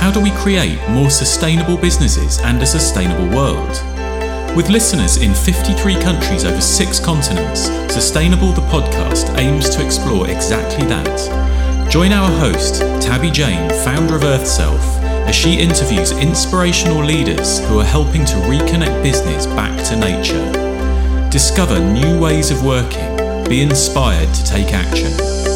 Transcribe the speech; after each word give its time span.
How 0.00 0.10
do 0.12 0.20
we 0.20 0.30
create 0.32 0.78
more 0.88 1.10
sustainable 1.10 1.76
businesses 1.76 2.38
and 2.40 2.62
a 2.62 2.66
sustainable 2.66 3.28
world? 3.34 3.82
With 4.56 4.68
listeners 4.68 5.16
in 5.16 5.34
53 5.34 5.94
countries 6.02 6.44
over 6.44 6.60
six 6.60 7.00
continents, 7.00 7.70
Sustainable 7.92 8.52
the 8.52 8.62
podcast 8.62 9.36
aims 9.36 9.68
to 9.68 9.84
explore 9.84 10.26
exactly 10.30 10.86
that. 10.86 11.90
Join 11.90 12.10
our 12.10 12.30
host, 12.38 12.80
Tabby 13.02 13.30
Jane, 13.30 13.68
founder 13.84 14.16
of 14.16 14.22
EarthSelf, 14.22 14.80
as 15.28 15.34
she 15.34 15.60
interviews 15.60 16.12
inspirational 16.12 17.04
leaders 17.04 17.60
who 17.66 17.80
are 17.80 17.84
helping 17.84 18.24
to 18.24 18.34
reconnect 18.36 19.02
business 19.02 19.44
back 19.44 19.76
to 19.88 19.96
nature. 19.96 21.28
Discover 21.28 21.80
new 21.80 22.18
ways 22.18 22.50
of 22.50 22.64
working, 22.64 23.14
be 23.46 23.60
inspired 23.60 24.32
to 24.32 24.44
take 24.44 24.72
action. 24.72 25.51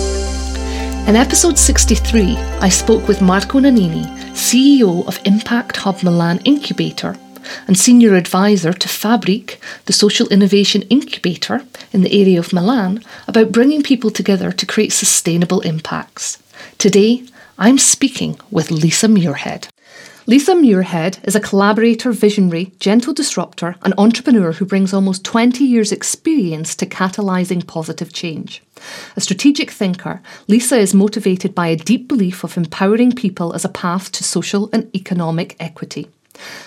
In 1.07 1.14
episode 1.14 1.57
63, 1.57 2.36
I 2.61 2.68
spoke 2.68 3.06
with 3.06 3.23
Marco 3.23 3.60
Nannini, 3.60 4.06
CEO 4.33 5.06
of 5.06 5.20
Impact 5.24 5.77
Hub 5.77 6.02
Milan 6.02 6.41
Incubator 6.45 7.16
and 7.69 7.79
Senior 7.79 8.16
Advisor 8.16 8.73
to 8.73 8.88
FabriQ, 8.88 9.56
the 9.84 9.92
social 9.92 10.29
innovation 10.30 10.82
incubator 10.91 11.65
in 11.92 12.02
the 12.02 12.20
area 12.20 12.41
of 12.41 12.52
Milan, 12.52 13.05
about 13.29 13.52
bringing 13.52 13.84
people 13.84 14.10
together 14.10 14.51
to 14.51 14.66
create 14.66 14.92
sustainable 14.92 15.60
impacts. 15.60 16.42
Today, 16.77 17.23
I'm 17.57 17.79
speaking 17.79 18.41
with 18.51 18.70
Leesa 18.70 19.09
Muirhead. 19.09 19.68
Leesa 20.27 20.61
Muirhead 20.61 21.21
is 21.23 21.37
a 21.37 21.41
collaborator, 21.41 22.11
visionary, 22.11 22.73
gentle 22.80 23.15
disruptor, 23.15 23.77
and 23.83 23.95
entrepreneur 23.97 24.51
who 24.51 24.65
brings 24.65 24.93
almost 24.93 25.23
20 25.23 25.62
years' 25.62 25.93
experience 25.93 26.75
to 26.75 26.85
catalysing 26.85 27.65
positive 27.65 28.12
change. 28.12 28.61
A 29.15 29.21
strategic 29.21 29.71
thinker, 29.71 30.21
Leesa 30.49 30.79
is 30.79 30.93
motivated 30.93 31.55
by 31.55 31.69
a 31.69 31.77
deep 31.77 32.09
belief 32.09 32.43
of 32.43 32.57
empowering 32.57 33.12
people 33.12 33.52
as 33.52 33.65
a 33.65 33.69
path 33.69 34.11
to 34.11 34.25
social 34.25 34.69
and 34.73 34.93
economic 34.97 35.55
equity. 35.60 36.09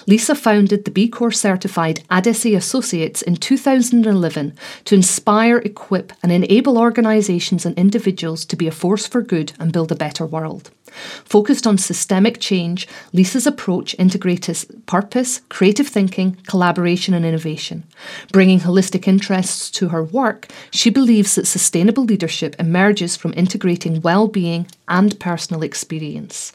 Leesa 0.08 0.36
founded 0.36 0.86
the 0.86 0.92
B 0.92 1.08
Corp 1.08 1.36
certified 1.36 2.04
Adessy 2.10 2.56
Associates 2.56 3.22
in 3.22 3.36
2011 3.36 4.54
to 4.86 4.96
inspire, 4.96 5.58
equip, 5.60 6.14
and 6.24 6.32
enable 6.32 6.78
organisations 6.78 7.66
and 7.66 7.78
individuals 7.78 8.46
to 8.46 8.56
be 8.56 8.68
a 8.68 8.72
force 8.72 9.08
for 9.08 9.22
good 9.22 9.54
and 9.60 9.72
build 9.72 9.92
a 9.92 9.96
better 9.96 10.26
world. 10.26 10.72
Focused 10.92 11.68
on 11.68 11.78
systemic 11.78 12.40
change, 12.40 12.88
Leesa's 13.14 13.46
approach 13.46 13.96
integrates 14.00 14.66
purpose, 14.86 15.42
creative 15.50 15.88
thinking, 15.88 16.38
collaboration, 16.48 17.14
and 17.14 17.26
innovation. 17.26 17.84
Bringing 18.32 18.62
holistic 18.62 19.08
interests 19.08 19.70
to 19.72 19.90
her 19.90 20.04
work, 20.04 20.48
she 20.72 20.90
believes 20.90 21.36
that 21.36 21.48
sustainable 21.48 22.04
leadership 22.04 22.56
emerges 22.58 23.16
from 23.16 23.34
integrating 23.36 24.02
well 24.02 24.28
being 24.28 24.68
and 24.88 25.20
personal 25.20 25.62
experience. 25.62 26.52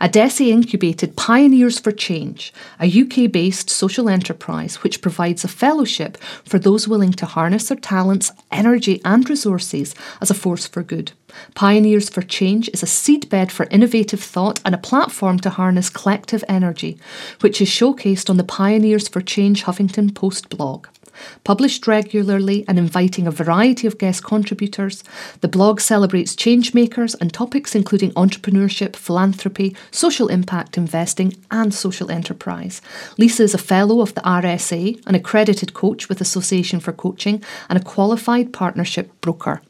Adessy 0.00 0.52
incubated 0.52 1.16
Pioneers 1.16 1.78
for 1.78 1.90
Change, 1.90 2.52
a 2.80 2.86
UK 2.86 3.30
based 3.30 3.70
social 3.70 4.08
enterprise 4.08 4.76
which 4.76 5.02
provides 5.02 5.44
a 5.44 5.48
fellowship 5.48 6.16
for 6.44 6.58
those 6.58 6.88
willing 6.88 7.12
to 7.12 7.26
harness 7.26 7.68
their 7.68 7.78
talents, 7.78 8.30
energy, 8.50 9.00
and 9.04 9.28
resources 9.28 9.94
as 10.20 10.30
a 10.30 10.34
force 10.34 10.66
for 10.66 10.82
good. 10.82 11.12
Pioneers 11.54 12.08
for 12.08 12.22
Change 12.22 12.68
is 12.72 12.82
a 12.82 12.86
seedbed 12.86 13.50
for 13.50 13.66
innovative 13.70 14.20
thought 14.20 14.60
and 14.64 14.74
a 14.74 14.78
platform 14.78 15.38
to 15.40 15.50
harness 15.50 15.90
collective 15.90 16.42
energy, 16.48 16.98
which 17.40 17.60
is 17.60 17.68
showcased 17.68 18.30
on 18.30 18.36
the 18.36 18.44
Pioneers 18.44 19.08
for 19.08 19.20
Change 19.20 19.64
Huffington 19.64 20.14
Post 20.14 20.48
blog. 20.48 20.86
Published 21.44 21.86
regularly 21.86 22.64
and 22.68 22.78
inviting 22.78 23.26
a 23.26 23.30
variety 23.30 23.86
of 23.86 23.98
guest 23.98 24.24
contributors, 24.24 25.02
the 25.40 25.48
blog 25.48 25.80
celebrates 25.80 26.34
changemakers 26.34 27.14
and 27.20 27.32
topics 27.32 27.74
including 27.74 28.12
entrepreneurship, 28.12 28.96
philanthropy, 28.96 29.76
social 29.90 30.28
impact 30.28 30.76
investing, 30.76 31.34
and 31.50 31.72
social 31.72 32.10
enterprise. 32.10 32.80
Leesa 33.18 33.40
is 33.40 33.54
a 33.54 33.58
fellow 33.58 34.00
of 34.00 34.14
the 34.14 34.20
RSA, 34.22 35.02
an 35.06 35.14
accredited 35.14 35.74
coach 35.74 36.08
with 36.08 36.20
Association 36.20 36.80
for 36.80 36.92
Coaching, 36.92 37.42
and 37.68 37.78
a 37.78 37.84
qualified 37.84 38.52
partnership 38.52 39.10
broker. 39.20 39.60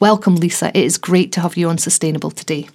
Welcome, 0.00 0.36
Leesa. 0.36 0.70
It 0.70 0.84
is 0.84 0.98
great 0.98 1.32
to 1.32 1.40
have 1.40 1.56
you 1.56 1.68
on 1.68 1.78
Sustainable 1.78 2.30
today. 2.30 2.68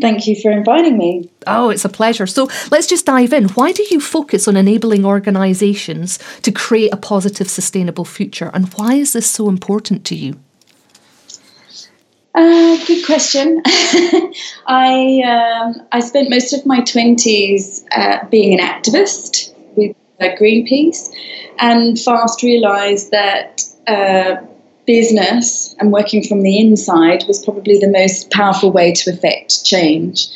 Thank 0.00 0.26
you 0.26 0.36
for 0.40 0.50
inviting 0.50 0.98
me. 0.98 1.30
Oh, 1.46 1.70
it's 1.70 1.84
a 1.84 1.88
pleasure. 1.88 2.26
So 2.26 2.48
let's 2.70 2.86
just 2.86 3.06
dive 3.06 3.32
in. 3.32 3.48
Why 3.50 3.72
do 3.72 3.84
you 3.90 4.00
focus 4.00 4.48
on 4.48 4.56
enabling 4.56 5.04
organisations 5.04 6.18
to 6.42 6.52
create 6.52 6.92
a 6.92 6.96
positive, 6.96 7.48
sustainable 7.48 8.04
future? 8.04 8.50
And 8.54 8.72
why 8.74 8.94
is 8.94 9.12
this 9.12 9.28
so 9.28 9.48
important 9.48 10.04
to 10.06 10.14
you? 10.14 10.38
Uh, 12.34 12.76
good 12.86 13.04
question. 13.04 13.60
I 14.66 15.20
um, 15.26 15.86
I 15.90 15.98
spent 16.00 16.30
most 16.30 16.52
of 16.52 16.64
my 16.64 16.80
twenties 16.82 17.84
uh, 17.90 18.24
being 18.28 18.58
an 18.58 18.64
activist 18.64 19.52
with 19.74 19.96
uh, 20.20 20.28
Greenpeace, 20.40 21.10
and 21.58 21.98
fast 21.98 22.44
realised 22.44 23.10
that 23.10 23.62
uh, 23.88 24.36
business 24.86 25.74
and 25.78 25.92
working 25.92 26.22
from 26.22 26.42
the 26.42 26.58
inside 26.58 27.24
was 27.28 27.44
probably 27.44 27.78
the 27.78 27.88
most 27.88 28.30
powerful 28.30 28.72
way 28.72 28.92
to 28.92 29.10
affect 29.10 29.64
change. 29.64 30.28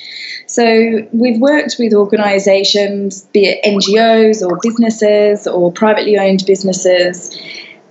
So 0.47 1.07
we've 1.13 1.41
worked 1.41 1.77
with 1.79 1.95
organisations, 1.95 3.23
be 3.33 3.47
it 3.47 3.65
NGOs 3.65 4.47
or 4.47 4.59
businesses 4.63 5.47
or 5.47 5.73
privately 5.73 6.19
owned 6.19 6.45
businesses, 6.47 7.37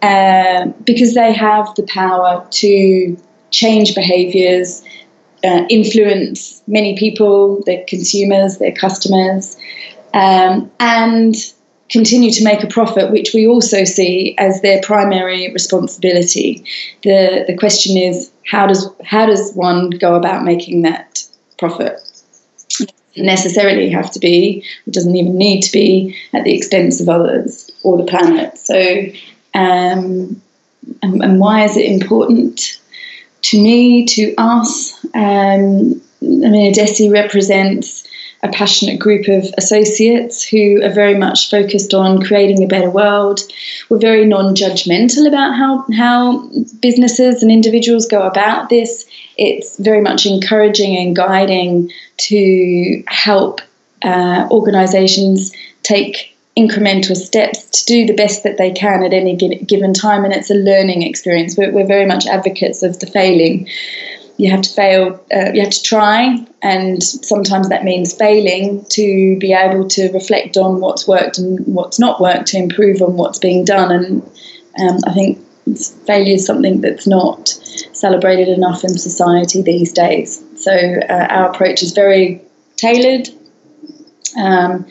uh, 0.01 0.67
because 0.85 1.15
they 1.15 1.33
have 1.33 1.73
the 1.75 1.83
power 1.83 2.45
to 2.51 3.17
change 3.51 3.95
behaviours, 3.95 4.83
uh, 5.43 5.65
influence 5.69 6.61
many 6.67 6.97
people, 6.97 7.61
their 7.65 7.83
consumers, 7.87 8.57
their 8.57 8.71
customers, 8.71 9.57
um, 10.13 10.71
and 10.79 11.35
continue 11.93 12.31
to 12.31 12.43
make 12.43 12.63
a 12.63 12.67
profit, 12.67 13.11
which 13.11 13.33
we 13.33 13.47
also 13.47 13.85
see 13.85 14.35
as 14.39 14.61
their 14.61 14.81
primary 14.81 15.53
responsibility. 15.53 16.65
The 17.03 17.45
the 17.47 17.55
question 17.55 17.95
is 17.95 18.31
how 18.51 18.67
does 18.67 18.89
how 19.05 19.25
does 19.27 19.53
one 19.53 19.91
go 19.91 20.15
about 20.15 20.43
making 20.43 20.81
that 20.81 21.23
profit? 21.57 21.93
Necessarily 23.15 23.89
have 23.91 24.11
to 24.13 24.19
be, 24.19 24.65
it 24.87 24.93
doesn't 24.93 25.15
even 25.15 25.37
need 25.37 25.61
to 25.61 25.71
be 25.71 26.17
at 26.33 26.43
the 26.43 26.55
expense 26.55 26.99
of 26.99 27.07
others 27.07 27.69
or 27.83 27.95
the 27.95 28.09
planet. 28.11 28.57
So 28.57 28.79
um, 29.53 30.41
and, 31.03 31.23
and 31.23 31.39
why 31.39 31.63
is 31.63 31.77
it 31.77 31.85
important 31.85 32.81
to 33.43 33.61
me, 33.61 34.05
to 34.05 34.33
us? 34.37 34.93
Um, 35.13 36.01
I 36.23 36.49
mean, 36.49 36.73
Adessy 36.73 37.11
represents 37.11 38.02
a 38.43 38.49
passionate 38.49 38.99
group 38.99 39.27
of 39.29 39.45
associates 39.57 40.43
who 40.43 40.81
are 40.83 40.91
very 40.91 41.15
much 41.15 41.49
focused 41.49 41.93
on 41.93 42.21
creating 42.21 42.61
a 42.61 42.67
better 42.67 42.89
world. 42.89 43.39
We're 43.89 43.99
very 43.99 44.25
non 44.25 44.53
judgmental 44.53 45.27
about 45.27 45.55
how, 45.55 45.85
how 45.93 46.49
businesses 46.81 47.41
and 47.41 47.51
individuals 47.51 48.05
go 48.05 48.21
about 48.21 48.69
this. 48.69 49.05
It's 49.37 49.79
very 49.79 50.01
much 50.01 50.25
encouraging 50.25 50.97
and 50.97 51.15
guiding 51.15 51.89
to 52.17 53.03
help 53.07 53.61
uh, 54.03 54.47
organizations 54.51 55.53
take 55.83 56.35
incremental 56.57 57.15
steps 57.15 57.65
to 57.69 57.85
do 57.85 58.05
the 58.05 58.13
best 58.13 58.43
that 58.43 58.57
they 58.57 58.71
can 58.71 59.03
at 59.03 59.13
any 59.13 59.35
given 59.35 59.93
time. 59.93 60.25
And 60.25 60.33
it's 60.33 60.51
a 60.51 60.55
learning 60.55 61.01
experience. 61.01 61.57
We're, 61.57 61.71
we're 61.71 61.87
very 61.87 62.05
much 62.05 62.27
advocates 62.27 62.83
of 62.83 62.99
the 62.99 63.07
failing 63.07 63.67
you 64.38 64.49
have 64.49 64.61
to 64.61 64.69
fail, 64.69 65.23
uh, 65.33 65.51
you 65.53 65.61
have 65.61 65.71
to 65.71 65.83
try, 65.83 66.45
and 66.61 67.03
sometimes 67.03 67.69
that 67.69 67.83
means 67.83 68.13
failing 68.13 68.83
to 68.89 69.38
be 69.39 69.53
able 69.53 69.88
to 69.89 70.11
reflect 70.11 70.57
on 70.57 70.79
what's 70.79 71.07
worked 71.07 71.38
and 71.38 71.59
what's 71.67 71.99
not 71.99 72.19
worked 72.19 72.47
to 72.47 72.57
improve 72.57 73.01
on 73.01 73.16
what's 73.16 73.39
being 73.39 73.63
done. 73.63 73.91
And 73.91 74.21
um, 74.81 74.99
I 75.05 75.13
think 75.13 75.39
failure 76.05 76.33
is 76.33 76.45
something 76.45 76.81
that's 76.81 77.05
not 77.05 77.49
celebrated 77.94 78.49
enough 78.49 78.83
in 78.83 78.97
society 78.97 79.61
these 79.61 79.94
days. 79.94 80.44
So 80.55 80.71
uh, 80.71 81.27
our 81.29 81.50
approach 81.51 81.83
is 81.83 81.94
very 81.94 82.41
tailored. 82.75 83.30
Um, 84.38 84.85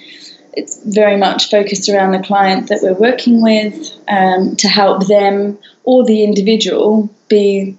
it's 0.55 0.83
very 0.85 1.17
much 1.17 1.50
focused 1.50 1.89
around 1.89 2.12
the 2.12 2.23
client 2.23 2.69
that 2.69 2.81
we're 2.83 2.94
working 2.94 3.43
with 3.43 3.91
um, 4.09 4.55
to 4.56 4.69
help 4.69 5.06
them 5.06 5.59
or 5.85 6.05
the 6.05 6.23
individual 6.23 7.09
be 7.29 7.77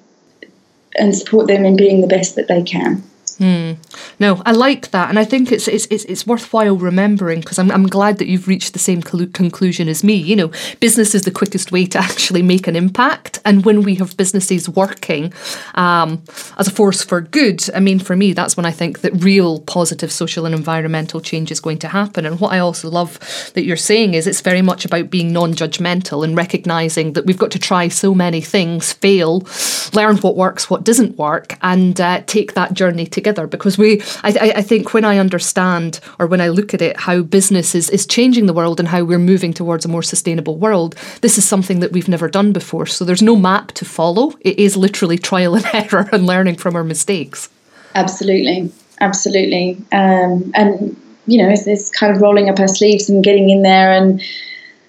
and 0.96 1.16
support 1.16 1.48
them 1.48 1.66
in 1.66 1.76
being 1.76 2.02
the 2.02 2.08
best 2.08 2.36
that 2.36 2.48
they 2.48 2.62
can. 2.62 3.04
Hmm. 3.44 3.74
No, 4.20 4.42
I 4.46 4.54
like 4.54 4.92
that, 4.92 5.10
and 5.10 5.20
I 5.20 5.26
think 5.26 5.52
it's 5.52 5.68
it's 5.68 5.86
it's, 5.92 6.06
it's 6.06 6.26
worthwhile 6.26 6.78
remembering 6.78 7.42
because 7.42 7.60
I'm 7.60 7.70
I'm 7.72 7.88
glad 7.88 8.18
that 8.20 8.28
you've 8.28 8.48
reached 8.48 8.72
the 8.72 8.80
same 8.80 9.02
conclusion 9.02 9.90
as 9.90 10.02
me. 10.02 10.14
You 10.14 10.38
know, 10.38 10.52
business 10.80 11.14
is 11.14 11.24
the 11.24 11.32
quickest 11.32 11.70
way 11.70 11.86
to 11.88 12.00
actually 12.10 12.42
make 12.42 12.68
an 12.68 12.78
impact, 12.78 13.42
and 13.44 13.66
when 13.66 13.82
we 13.84 13.96
have 13.96 14.16
businesses 14.16 14.70
working 14.70 15.34
um, 15.76 16.24
as 16.58 16.70
a 16.70 16.72
force 16.72 17.04
for 17.04 17.20
good, 17.20 17.70
I 17.76 17.82
mean, 17.82 18.00
for 18.00 18.16
me, 18.16 18.32
that's 18.32 18.56
when 18.56 18.66
I 18.66 18.72
think 18.72 19.02
that 19.02 19.12
real 19.22 19.60
positive 19.60 20.14
social 20.14 20.46
and 20.46 20.56
environmental 20.56 21.20
change 21.20 21.52
is 21.52 21.60
going 21.60 21.80
to 21.80 21.90
happen. 21.90 22.26
And 22.26 22.40
what 22.40 22.54
I 22.54 22.60
also 22.60 22.90
love 22.90 23.20
that 23.56 23.66
you're 23.66 23.76
saying 23.76 24.14
is 24.14 24.26
it's 24.26 24.40
very 24.40 24.62
much 24.62 24.86
about 24.86 25.10
being 25.10 25.34
non-judgmental 25.34 26.24
and 26.24 26.38
recognizing 26.38 27.12
that 27.12 27.26
we've 27.26 27.38
got 27.38 27.52
to 27.52 27.60
try 27.60 27.90
so 27.90 28.16
many 28.16 28.40
things, 28.40 28.94
fail, 28.94 29.46
learn 29.92 30.16
what 30.20 30.38
works, 30.38 30.70
what 30.70 30.86
doesn't 30.86 31.18
work, 31.18 31.58
and 31.62 32.00
uh, 32.00 32.22
take 32.26 32.54
that 32.54 32.74
journey 32.74 33.06
together 33.06 33.33
together 33.34 33.48
because 33.48 33.78
we 33.78 34.02
I, 34.24 34.54
I 34.58 34.62
think 34.62 34.94
when 34.94 35.06
I 35.06 35.18
understand 35.18 36.00
or 36.20 36.28
when 36.28 36.42
I 36.42 36.50
look 36.50 36.74
at 36.74 36.82
it 36.82 36.98
how 37.00 37.22
business 37.22 37.76
is, 37.76 37.90
is 37.90 38.06
changing 38.06 38.46
the 38.46 38.54
world 38.54 38.80
and 38.80 38.90
how 38.90 39.04
we're 39.04 39.20
moving 39.20 39.54
towards 39.54 39.86
a 39.86 39.88
more 39.88 40.04
sustainable 40.04 40.58
world, 40.58 40.96
this 41.22 41.38
is 41.38 41.48
something 41.48 41.80
that 41.80 41.92
we've 41.92 42.08
never 42.08 42.30
done 42.30 42.54
before. 42.54 42.86
So 42.86 43.06
there's 43.06 43.22
no 43.22 43.36
map 43.36 43.72
to 43.74 43.86
follow. 43.86 44.34
It 44.42 44.60
is 44.60 44.78
literally 44.78 45.18
trial 45.18 45.56
and 45.56 45.66
error 45.74 46.10
and 46.12 46.26
learning 46.26 46.58
from 46.58 46.76
our 46.76 46.84
mistakes. 46.84 47.50
Absolutely, 47.96 48.72
absolutely. 49.00 49.78
Um, 49.92 50.52
and 50.56 50.96
you 51.26 51.42
know, 51.42 51.50
it's, 51.50 51.68
it's 51.68 51.90
kind 51.90 52.14
of 52.16 52.22
rolling 52.22 52.50
up 52.50 52.60
our 52.60 52.68
sleeves 52.68 53.10
and 53.10 53.24
getting 53.24 53.50
in 53.50 53.62
there 53.62 53.92
and 53.92 54.22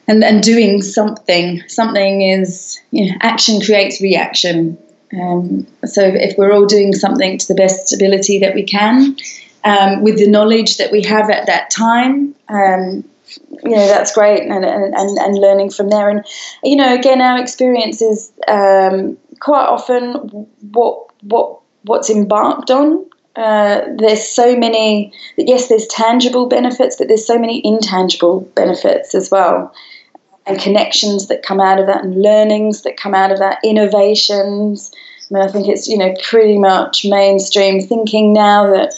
and 0.06 0.23
and 0.23 0.43
doing 0.43 0.82
something. 0.82 1.62
Something 1.69 2.23
is 2.23 2.81
you 2.90 3.11
know, 3.11 3.17
action 3.20 3.61
creates 3.61 4.00
reaction. 4.00 4.76
Um, 5.20 5.66
so 5.84 6.02
if 6.02 6.37
we're 6.37 6.52
all 6.52 6.66
doing 6.66 6.93
something 6.93 7.38
to 7.38 7.49
the 7.49 7.55
best 7.55 7.93
ability 7.93 8.38
that 8.40 8.55
we 8.55 8.62
can, 8.64 9.16
um, 9.64 10.02
with 10.02 10.19
the 10.19 10.28
knowledge 10.28 10.76
that 10.76 10.93
we 10.93 11.02
have 11.02 11.31
at 11.31 11.46
that 11.46 11.70
time, 11.70 12.34
um, 12.49 13.05
you 13.64 13.70
know 13.70 13.87
that's 13.87 14.12
great, 14.14 14.43
and, 14.43 14.64
and, 14.64 15.19
and 15.19 15.38
learning 15.38 15.70
from 15.70 15.88
there. 15.88 16.08
And 16.08 16.25
you 16.62 16.76
know, 16.76 16.94
again, 16.94 17.20
our 17.20 17.40
experience 17.40 18.02
is 18.02 18.32
um, 18.49 19.16
quite 19.40 19.66
often 19.66 20.12
what 20.72 21.06
what 21.22 21.61
what's 21.82 22.11
embarked 22.11 22.70
on 22.70 23.06
uh, 23.37 23.82
there's 23.99 24.26
so 24.26 24.56
many 24.56 25.12
yes 25.37 25.69
there's 25.69 25.87
tangible 25.88 26.46
benefits 26.46 26.96
but 26.96 27.08
there's 27.08 27.26
so 27.26 27.38
many 27.38 27.61
intangible 27.64 28.40
benefits 28.55 29.14
as 29.14 29.31
well 29.31 29.75
and 30.46 30.61
connections 30.61 31.29
that 31.29 31.43
come 31.43 31.61
out 31.61 31.79
of 31.79 31.87
that 31.87 32.05
and 32.05 32.20
learnings 32.20 32.82
that 32.82 32.96
come 32.96 33.14
out 33.14 33.32
of 33.32 33.38
that 33.38 33.58
innovations 33.64 34.93
I 35.31 35.35
mean 35.35 35.43
I 35.43 35.50
think 35.50 35.69
it's 35.69 35.88
you 35.88 35.99
know 35.99 36.14
pretty 36.23 36.58
much 36.58 37.05
mainstream 37.05 37.81
thinking 37.81 38.32
now 38.32 38.67
that 38.73 38.94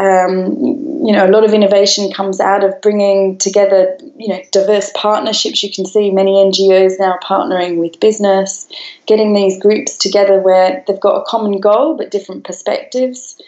um, 0.00 0.56
you 1.04 1.12
know, 1.12 1.26
a 1.26 1.30
lot 1.30 1.44
of 1.44 1.52
innovation 1.52 2.10
comes 2.10 2.40
out 2.40 2.64
of 2.64 2.80
bringing 2.80 3.36
together, 3.36 3.98
you 4.16 4.28
know, 4.28 4.40
diverse 4.50 4.90
partnerships. 4.94 5.62
You 5.62 5.70
can 5.70 5.84
see 5.84 6.10
many 6.10 6.32
NGOs 6.32 6.98
now 6.98 7.18
partnering 7.22 7.76
with 7.78 8.00
business, 8.00 8.66
getting 9.06 9.34
these 9.34 9.60
groups 9.60 9.98
together 9.98 10.40
where 10.40 10.82
they've 10.86 11.00
got 11.00 11.20
a 11.20 11.24
common 11.26 11.60
goal 11.60 11.96
but 11.96 12.10
different 12.10 12.44
perspectives, 12.44 13.40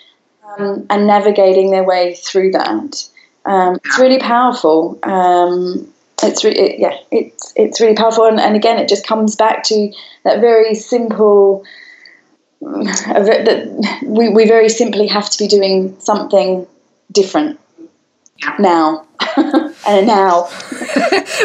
um, 0.44 0.86
and 0.90 1.06
navigating 1.06 1.70
their 1.70 1.84
way 1.84 2.14
through 2.16 2.50
that. 2.52 3.08
Um, 3.46 3.78
it's 3.84 3.98
really 3.98 4.20
powerful. 4.20 4.98
Um, 5.04 5.91
it's 6.22 6.44
re- 6.44 6.54
it, 6.54 6.78
yeah, 6.78 6.96
it's 7.10 7.52
it's 7.56 7.80
really 7.80 7.94
powerful, 7.94 8.26
and, 8.26 8.40
and 8.40 8.56
again, 8.56 8.78
it 8.78 8.88
just 8.88 9.06
comes 9.06 9.36
back 9.36 9.62
to 9.64 9.92
that 10.24 10.40
very 10.40 10.74
simple 10.74 11.64
that 12.62 14.00
we, 14.04 14.28
we 14.28 14.46
very 14.46 14.68
simply 14.68 15.06
have 15.08 15.28
to 15.30 15.38
be 15.38 15.48
doing 15.48 15.98
something 15.98 16.66
different 17.10 17.58
now 18.58 19.06
and 19.86 20.06
now. 20.06 20.42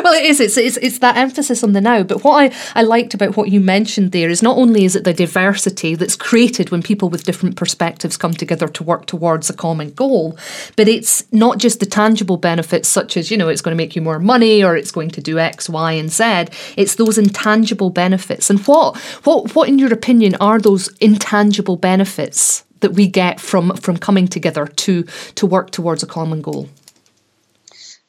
well, 0.04 0.13
it 0.13 0.25
is. 0.25 0.39
It's, 0.39 0.57
it's 0.57 0.78
it's 0.78 1.00
that 1.00 1.18
emphasis 1.18 1.63
on 1.63 1.74
the 1.74 1.81
now. 1.81 2.04
But 2.04 2.24
what 2.24 2.54
I, 2.54 2.80
I 2.80 2.84
liked 2.84 3.13
about 3.13 3.36
what 3.36 3.50
you 3.50 3.60
mentioned 3.60 4.12
there 4.12 4.30
is 4.30 4.44
not 4.44 4.57
only 4.57 4.86
is 4.86 4.95
it 4.95 5.04
the 5.04 5.13
diversity 5.13 5.95
that's 5.95 6.16
created 6.16 6.69
when 6.69 6.84
people 6.84 7.10
with 7.10 7.24
different 7.24 7.56
perspectives 7.56 8.18
come 8.18 8.34
together 8.34 8.68
to 8.68 8.84
work 8.84 9.06
towards 9.06 9.50
a 9.50 9.54
common 9.54 9.92
goal, 9.92 10.38
but 10.75 10.88
it's 10.88 11.31
not 11.31 11.57
just 11.57 11.80
the 11.80 11.86
tangible 11.86 12.38
benefits 12.38 12.88
such 12.88 13.18
as 13.18 13.31
you 13.31 13.38
know 13.38 13.50
it's 13.50 13.62
going 13.62 13.75
to 13.75 13.84
make 13.84 13.95
you 13.95 14.01
more 14.01 14.19
money 14.19 14.63
or 14.63 14.75
it's 14.75 14.92
going 14.92 15.10
to 15.12 15.22
do 15.22 15.39
X, 15.39 15.69
Y, 15.69 15.92
and 15.94 16.12
Z. 16.12 16.45
It's 16.75 16.95
those 16.95 17.18
intangible 17.18 17.89
benefits. 17.89 18.50
And 18.50 18.60
what 18.68 18.98
what 19.24 19.56
what 19.56 19.69
in 19.69 19.80
your 19.80 19.94
opinion 19.94 20.36
are 20.36 20.60
those 20.60 20.89
intangible 20.98 21.78
benefits 21.78 22.63
that 22.81 22.94
we 22.94 23.07
get 23.07 23.39
from 23.39 23.75
from 23.78 23.98
coming 23.98 24.28
together 24.28 24.68
to 24.68 25.04
to 25.36 25.45
work 25.45 25.72
towards 25.72 26.04
a 26.04 26.07
common 26.07 26.42
goal? 26.42 26.69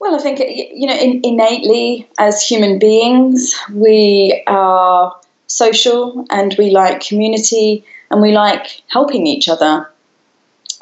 Well, 0.00 0.14
I 0.14 0.18
think, 0.18 0.38
you 0.38 0.86
know, 0.86 0.94
in, 0.94 1.20
innately 1.24 2.08
as 2.18 2.42
human 2.42 2.78
beings, 2.78 3.54
we 3.72 4.42
are 4.46 5.18
social 5.48 6.24
and 6.30 6.54
we 6.58 6.70
like 6.70 7.00
community 7.00 7.84
and 8.10 8.22
we 8.22 8.32
like 8.32 8.82
helping 8.88 9.26
each 9.26 9.48
other. 9.48 9.90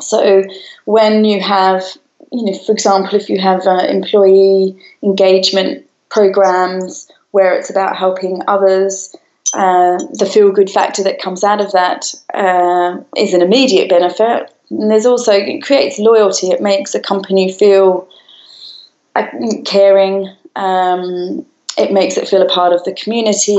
So 0.00 0.44
when 0.84 1.24
you 1.24 1.40
have, 1.40 1.82
you 2.30 2.44
know, 2.44 2.58
for 2.58 2.72
example, 2.72 3.14
if 3.14 3.30
you 3.30 3.40
have 3.40 3.66
uh, 3.66 3.86
employee 3.88 4.78
engagement 5.02 5.86
programs 6.10 7.10
where 7.30 7.54
it's 7.54 7.70
about 7.70 7.96
helping 7.96 8.42
others, 8.48 9.16
uh, 9.54 9.96
the 10.12 10.30
feel 10.30 10.52
good 10.52 10.68
factor 10.68 11.02
that 11.02 11.22
comes 11.22 11.42
out 11.42 11.62
of 11.62 11.72
that 11.72 12.12
uh, 12.34 12.98
is 13.16 13.32
an 13.32 13.40
immediate 13.40 13.88
benefit. 13.88 14.52
And 14.68 14.90
there's 14.90 15.06
also, 15.06 15.32
it 15.32 15.62
creates 15.62 15.98
loyalty, 15.98 16.48
it 16.48 16.60
makes 16.60 16.94
a 16.94 17.00
company 17.00 17.50
feel 17.50 18.06
caring. 19.64 20.34
Um, 20.54 21.44
it 21.78 21.92
makes 21.92 22.16
it 22.16 22.26
feel 22.28 22.42
a 22.42 22.48
part 22.48 22.72
of 22.72 22.82
the 22.84 22.92
community. 22.92 23.56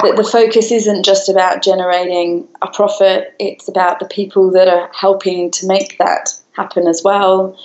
That 0.00 0.16
the 0.16 0.24
focus 0.24 0.72
isn't 0.72 1.04
just 1.04 1.28
about 1.28 1.62
generating 1.62 2.48
a 2.62 2.68
profit; 2.68 3.34
it's 3.38 3.68
about 3.68 4.00
the 4.00 4.06
people 4.06 4.50
that 4.52 4.68
are 4.68 4.90
helping 4.92 5.50
to 5.52 5.66
make 5.66 5.98
that 5.98 6.30
happen 6.52 6.86
as 6.86 7.02
well. 7.04 7.56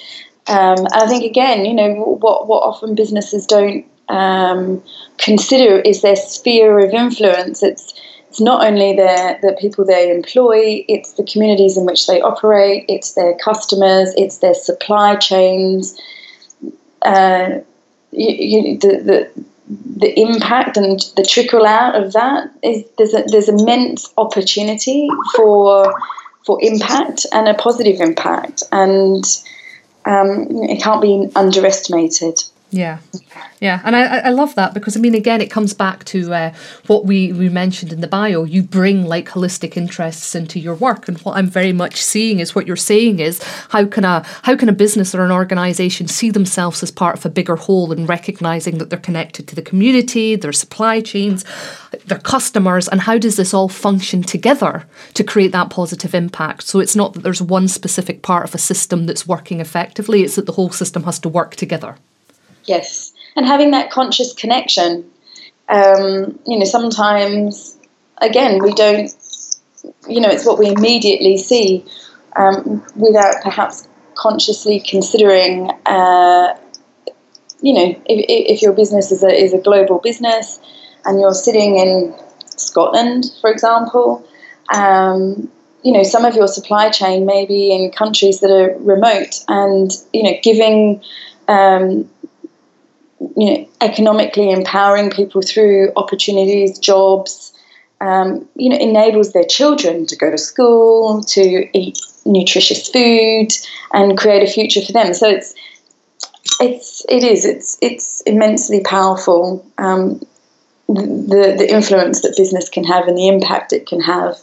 Um, 0.48 0.77
and 0.77 0.94
I 0.94 1.07
think 1.07 1.24
again, 1.24 1.66
you 1.66 1.74
know, 1.74 2.18
what 2.19 2.48
what 2.48 2.63
often 2.63 2.95
businesses 2.95 3.45
don't 3.45 3.86
um, 4.10 4.83
consider 5.18 5.80
is 5.80 6.01
their 6.01 6.15
sphere 6.15 6.80
of 6.80 6.94
influence. 6.94 7.63
It's 7.63 7.94
it's 8.27 8.42
not 8.42 8.65
only 8.65 8.95
their 8.95 9.39
the 9.42 9.57
people 9.60 9.86
they 9.86 10.12
employ, 10.12 10.86
it's 10.88 11.13
the 11.13 11.24
communities 11.24 11.77
in 11.77 11.86
which 11.86 12.06
they 12.07 12.22
operate, 12.22 12.86
it's 12.88 13.13
their 13.13 13.36
customers, 13.36 14.13
it's 14.18 14.39
their 14.39 14.54
supply 14.54 15.15
chains, 15.15 16.00
uh, 17.01 17.60
you, 18.12 18.30
you, 18.30 18.78
the, 18.78 18.88
the 18.98 19.46
the 19.69 20.19
impact 20.19 20.78
and 20.78 21.00
the 21.16 21.24
trickle 21.24 21.66
out 21.66 21.96
of 21.96 22.13
that 22.13 22.51
is 22.63 22.84
there's 22.98 23.13
a, 23.13 23.24
there's 23.28 23.50
immense 23.50 24.12
opportunity 24.18 25.07
for 25.36 25.94
for 26.46 26.57
impact 26.62 27.28
and 27.31 27.48
a 27.48 27.54
positive 27.54 28.01
impact, 28.01 28.63
and 28.72 29.24
um, 30.06 30.48
it 30.63 30.81
can't 30.81 31.01
be 31.01 31.30
underestimated. 31.36 32.40
Yeah, 32.71 33.00
yeah, 33.60 33.81
and 33.83 33.95
I, 33.95 34.19
I 34.19 34.30
love 34.30 34.54
that 34.54 34.75
because 34.75 34.95
I 34.95 35.00
mean, 35.00 35.16
again, 35.16 35.42
it 35.42 35.50
comes 35.50 35.74
back 35.74 36.04
to 36.06 36.31
uh, 36.31 36.54
what 36.86 37.04
we, 37.04 37.33
we 37.33 37.50
mentioned 37.50 37.92
in 37.92 38.01
the 38.01 38.07
bio. 38.07 38.44
You 38.44 38.62
bring 38.62 39.07
like 39.07 39.27
holistic 39.27 39.75
interests 39.75 40.36
into 40.36 40.60
your 40.60 40.75
work, 40.75 41.07
and 41.07 41.18
what 41.21 41.36
I'm 41.36 41.48
very 41.48 41.74
much 41.74 42.00
seeing 42.00 42.39
is 42.39 42.54
what 42.54 42.68
you're 42.68 42.75
saying 42.75 43.21
is 43.21 43.42
how 43.69 43.88
can 43.88 44.06
a 44.06 44.24
how 44.43 44.55
can 44.55 44.70
a 44.70 44.74
business 44.74 45.15
or 45.15 45.25
an 45.25 45.32
organisation 45.32 46.08
see 46.08 46.29
themselves 46.29 46.84
as 46.84 46.91
part 46.91 47.17
of 47.17 47.25
a 47.25 47.29
bigger 47.29 47.55
whole 47.55 47.91
and 47.91 48.08
recognizing 48.08 48.77
that 48.77 48.91
they're 48.91 49.00
connected 49.00 49.48
to 49.48 49.55
the 49.55 49.63
community, 49.63 50.36
their 50.36 50.53
supply 50.53 51.01
chains, 51.01 51.43
their 52.05 52.20
customers, 52.20 52.88
and 52.88 53.01
how 53.01 53.17
does 53.17 53.36
this 53.36 53.51
all 53.51 53.67
function 53.67 54.22
together 54.22 54.86
to 55.15 55.24
create 55.24 55.53
that 55.53 55.72
positive 55.72 56.13
impact? 56.13 56.63
So 56.63 56.79
it's 56.79 56.96
not 56.96 57.13
that 57.13 57.24
there's 57.24 57.41
one 57.41 57.67
specific 57.67 58.22
part 58.22 58.43
of 58.43 58.53
a 58.53 58.60
system 58.60 59.08
that's 59.08 59.27
working 59.27 59.60
effectively; 59.60 60.22
it's 60.22 60.36
that 60.36 60.46
the 60.46 60.51
whole 60.51 60.70
system 60.70 61.03
has 61.03 61.17
to 61.20 61.29
work 61.29 61.55
together. 61.55 61.96
Yes, 62.69 63.13
and 63.35 63.47
having 63.47 63.71
that 63.71 63.89
conscious 63.89 64.31
connection. 64.31 65.09
Um, 65.69 66.39
you 66.45 66.57
know, 66.57 66.65
sometimes, 66.65 67.77
again, 68.19 68.61
we 68.61 68.73
don't, 68.73 69.11
you 70.07 70.21
know, 70.21 70.29
it's 70.29 70.45
what 70.45 70.59
we 70.59 70.67
immediately 70.67 71.38
see 71.38 71.83
um, 72.35 72.85
without 72.95 73.41
perhaps 73.41 73.88
consciously 74.13 74.79
considering, 74.79 75.71
uh, 75.88 76.55
you 77.61 77.73
know, 77.73 77.88
if, 78.05 78.25
if 78.53 78.61
your 78.61 78.73
business 78.73 79.11
is 79.11 79.23
a, 79.23 79.29
is 79.29 79.51
a 79.53 79.57
global 79.57 79.97
business 79.97 80.59
and 81.05 81.19
you're 81.19 81.33
sitting 81.33 81.75
in 81.77 82.13
Scotland, 82.45 83.31
for 83.41 83.51
example, 83.51 84.23
um, 84.73 85.49
you 85.83 85.91
know, 85.91 86.03
some 86.03 86.23
of 86.23 86.35
your 86.35 86.47
supply 86.47 86.91
chain 86.91 87.25
may 87.25 87.45
be 87.47 87.71
in 87.71 87.91
countries 87.91 88.41
that 88.41 88.51
are 88.51 88.77
remote 88.79 89.43
and, 89.47 89.91
you 90.13 90.21
know, 90.23 90.33
giving 90.43 91.01
um, 91.47 92.09
you 93.19 93.45
know, 93.45 93.69
economically 93.81 94.51
empowering 94.51 95.09
people 95.09 95.41
through 95.41 95.91
opportunities, 95.95 96.79
jobs, 96.79 97.53
um, 98.01 98.47
you 98.55 98.69
know, 98.69 98.77
enables 98.77 99.33
their 99.33 99.43
children 99.43 100.05
to 100.05 100.15
go 100.15 100.31
to 100.31 100.38
school, 100.38 101.23
to 101.23 101.67
eat 101.77 101.99
nutritious 102.25 102.88
food, 102.88 103.49
and 103.93 104.17
create 104.17 104.47
a 104.47 104.51
future 104.51 104.81
for 104.81 104.93
them. 104.93 105.13
So 105.13 105.29
it's 105.29 105.53
it's 106.61 107.05
it 107.09 107.23
is 107.23 107.45
it's 107.45 107.77
it's 107.81 108.21
immensely 108.21 108.81
powerful. 108.81 109.65
Um, 109.77 110.21
the 110.88 111.55
the 111.57 111.67
influence 111.69 112.21
that 112.21 112.35
business 112.38 112.69
can 112.69 112.83
have 112.85 113.07
and 113.07 113.17
the 113.17 113.27
impact 113.27 113.73
it 113.73 113.85
can 113.85 114.01
have, 114.01 114.38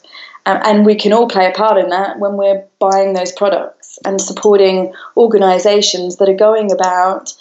um, 0.45 0.61
and 0.65 0.87
we 0.87 0.95
can 0.95 1.13
all 1.13 1.29
play 1.29 1.47
a 1.47 1.53
part 1.53 1.79
in 1.79 1.89
that 1.89 2.19
when 2.19 2.37
we're 2.37 2.65
buying 2.79 3.15
those 3.15 3.33
products 3.33 3.99
and 4.05 4.21
supporting 4.21 4.93
organisations 5.17 6.17
that 6.17 6.29
are 6.29 6.35
going 6.35 6.71
about 6.71 7.33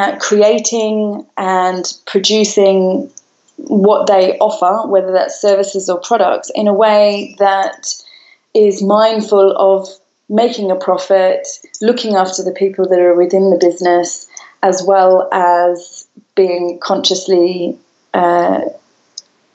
uh, 0.00 0.16
creating 0.18 1.26
and 1.36 1.84
producing 2.06 3.10
what 3.56 4.06
they 4.06 4.38
offer, 4.38 4.88
whether 4.88 5.12
that's 5.12 5.38
services 5.38 5.90
or 5.90 6.00
products, 6.00 6.50
in 6.54 6.66
a 6.66 6.72
way 6.72 7.36
that 7.38 7.94
is 8.54 8.82
mindful 8.82 9.54
of 9.58 9.86
making 10.30 10.70
a 10.70 10.76
profit, 10.76 11.46
looking 11.82 12.14
after 12.14 12.42
the 12.42 12.52
people 12.52 12.88
that 12.88 12.98
are 12.98 13.14
within 13.14 13.50
the 13.50 13.58
business, 13.58 14.26
as 14.62 14.82
well 14.82 15.28
as 15.32 16.06
being 16.34 16.78
consciously 16.82 17.78
uh, 18.14 18.60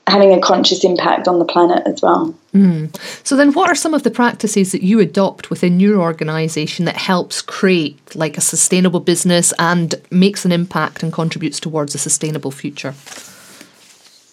having 0.06 0.32
a 0.32 0.40
conscious 0.40 0.84
impact 0.84 1.26
on 1.26 1.38
the 1.38 1.44
planet 1.44 1.82
as 1.86 2.00
well. 2.00 2.32
Mm. 2.54 2.96
So 3.26 3.36
then 3.36 3.52
what 3.52 3.68
are 3.68 3.74
some 3.74 3.92
of 3.92 4.04
the 4.04 4.10
practices 4.10 4.72
that 4.72 4.82
you 4.82 5.00
adopt 5.00 5.50
within 5.50 5.80
your 5.80 6.00
organization 6.00 6.84
that 6.84 6.96
helps 6.96 7.42
create 7.42 8.14
like 8.14 8.38
a 8.38 8.40
sustainable 8.40 9.00
business 9.00 9.52
and 9.58 9.96
makes 10.10 10.44
an 10.44 10.52
impact 10.52 11.02
and 11.02 11.12
contributes 11.12 11.58
towards 11.58 11.94
a 11.94 11.98
sustainable 11.98 12.52
future? 12.52 12.94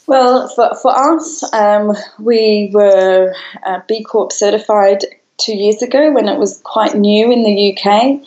Well, 0.06 0.48
for, 0.50 0.76
for 0.76 0.98
us, 0.98 1.44
um, 1.54 1.94
we 2.20 2.70
were 2.74 3.34
uh, 3.66 3.80
B 3.88 4.04
Corp 4.04 4.32
certified 4.32 5.00
two 5.38 5.56
years 5.56 5.82
ago 5.82 6.12
when 6.12 6.28
it 6.28 6.38
was 6.38 6.60
quite 6.64 6.94
new 6.94 7.32
in 7.32 7.44
the 7.44 7.74
UK. 7.74 8.22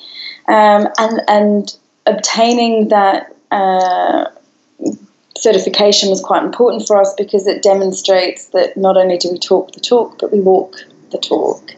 Um, 0.49 0.88
and, 0.99 1.23
and 1.29 1.76
obtaining 2.07 2.88
that 2.88 3.35
uh, 3.50 4.26
certification 5.37 6.11
was 6.11 6.21
quite 6.21 6.43
important 6.43 6.87
for 6.87 7.00
us 7.00 7.12
because 7.14 7.47
it 7.47 7.62
demonstrates 7.62 8.47
that 8.49 8.76
not 8.76 8.97
only 8.97 9.19
do 9.19 9.31
we 9.31 9.38
talk 9.38 9.73
the 9.73 9.81
talk, 9.81 10.19
but 10.19 10.33
we 10.33 10.40
walk 10.40 10.76
the 11.11 11.19
talk. 11.19 11.73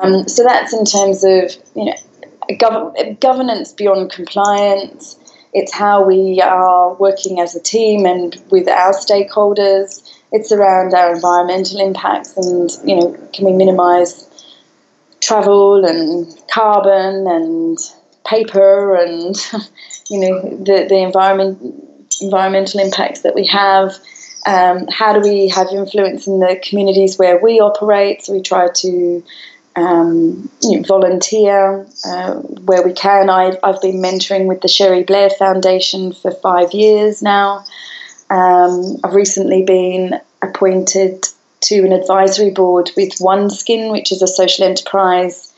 Um, 0.00 0.28
so 0.28 0.42
that's 0.42 0.72
in 0.72 0.84
terms 0.84 1.24
of 1.24 1.56
you 1.76 1.86
know 1.86 1.94
gov- 2.50 3.20
governance 3.20 3.72
beyond 3.72 4.10
compliance. 4.10 5.18
It's 5.54 5.72
how 5.72 6.02
we 6.02 6.40
are 6.40 6.94
working 6.94 7.38
as 7.38 7.54
a 7.54 7.60
team 7.60 8.06
and 8.06 8.40
with 8.50 8.68
our 8.68 8.92
stakeholders. 8.92 10.02
It's 10.32 10.50
around 10.50 10.94
our 10.94 11.14
environmental 11.14 11.78
impacts 11.80 12.36
and 12.36 12.70
you 12.88 12.96
know 12.96 13.28
can 13.32 13.44
we 13.44 13.52
minimise 13.52 14.28
travel 15.20 15.84
and 15.84 16.26
carbon 16.50 17.26
and 17.28 17.78
paper 18.24 18.96
and 18.96 19.36
you 20.10 20.20
know 20.20 20.40
the 20.56 20.86
the 20.88 20.96
environment 20.96 21.91
environmental 22.20 22.80
impacts 22.80 23.22
that 23.22 23.34
we 23.34 23.46
have. 23.46 23.94
Um, 24.44 24.86
how 24.88 25.12
do 25.12 25.20
we 25.20 25.48
have 25.48 25.68
influence 25.68 26.26
in 26.26 26.40
the 26.40 26.60
communities 26.68 27.18
where 27.18 27.38
we 27.40 27.60
operate? 27.60 28.22
So 28.22 28.32
we 28.32 28.42
try 28.42 28.68
to 28.68 29.22
um, 29.76 30.50
you 30.62 30.80
know, 30.80 30.82
volunteer 30.86 31.86
uh, 32.04 32.34
where 32.34 32.82
we 32.82 32.92
can. 32.92 33.30
I, 33.30 33.56
I've 33.62 33.80
been 33.80 34.02
mentoring 34.02 34.46
with 34.46 34.60
the 34.60 34.68
Cherie 34.68 35.04
Blair 35.04 35.30
Foundation 35.30 36.12
for 36.12 36.30
five 36.30 36.72
years 36.72 37.22
now. 37.22 37.64
Um, 38.30 38.96
I've 39.04 39.14
recently 39.14 39.62
been 39.64 40.20
appointed 40.42 41.26
to 41.62 41.84
an 41.84 41.92
advisory 41.92 42.50
board 42.50 42.90
with 42.96 43.18
OneSkin, 43.18 43.92
which 43.92 44.10
is 44.10 44.20
a 44.20 44.26
social 44.26 44.64
enterprise 44.64 45.52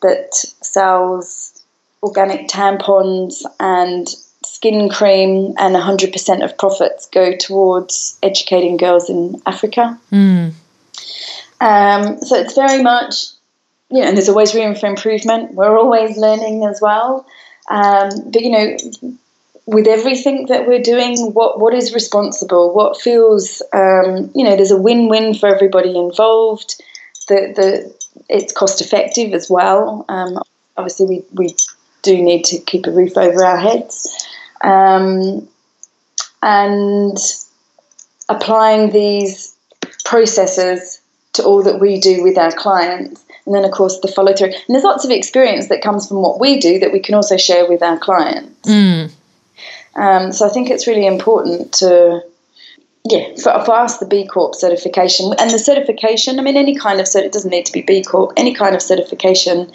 that 0.00 0.34
sells 0.34 1.62
organic 2.02 2.48
tampons 2.48 3.44
and 3.60 4.08
skin 4.62 4.88
cream, 4.88 5.54
and 5.58 5.74
100% 5.74 6.44
of 6.44 6.56
profits 6.56 7.06
go 7.06 7.36
towards 7.36 8.16
educating 8.22 8.76
girls 8.76 9.10
in 9.10 9.42
Africa. 9.44 9.98
Mm. 10.12 10.52
Um, 11.60 12.18
so 12.20 12.36
it's 12.36 12.54
very 12.54 12.80
much, 12.80 13.24
you 13.90 14.00
know, 14.00 14.06
and 14.06 14.16
there's 14.16 14.28
always 14.28 14.54
room 14.54 14.76
for 14.76 14.86
improvement. 14.86 15.54
We're 15.54 15.76
always 15.76 16.16
learning 16.16 16.64
as 16.64 16.80
well. 16.80 17.26
Um, 17.70 18.10
but, 18.30 18.40
you 18.40 18.50
know, 18.50 18.76
with 19.66 19.88
everything 19.88 20.46
that 20.46 20.68
we're 20.68 20.82
doing, 20.82 21.32
what, 21.32 21.58
what 21.58 21.74
is 21.74 21.92
responsible? 21.92 22.72
What 22.72 23.00
feels, 23.00 23.62
um, 23.72 24.30
you 24.32 24.44
know, 24.44 24.54
there's 24.54 24.70
a 24.70 24.80
win 24.80 25.08
win 25.08 25.34
for 25.34 25.52
everybody 25.52 25.98
involved. 25.98 26.80
The, 27.26 27.52
the, 27.56 28.24
it's 28.28 28.52
cost 28.52 28.80
effective 28.80 29.34
as 29.34 29.50
well. 29.50 30.04
Um, 30.08 30.38
obviously, 30.76 31.06
we, 31.06 31.24
we 31.32 31.56
do 32.02 32.22
need 32.22 32.44
to 32.44 32.60
keep 32.60 32.86
a 32.86 32.92
roof 32.92 33.16
over 33.16 33.44
our 33.44 33.58
heads. 33.58 34.28
Um, 34.62 35.48
and 36.42 37.18
applying 38.28 38.90
these 38.90 39.54
processes 40.04 41.00
to 41.34 41.44
all 41.44 41.62
that 41.62 41.80
we 41.80 42.00
do 42.00 42.22
with 42.22 42.36
our 42.36 42.52
clients. 42.52 43.24
And 43.46 43.54
then, 43.54 43.64
of 43.64 43.72
course, 43.72 43.98
the 44.00 44.08
follow 44.08 44.34
through. 44.34 44.48
And 44.48 44.64
there's 44.68 44.84
lots 44.84 45.04
of 45.04 45.10
experience 45.10 45.68
that 45.68 45.82
comes 45.82 46.06
from 46.06 46.18
what 46.18 46.38
we 46.38 46.60
do 46.60 46.78
that 46.78 46.92
we 46.92 47.00
can 47.00 47.14
also 47.14 47.36
share 47.36 47.68
with 47.68 47.82
our 47.82 47.98
clients. 47.98 48.68
Mm. 48.68 49.12
Um, 49.96 50.32
so 50.32 50.46
I 50.46 50.48
think 50.48 50.70
it's 50.70 50.86
really 50.86 51.06
important 51.06 51.72
to, 51.74 52.22
yeah, 53.04 53.34
for, 53.34 53.64
for 53.64 53.74
us, 53.74 53.98
the 53.98 54.06
B 54.06 54.26
Corp 54.26 54.54
certification. 54.54 55.34
And 55.38 55.50
the 55.50 55.58
certification, 55.58 56.38
I 56.38 56.42
mean, 56.42 56.56
any 56.56 56.76
kind 56.76 57.00
of 57.00 57.06
cert, 57.06 57.24
it 57.24 57.32
doesn't 57.32 57.50
need 57.50 57.66
to 57.66 57.72
be 57.72 57.82
B 57.82 58.02
Corp, 58.02 58.32
any 58.36 58.54
kind 58.54 58.74
of 58.74 58.82
certification, 58.82 59.72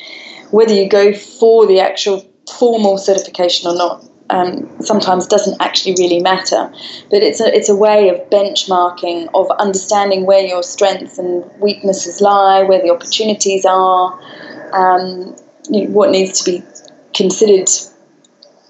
whether 0.52 0.74
you 0.74 0.90
go 0.90 1.14
for 1.14 1.68
the 1.68 1.82
actual 1.82 2.26
formal 2.50 2.98
certification 2.98 3.70
or 3.70 3.76
not, 3.76 4.06
um, 4.30 4.82
sometimes 4.82 5.28
doesn't 5.28 5.60
actually 5.62 5.96
really 5.98 6.20
matter. 6.20 6.72
But 7.10 7.24
it's 7.24 7.40
a, 7.40 7.54
it's 7.56 7.70
a 7.70 7.76
way 7.76 8.10
of 8.10 8.30
benchmarking, 8.30 9.30
of 9.34 9.50
understanding 9.60 10.26
where 10.26 10.46
your 10.46 10.64
strengths 10.64 11.18
and 11.18 11.50
weaknesses 11.60 12.22
lie, 12.22 12.64
where 12.64 12.82
the 12.82 12.90
opportunities 12.90 13.66
are, 13.66 14.20
um, 14.74 15.36
you 15.70 15.86
know, 15.86 15.92
what 15.92 16.12
needs 16.12 16.42
to 16.42 16.52
be 16.52 16.64
considered. 17.14 17.70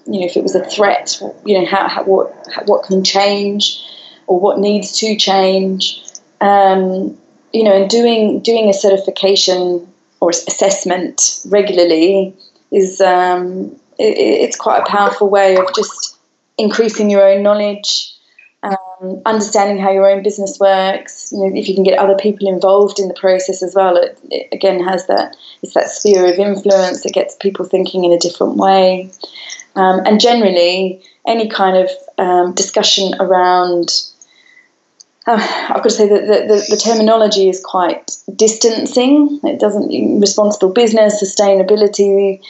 You 0.06 0.22
know, 0.22 0.26
if 0.26 0.38
it 0.38 0.44
was 0.44 0.56
a 0.56 0.64
threat, 0.66 1.20
you 1.46 1.60
know, 1.60 1.66
how, 1.66 1.88
how 1.90 2.04
what 2.04 2.34
what 2.66 2.84
can 2.86 3.04
change, 3.04 3.84
or 4.28 4.40
what 4.40 4.60
needs 4.60 4.98
to 5.00 5.16
change. 5.18 6.04
Um, 6.40 7.18
you 7.52 7.64
know, 7.64 7.82
and 7.82 7.90
doing 7.90 8.42
doing 8.42 8.70
a 8.70 8.74
certification 8.74 9.92
or 10.20 10.30
assessment 10.30 11.42
regularly 11.46 12.36
is 12.72 13.02
um, 13.02 13.80
it, 14.00 14.18
it's 14.18 14.56
quite 14.56 14.80
a 14.80 14.86
powerful 14.86 15.30
way 15.30 15.58
of 15.58 15.66
just 15.76 16.18
increasing 16.58 17.10
your 17.10 17.28
own 17.28 17.44
knowledge, 17.44 18.14
um, 18.64 19.22
understanding 19.26 19.78
how 19.78 19.92
your 19.92 20.10
own 20.10 20.24
business 20.24 20.60
works. 20.60 21.32
You 21.32 21.40
know, 21.40 21.56
if 21.56 21.68
you 21.68 21.76
can 21.76 21.84
get 21.84 22.00
other 22.00 22.16
people 22.16 22.48
involved 22.48 23.00
in 23.00 23.08
the 23.08 23.14
process 23.14 23.62
as 23.62 23.76
well, 23.76 23.98
it, 23.98 24.20
it 24.30 24.48
again 24.52 24.84
has 24.84 25.08
that 25.08 25.36
it's 25.62 25.74
that 25.74 25.90
sphere 25.90 26.26
of 26.32 26.40
influence 26.40 27.04
that 27.04 27.14
gets 27.14 27.36
people 27.36 27.66
thinking 27.66 28.04
in 28.04 28.12
a 28.12 28.20
different 28.20 28.56
way. 28.56 29.10
Um, 29.76 30.02
and 30.06 30.20
generally, 30.20 31.02
any 31.28 31.48
kind 31.50 31.78
of 31.78 31.90
um, 32.18 32.54
discussion 32.54 33.14
around 33.20 33.92
uh, 35.28 35.66
I've 35.70 35.84
got 35.84 35.84
to 35.84 35.90
say 35.90 36.08
that 36.08 36.22
the, 36.22 36.54
the, 36.54 36.66
the, 36.70 36.82
terminology 36.82 37.50
is 37.50 37.62
quite 37.64 38.16
distancing. 38.34 39.42
It 39.44 39.60
doesn't 39.60 40.22
responsible 40.22 40.72
business, 40.72 41.22
sustainability, 41.22 42.42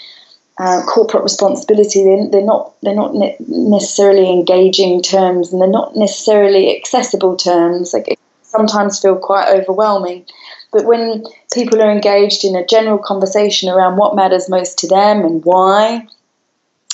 uh, 0.59 0.81
corporate 0.83 1.23
responsibility. 1.23 2.03
They're, 2.03 2.29
they're 2.29 2.45
not 2.45 2.73
they're 2.81 2.95
not 2.95 3.13
ne- 3.13 3.37
necessarily 3.47 4.29
engaging 4.29 5.01
terms, 5.01 5.51
and 5.51 5.61
they're 5.61 5.69
not 5.69 5.95
necessarily 5.95 6.75
accessible 6.75 7.37
terms. 7.37 7.93
Like 7.93 8.17
sometimes 8.43 8.99
feel 8.99 9.17
quite 9.17 9.49
overwhelming. 9.49 10.25
But 10.73 10.85
when 10.85 11.23
people 11.53 11.81
are 11.81 11.91
engaged 11.91 12.43
in 12.43 12.55
a 12.55 12.65
general 12.65 12.97
conversation 12.97 13.69
around 13.69 13.97
what 13.97 14.15
matters 14.15 14.49
most 14.49 14.77
to 14.79 14.87
them 14.87 15.23
and 15.23 15.43
why, 15.45 16.07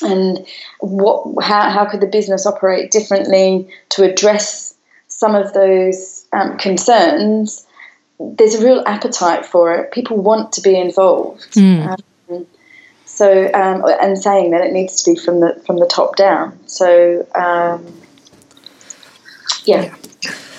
and 0.02 0.46
what 0.80 1.44
how 1.44 1.70
how 1.70 1.86
could 1.86 2.02
the 2.02 2.08
business 2.08 2.46
operate 2.46 2.92
differently 2.92 3.68
to 3.90 4.04
address 4.04 4.74
some 5.08 5.36
of 5.36 5.54
those 5.54 6.26
um, 6.34 6.58
concerns, 6.58 7.66
there's 8.20 8.56
a 8.56 8.66
real 8.66 8.84
appetite 8.86 9.46
for 9.46 9.74
it. 9.74 9.92
People 9.92 10.18
want 10.18 10.52
to 10.54 10.62
be 10.62 10.78
involved. 10.78 11.52
Mm. 11.54 11.88
Um, 11.88 11.98
so, 13.24 13.50
um, 13.54 13.86
and 14.02 14.18
saying 14.18 14.52
that 14.52 14.66
it 14.66 14.74
needs 14.74 15.02
to 15.02 15.14
be 15.14 15.18
from 15.18 15.40
the 15.40 15.54
from 15.66 15.78
the 15.78 15.88
top 15.88 16.18
down. 16.18 16.60
So, 16.68 17.26
um, 17.36 18.02
yeah. 19.64 19.84
yeah. 19.84 19.96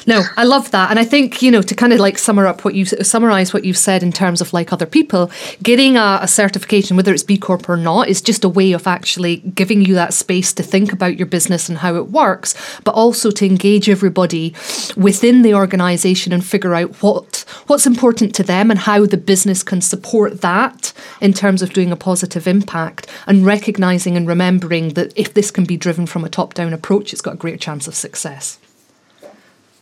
No, 0.07 0.23
I 0.37 0.45
love 0.45 0.71
that, 0.73 0.91
and 0.91 0.99
I 0.99 1.05
think 1.05 1.41
you 1.41 1.51
know 1.51 1.63
to 1.63 1.75
kind 1.75 1.93
of 1.93 1.99
like 1.99 2.19
summer 2.19 2.47
up 2.47 2.65
what 2.65 2.75
you 2.75 2.85
summarize 2.85 3.55
what 3.55 3.65
you've 3.65 3.79
said 3.79 4.03
in 4.03 4.13
terms 4.13 4.41
of 4.41 4.53
like 4.53 4.73
other 4.73 4.87
people, 4.87 5.31
getting 5.63 5.97
a, 5.97 6.19
a, 6.23 6.29
certification, 6.29 6.97
whether 6.97 7.13
it's 7.15 7.23
B 7.23 7.39
Corp 7.39 7.69
or 7.69 7.77
not, 7.77 8.09
is 8.09 8.21
just 8.21 8.45
a 8.45 8.49
way 8.49 8.73
of 8.73 8.87
actually 8.87 9.37
giving 9.55 9.83
you 9.83 9.95
that 9.95 10.13
space 10.13 10.53
to 10.55 10.63
think 10.63 10.93
about 10.93 11.17
your 11.17 11.27
business 11.27 11.69
and 11.69 11.79
how 11.79 11.97
it 11.97 12.09
works, 12.09 12.55
but 12.85 12.95
also 12.95 13.31
to 13.31 13.47
engage 13.47 13.89
everybody 13.89 14.55
within 14.97 15.43
the 15.43 15.55
organisation 15.55 16.33
and 16.33 16.45
figure 16.45 16.75
out 16.75 17.03
what 17.03 17.45
what's 17.67 17.87
important 17.87 18.35
to 18.35 18.43
them 18.43 18.71
and 18.71 18.81
how 18.81 19.07
the 19.07 19.17
business 19.17 19.63
can 19.63 19.81
support 19.81 20.43
that 20.43 20.93
in 21.21 21.33
terms 21.33 21.63
of 21.63 21.73
doing 21.73 21.91
a 21.91 21.97
positive 21.97 22.47
impact 22.47 23.07
and 23.27 23.47
recognizing 23.47 24.17
and 24.17 24.29
remembering 24.29 24.91
that 24.91 25.13
if 25.17 25.33
this 25.33 25.51
can 25.51 25.65
be 25.65 25.77
driven 25.77 26.05
from 26.05 26.25
a 26.25 26.29
top 26.29 26.53
down 26.53 26.75
approach, 26.75 27.13
it's 27.13 27.23
got 27.23 27.35
a 27.35 27.39
greater 27.39 27.57
chance 27.57 27.89
of 27.89 27.95
success. 27.95 28.59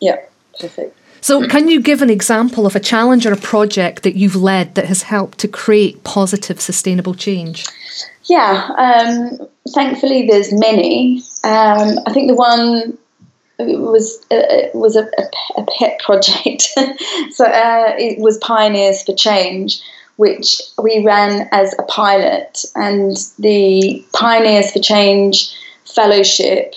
Yeah, 0.03 0.19
perfect. 0.59 0.99
So, 1.21 1.47
can 1.47 1.69
you 1.69 1.81
give 1.81 2.03
an 2.03 2.11
example 2.11 2.67
of 2.67 2.75
a 2.75 2.81
challenge 2.81 3.25
or 3.25 3.33
a 3.33 3.37
project 3.37 4.03
that 4.03 4.17
you've 4.17 4.35
led 4.35 4.75
that 4.75 4.87
has 4.87 5.03
helped 5.03 5.39
to 5.39 5.49
create 5.49 6.03
positive, 6.03 6.61
sustainable 6.61 7.15
change? 7.15 7.65
Yeah, 8.25 8.69
um, 8.77 9.49
thankfully, 9.73 10.27
there's 10.27 10.53
many. 10.53 11.23
Um, 11.45 12.01
I 12.07 12.13
think 12.13 12.27
the 12.27 12.35
one 12.35 12.99
was 13.61 14.21
uh, 14.33 14.69
was 14.75 14.97
a, 14.97 15.09
a, 15.57 15.65
pet 15.79 16.01
project. 16.01 16.63
so 17.31 17.45
uh, 17.45 17.95
it 17.97 18.19
was 18.19 18.39
Pioneers 18.39 19.05
for 19.05 19.15
Change, 19.15 19.81
which 20.17 20.61
we 20.83 21.05
ran 21.05 21.49
as 21.53 21.73
a 21.79 21.85
pilot, 21.85 22.65
and 22.75 23.17
the 23.39 24.05
Pioneers 24.13 24.73
for 24.73 24.81
Change 24.81 25.55
Fellowship, 25.85 26.75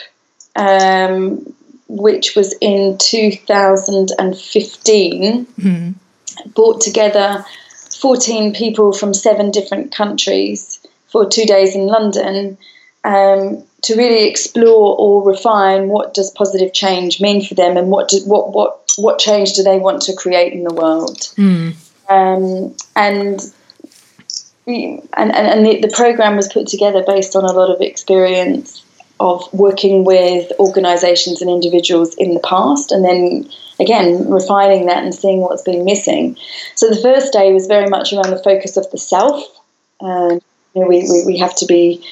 um, 0.56 1.55
which 1.88 2.36
was 2.36 2.54
in 2.62 2.98
2015, 2.98 5.46
mm-hmm. 5.46 5.92
brought 6.50 6.82
together 6.82 7.46
14 8.00 8.54
people 8.54 8.94
from 8.94 9.14
seven 9.14 9.52
different 9.52 9.94
countries 9.94 10.80
for 11.08 11.30
two 11.30 11.46
days 11.46 11.76
in 11.76 11.88
London 11.88 12.58
um, 13.04 13.64
to 13.84 13.96
really 13.96 14.28
explore 14.28 14.98
or 14.98 15.24
refine 15.24 15.90
what 15.90 16.14
does 16.14 16.32
positive 16.32 16.74
change 16.74 17.22
mean 17.22 17.46
for 17.46 17.54
them 17.54 17.78
and 17.78 17.90
what 17.90 18.10
do, 18.10 18.20
what 18.26 18.52
what 18.52 18.82
what 18.98 19.20
change 19.20 19.54
do 19.54 19.64
they 19.64 19.78
want 19.78 20.02
to 20.02 20.16
create 20.16 20.54
in 20.54 20.64
the 20.64 20.74
world. 20.74 21.20
Mm. 21.38 21.76
Um, 22.10 22.76
and 22.96 23.42
and, 24.68 25.08
and, 25.14 25.32
and 25.32 25.66
the, 25.66 25.82
the 25.82 25.94
program 25.96 26.36
was 26.36 26.52
put 26.52 26.68
together 26.68 27.04
based 27.06 27.36
on 27.36 27.44
a 27.44 27.54
lot 27.54 27.70
of 27.70 27.82
experience 27.82 28.85
of 29.20 29.52
working 29.54 30.04
with 30.04 30.52
organizations 30.60 31.42
and 31.42 31.50
individuals 31.50 32.14
in 32.16 32.34
the 32.34 32.40
past 32.42 32.92
and 32.92 33.06
then 33.06 33.50
again 33.80 34.30
refining 34.30 34.86
that 34.86 35.04
and 35.04 35.16
seeing 35.16 35.42
what's 35.42 35.62
been 35.62 35.86
missing 35.86 36.38
so 36.76 36.90
the 36.90 37.02
first 37.02 37.32
day 37.32 37.54
was 37.54 37.68
very 37.68 37.90
much 37.90 38.12
around 38.12 38.30
the 38.30 38.44
focus 38.44 38.78
of 38.78 38.90
the 38.92 38.98
self 38.98 39.44
and 40.02 40.42
you 40.74 40.82
know, 40.82 40.88
we, 40.88 41.08
we, 41.10 41.24
we 41.26 41.38
have 41.38 41.56
to 41.56 41.66
be 41.66 42.06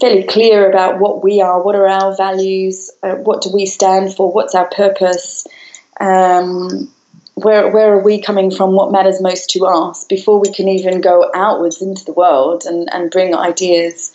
fairly 0.00 0.24
clear 0.24 0.68
about 0.68 0.98
what 0.98 1.22
we 1.22 1.40
are 1.40 1.62
what 1.62 1.74
are 1.74 1.88
our 1.88 2.16
values 2.16 2.90
uh, 3.02 3.14
what 3.14 3.42
do 3.42 3.50
we 3.52 3.66
stand 3.66 4.14
for 4.14 4.32
what's 4.32 4.54
our 4.54 4.68
purpose 4.70 5.46
um, 6.00 6.90
where 7.36 7.70
where 7.70 7.92
are 7.92 8.02
we 8.02 8.20
coming 8.20 8.50
from? 8.50 8.72
What 8.72 8.90
matters 8.90 9.20
most 9.20 9.50
to 9.50 9.66
us 9.66 10.04
before 10.04 10.40
we 10.40 10.50
can 10.50 10.68
even 10.68 11.02
go 11.02 11.30
outwards 11.34 11.82
into 11.82 12.04
the 12.04 12.12
world 12.12 12.64
and, 12.64 12.92
and 12.94 13.10
bring 13.10 13.34
ideas 13.34 14.10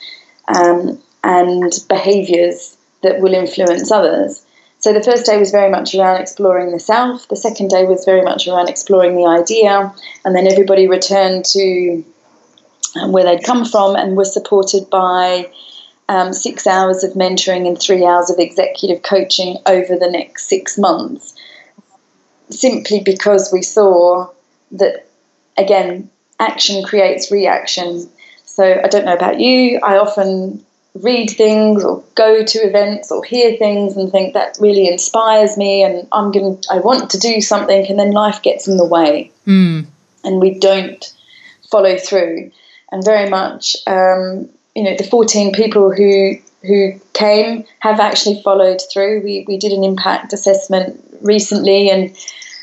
um, 0.48 1.00
and 1.24 1.74
behaviours 1.88 2.78
that 3.04 3.20
will 3.20 3.34
influence 3.34 3.92
others. 3.92 4.46
So 4.80 4.94
the 4.94 5.04
first 5.04 5.26
day 5.26 5.38
was 5.38 5.52
very 5.52 5.70
much 5.70 5.94
around 5.94 6.20
exploring 6.20 6.72
the 6.72 6.80
self. 6.80 7.28
The 7.28 7.36
second 7.36 7.70
day 7.70 7.86
was 7.86 8.04
very 8.04 8.24
much 8.24 8.48
around 8.48 8.68
exploring 8.68 9.16
the 9.16 9.28
idea, 9.28 9.94
and 10.26 10.36
then 10.36 10.48
everybody 10.48 10.88
returned 10.88 11.46
to 11.46 12.04
um, 13.00 13.12
where 13.12 13.24
they'd 13.24 13.44
come 13.44 13.64
from 13.64 13.96
and 13.96 14.18
was 14.18 14.34
supported 14.34 14.90
by 14.90 15.52
um, 16.10 16.34
six 16.34 16.66
hours 16.68 17.04
of 17.04 17.14
mentoring 17.14 17.68
and 17.68 17.80
three 17.80 18.04
hours 18.04 18.30
of 18.30 18.40
executive 18.40 19.04
coaching 19.04 19.58
over 19.66 19.96
the 19.96 20.10
next 20.10 20.48
six 20.48 20.78
months 20.78 21.36
simply 22.50 23.00
because 23.00 23.52
we 23.52 23.62
saw 23.62 24.30
that, 24.72 25.08
again, 25.58 26.10
action 26.40 26.84
creates 26.84 27.32
reaction. 27.32 28.10
So 28.46 28.82
I 28.84 28.88
don't 28.88 29.06
know 29.06 29.16
about 29.16 29.40
you, 29.40 29.80
I 29.84 29.98
often 29.98 30.66
read 30.96 31.30
things 31.30 31.84
or 31.84 32.04
go 32.16 32.44
to 32.44 32.60
events 32.60 33.12
or 33.12 33.24
hear 33.24 33.56
things 33.58 33.96
and 33.96 34.12
think 34.12 34.34
that 34.34 34.58
really 34.60 34.88
inspires 34.88 35.58
me 35.58 35.84
and 35.84 36.08
I'm 36.12 36.32
going 36.32 36.62
I 36.70 36.80
want 36.80 37.10
to 37.12 37.18
do 37.18 37.40
something 37.40 37.88
and 37.88 37.98
then 37.98 38.12
life 38.12 38.42
gets 38.42 38.68
in 38.68 38.78
the 38.78 38.86
way. 38.86 39.32
Mm. 39.48 39.88
and 40.24 40.40
we 40.40 40.60
don't 40.60 41.14
follow 41.70 41.98
through. 41.98 42.52
And 42.92 43.04
very 43.06 43.30
much 43.30 43.78
um, 43.88 44.50
you 44.76 44.84
know 44.84 44.96
the 44.98 45.08
14 45.10 45.54
people 45.54 45.94
who 45.94 46.36
who 46.64 47.00
came 47.14 47.66
have 47.80 48.00
actually 48.00 48.42
followed 48.44 48.80
through. 48.92 49.22
We, 49.24 49.46
we 49.48 49.58
did 49.58 49.72
an 49.72 49.84
impact 49.84 50.32
assessment 50.32 51.04
recently 51.22 51.90
and 51.90 52.16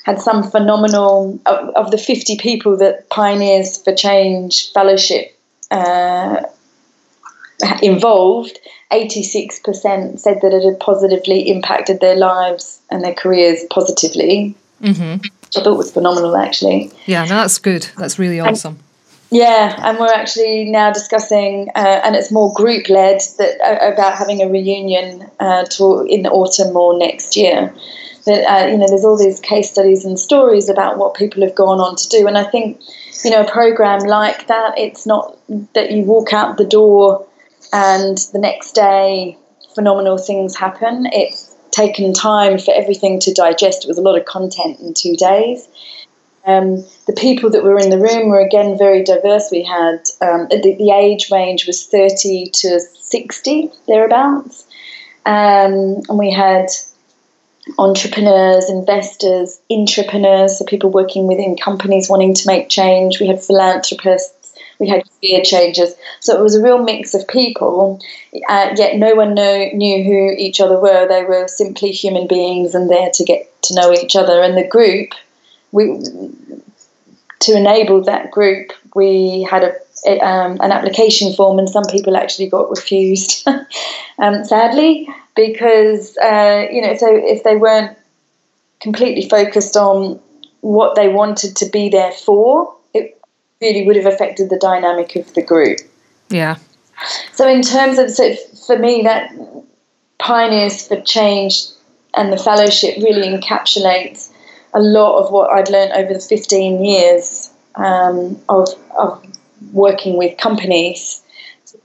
had 0.04 0.20
some 0.20 0.48
phenomenal 0.50 1.40
of, 1.46 1.70
of 1.70 1.90
the 1.90 1.98
50 1.98 2.36
people 2.38 2.76
that 2.76 3.08
Pioneers 3.10 3.82
for 3.82 3.92
Change 3.94 4.72
Fellowship 4.72 5.36
uh, 5.70 6.42
involved, 7.82 8.58
86% 8.92 10.18
said 10.18 10.40
that 10.42 10.52
it 10.52 10.64
had 10.64 10.80
positively 10.80 11.48
impacted 11.48 12.00
their 12.00 12.16
lives 12.16 12.80
and 12.90 13.02
their 13.02 13.14
careers 13.14 13.64
positively. 13.70 14.54
Mm-hmm. 14.82 15.24
I 15.56 15.60
thought 15.62 15.76
was 15.76 15.92
phenomenal, 15.92 16.36
actually. 16.36 16.90
Yeah, 17.06 17.24
no, 17.24 17.36
that's 17.36 17.58
good. 17.58 17.88
That's 17.96 18.18
really 18.18 18.40
awesome. 18.40 18.74
And, 18.74 18.82
yeah, 19.30 19.74
and 19.78 19.98
we're 19.98 20.12
actually 20.12 20.64
now 20.64 20.92
discussing, 20.92 21.70
uh, 21.74 22.00
and 22.04 22.16
it's 22.16 22.30
more 22.30 22.52
group 22.54 22.88
led, 22.88 23.20
that 23.38 23.60
uh, 23.60 23.92
about 23.92 24.16
having 24.16 24.42
a 24.42 24.48
reunion 24.48 25.28
uh, 25.40 25.64
to, 25.64 26.06
in 26.08 26.22
the 26.22 26.30
autumn 26.30 26.76
or 26.76 26.98
next 26.98 27.36
year 27.36 27.74
that 28.28 28.44
uh, 28.46 28.66
you 28.66 28.76
know 28.76 28.86
there's 28.86 29.04
all 29.04 29.16
these 29.16 29.40
case 29.40 29.70
studies 29.70 30.04
and 30.04 30.18
stories 30.18 30.68
about 30.68 30.98
what 30.98 31.14
people 31.14 31.42
have 31.42 31.54
gone 31.54 31.80
on 31.80 31.96
to 31.96 32.08
do 32.08 32.26
and 32.26 32.38
i 32.38 32.44
think 32.44 32.80
you 33.24 33.30
know 33.30 33.40
a 33.40 33.50
program 33.50 34.00
like 34.00 34.46
that 34.46 34.78
it's 34.78 35.06
not 35.06 35.36
that 35.72 35.90
you 35.90 36.02
walk 36.02 36.32
out 36.32 36.56
the 36.58 36.64
door 36.64 37.26
and 37.72 38.18
the 38.32 38.38
next 38.38 38.72
day 38.72 39.36
phenomenal 39.74 40.18
things 40.18 40.56
happen. 40.56 41.06
It's 41.12 41.54
taken 41.70 42.12
time 42.12 42.58
for 42.58 42.72
everything 42.74 43.20
to 43.20 43.32
digest. 43.32 43.84
It 43.84 43.88
was 43.88 43.98
a 43.98 44.02
lot 44.02 44.18
of 44.18 44.24
content 44.24 44.80
in 44.80 44.94
two 44.94 45.14
days. 45.16 45.68
Um, 46.46 46.84
the 47.06 47.12
people 47.12 47.50
that 47.50 47.62
were 47.62 47.78
in 47.78 47.90
the 47.90 47.98
room 47.98 48.28
were 48.28 48.40
again 48.40 48.78
very 48.78 49.04
diverse. 49.04 49.50
We 49.50 49.62
had 49.62 50.08
um, 50.22 50.48
the, 50.48 50.76
the, 50.78 50.90
age 50.90 51.30
range 51.30 51.66
was 51.66 51.86
30 51.86 52.50
to 52.54 52.80
60 52.80 53.70
thereabouts. 53.86 54.66
Um, 55.26 56.02
and 56.08 56.18
we 56.18 56.32
had 56.32 56.68
entrepreneurs, 57.78 58.70
investors, 58.70 59.60
intrapreneurs, 59.70 60.50
so 60.50 60.64
people 60.64 60.90
working 60.90 61.26
within 61.26 61.56
companies 61.56 62.08
wanting 62.08 62.32
to 62.34 62.46
make 62.46 62.70
change. 62.70 63.20
We 63.20 63.26
had 63.26 63.42
philanthropists, 63.42 64.37
we 64.78 64.88
had 64.88 65.02
career 65.20 65.42
changes. 65.42 65.94
So 66.20 66.38
it 66.38 66.42
was 66.42 66.54
a 66.54 66.62
real 66.62 66.82
mix 66.82 67.14
of 67.14 67.26
people, 67.28 68.00
uh, 68.48 68.74
yet 68.76 68.96
no 68.96 69.14
one 69.14 69.34
know, 69.34 69.70
knew 69.72 70.04
who 70.04 70.30
each 70.36 70.60
other 70.60 70.78
were. 70.78 71.06
They 71.08 71.24
were 71.24 71.48
simply 71.48 71.90
human 71.90 72.26
beings 72.26 72.74
and 72.74 72.88
there 72.88 73.10
to 73.14 73.24
get 73.24 73.50
to 73.62 73.74
know 73.74 73.92
each 73.92 74.16
other. 74.16 74.42
And 74.42 74.56
the 74.56 74.66
group, 74.66 75.10
we 75.72 76.00
to 77.40 77.56
enable 77.56 78.02
that 78.04 78.30
group, 78.30 78.72
we 78.94 79.46
had 79.48 79.64
a 79.64 79.74
um, 80.06 80.58
an 80.60 80.70
application 80.70 81.32
form, 81.34 81.58
and 81.58 81.68
some 81.68 81.84
people 81.84 82.16
actually 82.16 82.48
got 82.48 82.70
refused, 82.70 83.46
um, 84.18 84.44
sadly, 84.44 85.08
because 85.34 86.16
uh, 86.18 86.66
you 86.70 86.80
know, 86.82 86.96
so 86.96 87.08
if 87.10 87.42
they 87.42 87.56
weren't 87.56 87.96
completely 88.80 89.28
focused 89.28 89.76
on 89.76 90.20
what 90.60 90.94
they 90.94 91.08
wanted 91.08 91.56
to 91.56 91.66
be 91.66 91.88
there 91.88 92.12
for, 92.12 92.74
really 93.60 93.86
would 93.86 93.96
have 93.96 94.06
affected 94.06 94.50
the 94.50 94.58
dynamic 94.58 95.16
of 95.16 95.32
the 95.34 95.42
group. 95.42 95.78
Yeah. 96.28 96.56
So 97.32 97.48
in 97.48 97.62
terms 97.62 97.98
of 97.98 98.10
so 98.10 98.34
for 98.66 98.78
me, 98.78 99.02
that 99.02 99.32
pioneers 100.18 100.86
for 100.86 101.00
change 101.02 101.66
and 102.14 102.32
the 102.32 102.36
fellowship 102.36 102.96
really 102.98 103.28
encapsulates 103.28 104.32
a 104.74 104.80
lot 104.80 105.22
of 105.22 105.30
what 105.30 105.50
I'd 105.50 105.70
learned 105.70 105.92
over 105.92 106.14
the 106.14 106.20
15 106.20 106.84
years 106.84 107.50
um, 107.76 108.38
of, 108.48 108.68
of 108.98 109.24
working 109.72 110.18
with 110.18 110.36
companies 110.38 111.22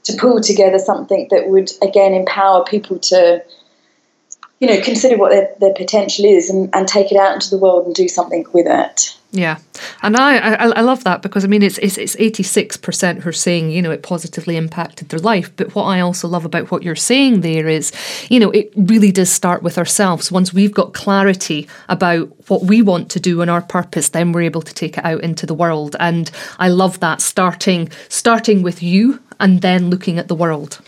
to 0.04 0.14
pull 0.18 0.42
together 0.42 0.80
something 0.80 1.28
that 1.32 1.48
would 1.48 1.72
again 1.82 2.14
empower 2.14 2.64
people 2.64 3.00
to 3.00 3.44
you 4.64 4.70
know 4.70 4.82
consider 4.82 5.18
what 5.18 5.30
their, 5.30 5.54
their 5.60 5.74
potential 5.74 6.24
is 6.24 6.50
and, 6.50 6.70
and 6.74 6.88
take 6.88 7.12
it 7.12 7.18
out 7.18 7.34
into 7.34 7.50
the 7.50 7.58
world 7.58 7.86
and 7.86 7.94
do 7.94 8.08
something 8.08 8.46
with 8.54 8.66
it 8.66 9.18
yeah, 9.36 9.58
and 10.04 10.16
I, 10.16 10.38
I, 10.38 10.54
I 10.68 10.82
love 10.82 11.06
that 11.06 11.24
because 11.24 11.44
I 11.44 11.48
mean 11.48 11.64
it's 11.64 11.80
it's 11.80 11.98
it's 11.98 12.16
eighty 12.20 12.44
six 12.44 12.78
percent 12.78 13.24
who 13.24 13.30
are 13.30 13.34
saying 13.34 13.72
you 13.72 13.82
know 13.82 13.90
it 13.90 14.04
positively 14.04 14.58
impacted 14.58 15.10
their 15.10 15.20
life. 15.20 15.52
But 15.56 15.74
what 15.74 15.86
I 15.86 16.02
also 16.02 16.28
love 16.28 16.46
about 16.46 16.70
what 16.70 16.84
you're 16.84 16.96
saying 16.96 17.42
there 17.42 17.68
is, 17.68 17.92
you 18.30 18.40
know, 18.40 18.52
it 18.52 18.72
really 18.76 19.12
does 19.12 19.32
start 19.32 19.64
with 19.64 19.80
ourselves. 19.80 20.32
Once 20.32 20.54
we've 20.54 20.72
got 20.72 20.94
clarity 20.94 21.68
about 21.90 22.28
what 22.48 22.66
we 22.66 22.84
want 22.84 23.10
to 23.10 23.20
do 23.20 23.42
and 23.42 23.50
our 23.50 23.64
purpose, 23.64 24.10
then 24.10 24.34
we're 24.34 24.44
able 24.44 24.62
to 24.62 24.74
take 24.76 25.00
it 25.00 25.06
out 25.06 25.22
into 25.22 25.48
the 25.48 25.56
world. 25.56 25.96
And 26.00 26.30
I 26.60 26.70
love 26.70 27.00
that 27.00 27.20
starting 27.20 27.90
starting 28.10 28.62
with 28.62 28.84
you 28.84 29.20
and 29.40 29.62
then 29.62 29.90
looking 29.90 30.20
at 30.20 30.28
the 30.28 30.36
world. 30.36 30.80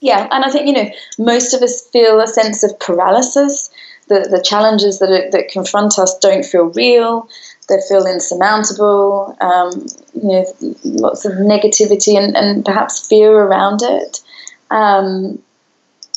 Yeah, 0.00 0.28
and 0.30 0.44
I 0.44 0.50
think 0.50 0.66
you 0.66 0.72
know 0.72 0.90
most 1.18 1.54
of 1.54 1.62
us 1.62 1.86
feel 1.88 2.20
a 2.20 2.26
sense 2.26 2.62
of 2.62 2.78
paralysis. 2.80 3.70
The, 4.08 4.26
the 4.28 4.42
challenges 4.42 4.98
that, 4.98 5.08
are, 5.08 5.30
that 5.30 5.50
confront 5.52 5.96
us 5.96 6.18
don't 6.18 6.44
feel 6.44 6.64
real, 6.64 7.28
they 7.68 7.76
feel 7.88 8.06
insurmountable, 8.06 9.36
um, 9.40 9.86
you 10.14 10.28
know, 10.28 10.54
lots 10.82 11.24
of 11.24 11.34
negativity 11.34 12.18
and, 12.18 12.36
and 12.36 12.64
perhaps 12.64 13.06
fear 13.06 13.32
around 13.32 13.82
it. 13.82 14.20
Um, 14.72 15.40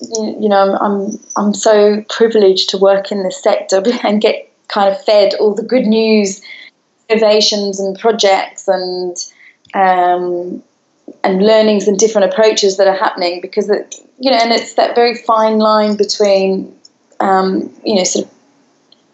you, 0.02 0.38
you, 0.42 0.50
know, 0.50 0.76
I'm, 0.82 1.20
I'm, 1.38 1.54
so 1.54 2.04
privileged 2.10 2.70
to 2.70 2.80
work 2.80 3.12
in 3.12 3.22
this 3.22 3.42
sector 3.42 3.84
and 4.04 4.20
get 4.20 4.52
kind 4.68 4.92
of 4.92 5.00
fed 5.06 5.36
all 5.36 5.54
the 5.54 5.62
good 5.62 5.86
news, 5.86 6.42
innovations 7.10 7.80
and 7.80 7.98
projects 8.00 8.68
and 8.68 9.16
um, 9.76 10.64
and 11.24 11.42
learnings 11.42 11.88
and 11.88 11.98
different 11.98 12.32
approaches 12.32 12.78
that 12.78 12.88
are 12.88 12.96
happening 12.96 13.40
because 13.42 13.70
it, 13.70 13.96
you 14.20 14.30
know, 14.30 14.38
and 14.38 14.52
it's 14.52 14.74
that 14.74 14.96
very 14.96 15.16
fine 15.16 15.58
line 15.58 15.96
between 15.96 16.74
um, 17.20 17.74
you 17.86 17.96
know, 17.96 18.04
sort 18.04 18.26
of 18.26 18.32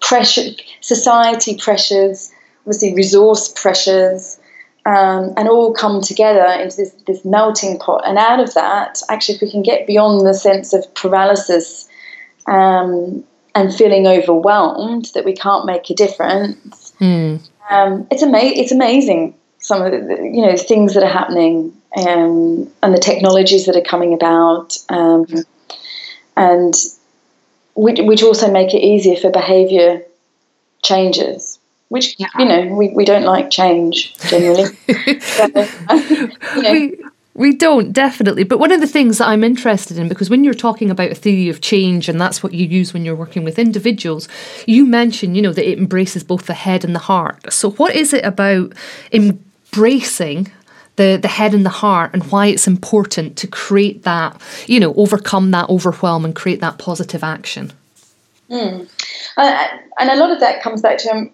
pressure, 0.01 0.49
society 0.81 1.55
pressures, 1.57 2.31
obviously 2.61 2.93
resource 2.95 3.49
pressures, 3.49 4.39
um, 4.85 5.33
and 5.37 5.47
all 5.47 5.73
come 5.73 6.01
together 6.01 6.45
into 6.45 6.77
this, 6.77 6.91
this 7.05 7.23
melting 7.23 7.77
pot. 7.77 8.01
And 8.05 8.17
out 8.17 8.39
of 8.39 8.53
that, 8.55 9.01
actually, 9.09 9.35
if 9.35 9.41
we 9.41 9.51
can 9.51 9.61
get 9.61 9.85
beyond 9.85 10.25
the 10.25 10.33
sense 10.33 10.73
of 10.73 10.91
paralysis 10.95 11.87
um, 12.47 13.23
and 13.53 13.73
feeling 13.73 14.07
overwhelmed 14.07 15.11
that 15.13 15.25
we 15.25 15.33
can't 15.33 15.65
make 15.65 15.89
a 15.89 15.93
difference, 15.93 16.93
mm. 16.99 17.39
um, 17.69 18.07
it's, 18.09 18.23
ama- 18.23 18.39
it's 18.39 18.71
amazing. 18.71 19.35
Some 19.59 19.81
of 19.81 19.91
the 19.91 20.15
you 20.23 20.41
know 20.41 20.55
things 20.55 20.93
that 20.93 21.03
are 21.03 21.09
happening 21.09 21.73
um, 21.95 22.71
and 22.83 22.93
the 22.93 22.99
technologies 22.99 23.65
that 23.65 23.75
are 23.75 23.81
coming 23.81 24.13
about, 24.13 24.77
um, 24.89 25.25
and 26.37 26.73
which, 27.75 27.99
which 28.01 28.23
also 28.23 28.51
make 28.51 28.73
it 28.73 28.79
easier 28.79 29.15
for 29.15 29.31
behaviour 29.31 30.01
changes 30.83 31.59
which 31.89 32.15
yeah. 32.17 32.27
you 32.37 32.45
know 32.45 32.67
we, 32.75 32.89
we 32.89 33.03
don't 33.03 33.23
like 33.23 33.49
change 33.49 34.15
generally. 34.29 34.65
so, 35.19 35.45
you 36.55 36.61
know. 36.61 36.71
we, 36.71 37.03
we 37.33 37.55
don't 37.55 37.91
definitely, 37.91 38.43
but 38.43 38.59
one 38.59 38.71
of 38.71 38.79
the 38.79 38.87
things 38.87 39.17
that 39.17 39.27
I'm 39.27 39.43
interested 39.43 39.97
in 39.97 40.07
because 40.07 40.29
when 40.29 40.43
you're 40.43 40.53
talking 40.53 40.89
about 40.89 41.11
a 41.11 41.15
theory 41.15 41.49
of 41.49 41.61
change 41.61 42.07
and 42.07 42.19
that's 42.19 42.41
what 42.41 42.53
you 42.53 42.65
use 42.65 42.93
when 42.93 43.05
you're 43.05 43.15
working 43.15 43.43
with 43.43 43.59
individuals, 43.59 44.27
you 44.67 44.85
mention 44.85 45.35
you 45.35 45.41
know 45.41 45.53
that 45.53 45.69
it 45.69 45.77
embraces 45.77 46.23
both 46.23 46.45
the 46.45 46.53
head 46.53 46.85
and 46.85 46.95
the 46.95 46.99
heart. 46.99 47.51
So 47.51 47.71
what 47.71 47.95
is 47.95 48.13
it 48.13 48.23
about 48.23 48.73
embracing 49.11 50.51
the, 50.99 51.17
the 51.19 51.29
head 51.29 51.53
and 51.53 51.65
the 51.65 51.69
heart 51.69 52.11
and 52.13 52.29
why 52.29 52.47
it's 52.47 52.67
important 52.67 53.37
to 53.37 53.47
create 53.47 54.03
that, 54.03 54.39
you 54.67 54.81
know, 54.81 54.93
overcome 54.95 55.51
that 55.51 55.69
overwhelm 55.69 56.25
and 56.25 56.35
create 56.35 56.59
that 56.59 56.77
positive 56.77 57.23
action. 57.23 57.71
Mm. 58.51 58.89
Uh, 59.37 59.67
and 59.97 60.09
a 60.09 60.17
lot 60.17 60.29
of 60.29 60.41
that 60.41 60.61
comes 60.61 60.81
back 60.81 60.97
to 60.97 61.09
um, 61.09 61.31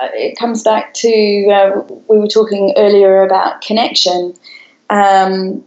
uh, 0.00 0.06
it 0.12 0.38
comes 0.38 0.62
back 0.62 0.94
to 0.94 1.48
uh, 1.50 1.82
we 2.08 2.18
were 2.18 2.28
talking 2.28 2.72
earlier 2.76 3.24
about 3.24 3.60
connection, 3.60 4.34
um, 4.88 5.64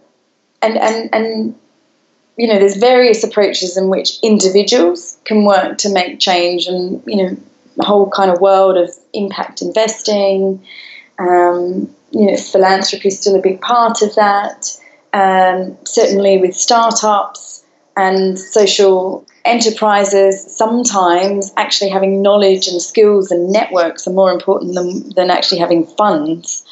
and 0.62 0.78
and 0.78 1.10
and 1.12 1.56
you 2.38 2.48
know 2.48 2.58
there's 2.58 2.78
various 2.78 3.22
approaches 3.26 3.76
in 3.76 3.90
which 3.90 4.18
individuals 4.24 5.18
can 5.26 5.44
work 5.44 5.78
to 5.80 5.90
make 5.92 6.22
change, 6.22 6.68
and 6.68 7.04
you 7.06 7.18
know 7.18 7.38
the 7.76 7.84
whole 7.84 8.10
kind 8.10 8.32
of 8.32 8.40
world 8.40 8.78
of 8.78 8.90
impact 9.12 9.62
investing. 9.62 10.66
Um, 11.20 11.94
you 12.12 12.28
know, 12.28 12.38
philanthropy 12.38 13.08
is 13.08 13.20
still 13.20 13.36
a 13.36 13.42
big 13.42 13.62
part 13.62 14.02
of 14.02 14.16
that. 14.16 14.78
Um, 15.14 15.78
certainly 15.84 16.38
with 16.38 16.56
startups 16.56 17.66
and 17.98 18.40
social 18.40 19.26
enterprises 19.44 20.56
sometimes 20.56 21.52
actually 21.58 21.90
having 21.90 22.22
knowledge 22.22 22.68
and 22.68 22.82
skills 22.82 23.32
and 23.32 23.52
networks 23.52 24.08
are 24.08 24.14
more 24.14 24.32
important 24.32 24.76
than, 24.76 25.10
than 25.16 25.30
actually 25.30 25.60
having 25.60 25.86
funds. 25.86 26.64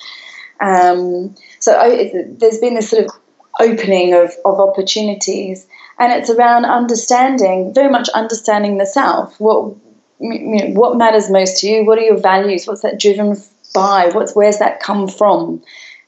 Um, 0.61 1.35
so 1.59 1.77
I, 1.77 2.11
there's 2.27 2.59
been 2.59 2.75
this 2.75 2.89
sort 2.89 3.05
of 3.05 3.11
opening 3.59 4.13
of, 4.13 4.31
of 4.45 4.59
opportunities, 4.59 5.67
and 5.97 6.13
it's 6.13 6.29
around 6.29 6.65
understanding, 6.65 7.73
very 7.73 7.89
much 7.89 8.07
understanding 8.09 8.77
the 8.77 8.85
self. 8.85 9.39
What 9.39 9.75
you 10.19 10.39
know, 10.39 10.79
what 10.79 10.97
matters 10.97 11.29
most 11.29 11.59
to 11.61 11.67
you? 11.67 11.85
What 11.85 11.97
are 11.97 12.03
your 12.03 12.19
values? 12.19 12.67
What's 12.67 12.81
that 12.81 12.99
driven 12.99 13.35
by? 13.73 14.09
What's 14.09 14.35
where's 14.35 14.59
that 14.59 14.79
come 14.79 15.07
from? 15.07 15.63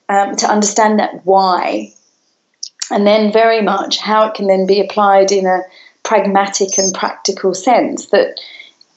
Um, 0.10 0.36
to 0.38 0.48
understand 0.48 1.00
that 1.00 1.26
why, 1.26 1.94
and 2.90 3.08
then 3.08 3.32
very 3.32 3.62
much 3.62 3.98
how 3.98 4.28
it 4.28 4.34
can 4.34 4.48
then 4.48 4.68
be 4.68 4.82
applied 4.82 5.32
in 5.32 5.46
a 5.46 5.62
pragmatic 6.04 6.78
and 6.78 6.94
practical 6.94 7.54
sense 7.54 8.08
that 8.08 8.40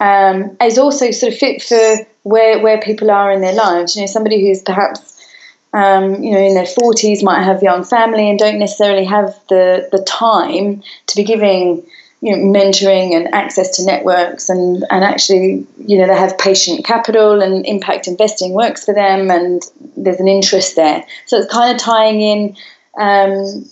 um, 0.00 0.57
is 0.61 0.79
also 0.79 1.11
sort 1.12 1.33
of 1.33 1.38
fit 1.38 1.62
for 1.62 1.96
where 2.24 2.61
where 2.61 2.81
people 2.81 3.11
are 3.11 3.31
in 3.31 3.40
their 3.40 3.55
lives. 3.55 3.94
You 3.94 4.03
know, 4.03 4.07
somebody 4.07 4.46
who's 4.46 4.62
perhaps 4.62 5.24
um, 5.72 6.22
you 6.22 6.33
know 6.33 6.40
in 6.40 6.55
their 6.55 6.66
forties 6.66 7.22
might 7.22 7.42
have 7.42 7.62
young 7.62 7.85
family 7.85 8.29
and 8.29 8.38
don't 8.38 8.59
necessarily 8.59 9.05
have 9.05 9.38
the 9.48 9.88
the 9.92 10.03
time 10.03 10.83
to 11.07 11.16
be 11.16 11.24
giving 11.24 11.87
you 12.20 12.35
know 12.35 12.42
mentoring 12.42 13.14
and 13.14 13.33
access 13.35 13.77
to 13.77 13.85
networks 13.85 14.48
and 14.48 14.85
and 14.90 15.05
actually 15.05 15.66
you 15.87 15.98
know 15.98 16.07
they 16.07 16.16
have 16.16 16.37
patient 16.38 16.85
capital 16.85 17.42
and 17.42 17.66
impact 17.66 18.09
investing 18.09 18.55
works 18.55 18.85
for 18.85 18.94
them 18.94 19.31
and 19.31 19.62
there's 19.96 20.20
an 20.20 20.29
interest 20.29 20.77
there. 20.77 21.05
So 21.27 21.38
it's 21.38 21.53
kind 21.53 21.74
of 21.74 21.81
tying 21.81 22.20
in. 22.20 22.57
Um, 22.96 23.68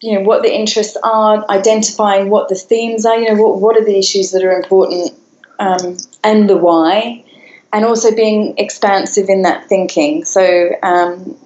you 0.00 0.12
know 0.12 0.20
what 0.20 0.42
the 0.42 0.54
interests 0.54 0.98
are, 1.02 1.48
identifying 1.50 2.28
what 2.28 2.48
the 2.50 2.54
themes 2.54 3.06
are. 3.06 3.16
You 3.16 3.34
know 3.34 3.42
what 3.42 3.60
what 3.60 3.76
are 3.76 3.84
the 3.84 3.98
issues 3.98 4.32
that 4.32 4.44
are 4.44 4.52
important, 4.52 5.12
um, 5.58 5.96
and 6.22 6.50
the 6.50 6.58
why, 6.58 7.24
and 7.72 7.86
also 7.86 8.14
being 8.14 8.58
expansive 8.58 9.30
in 9.30 9.42
that 9.42 9.66
thinking. 9.66 10.24
So 10.24 10.70
um, 10.82 11.36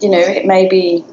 you 0.00 0.08
know 0.10 0.20
it 0.20 0.46
may 0.46 0.68
be 0.68 1.04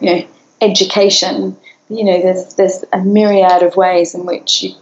you 0.00 0.14
know 0.14 0.28
education. 0.60 1.56
You 1.90 2.04
know 2.04 2.22
there's 2.22 2.54
there's 2.54 2.84
a 2.92 3.00
myriad 3.00 3.62
of 3.62 3.76
ways 3.76 4.14
in 4.14 4.24
which 4.24 4.62
you, 4.62 4.74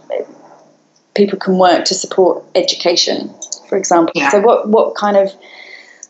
people 1.15 1.39
can 1.39 1.57
work 1.57 1.85
to 1.85 1.95
support 1.95 2.43
education, 2.55 3.33
for 3.67 3.77
example. 3.77 4.13
Yeah. 4.15 4.29
So 4.29 4.39
what 4.39 4.69
what 4.69 4.95
kind 4.95 5.17
of 5.17 5.33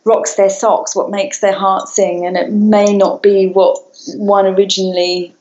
rocks 0.05 0.35
their 0.35 0.49
socks, 0.49 0.95
what 0.95 1.09
makes 1.09 1.39
their 1.39 1.53
heart 1.53 1.87
sing, 1.87 2.25
and 2.25 2.37
it 2.37 2.51
may 2.51 2.95
not 2.95 3.23
be 3.23 3.47
what 3.47 3.77
one 4.15 4.45
originally 4.45 5.33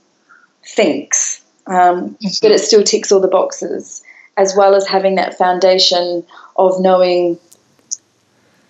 thinks, 0.65 1.43
um, 1.67 2.11
mm-hmm. 2.11 2.29
but 2.41 2.53
it 2.53 2.61
still 2.61 2.83
ticks 2.83 3.11
all 3.11 3.21
the 3.21 3.29
boxes, 3.29 4.03
as 4.37 4.55
well 4.57 4.75
as 4.75 4.87
having 4.87 5.17
that 5.17 5.37
foundation 5.37 6.25
of 6.57 6.81
knowing 6.81 7.39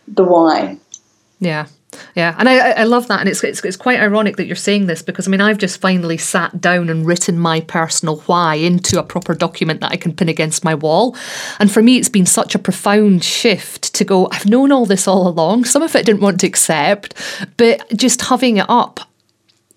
the 0.06 0.24
why. 0.24 0.78
Yeah. 1.38 1.66
Yeah, 2.18 2.34
and 2.36 2.48
I, 2.48 2.70
I 2.70 2.82
love 2.82 3.06
that, 3.06 3.20
and 3.20 3.28
it's, 3.28 3.44
it's 3.44 3.64
it's 3.64 3.76
quite 3.76 4.00
ironic 4.00 4.38
that 4.38 4.46
you're 4.46 4.56
saying 4.56 4.86
this 4.86 5.02
because 5.02 5.28
I 5.28 5.30
mean 5.30 5.40
I've 5.40 5.56
just 5.56 5.80
finally 5.80 6.16
sat 6.16 6.60
down 6.60 6.88
and 6.88 7.06
written 7.06 7.38
my 7.38 7.60
personal 7.60 8.16
why 8.22 8.56
into 8.56 8.98
a 8.98 9.04
proper 9.04 9.36
document 9.36 9.80
that 9.82 9.92
I 9.92 9.96
can 9.96 10.12
pin 10.12 10.28
against 10.28 10.64
my 10.64 10.74
wall, 10.74 11.16
and 11.60 11.70
for 11.70 11.80
me 11.80 11.96
it's 11.96 12.08
been 12.08 12.26
such 12.26 12.56
a 12.56 12.58
profound 12.58 13.22
shift 13.22 13.94
to 13.94 14.04
go. 14.04 14.28
I've 14.32 14.46
known 14.46 14.72
all 14.72 14.84
this 14.84 15.06
all 15.06 15.28
along. 15.28 15.66
Some 15.66 15.80
of 15.80 15.94
it 15.94 16.00
I 16.00 16.02
didn't 16.02 16.20
want 16.20 16.40
to 16.40 16.48
accept, 16.48 17.14
but 17.56 17.88
just 17.96 18.22
having 18.22 18.56
it 18.56 18.66
up 18.68 18.98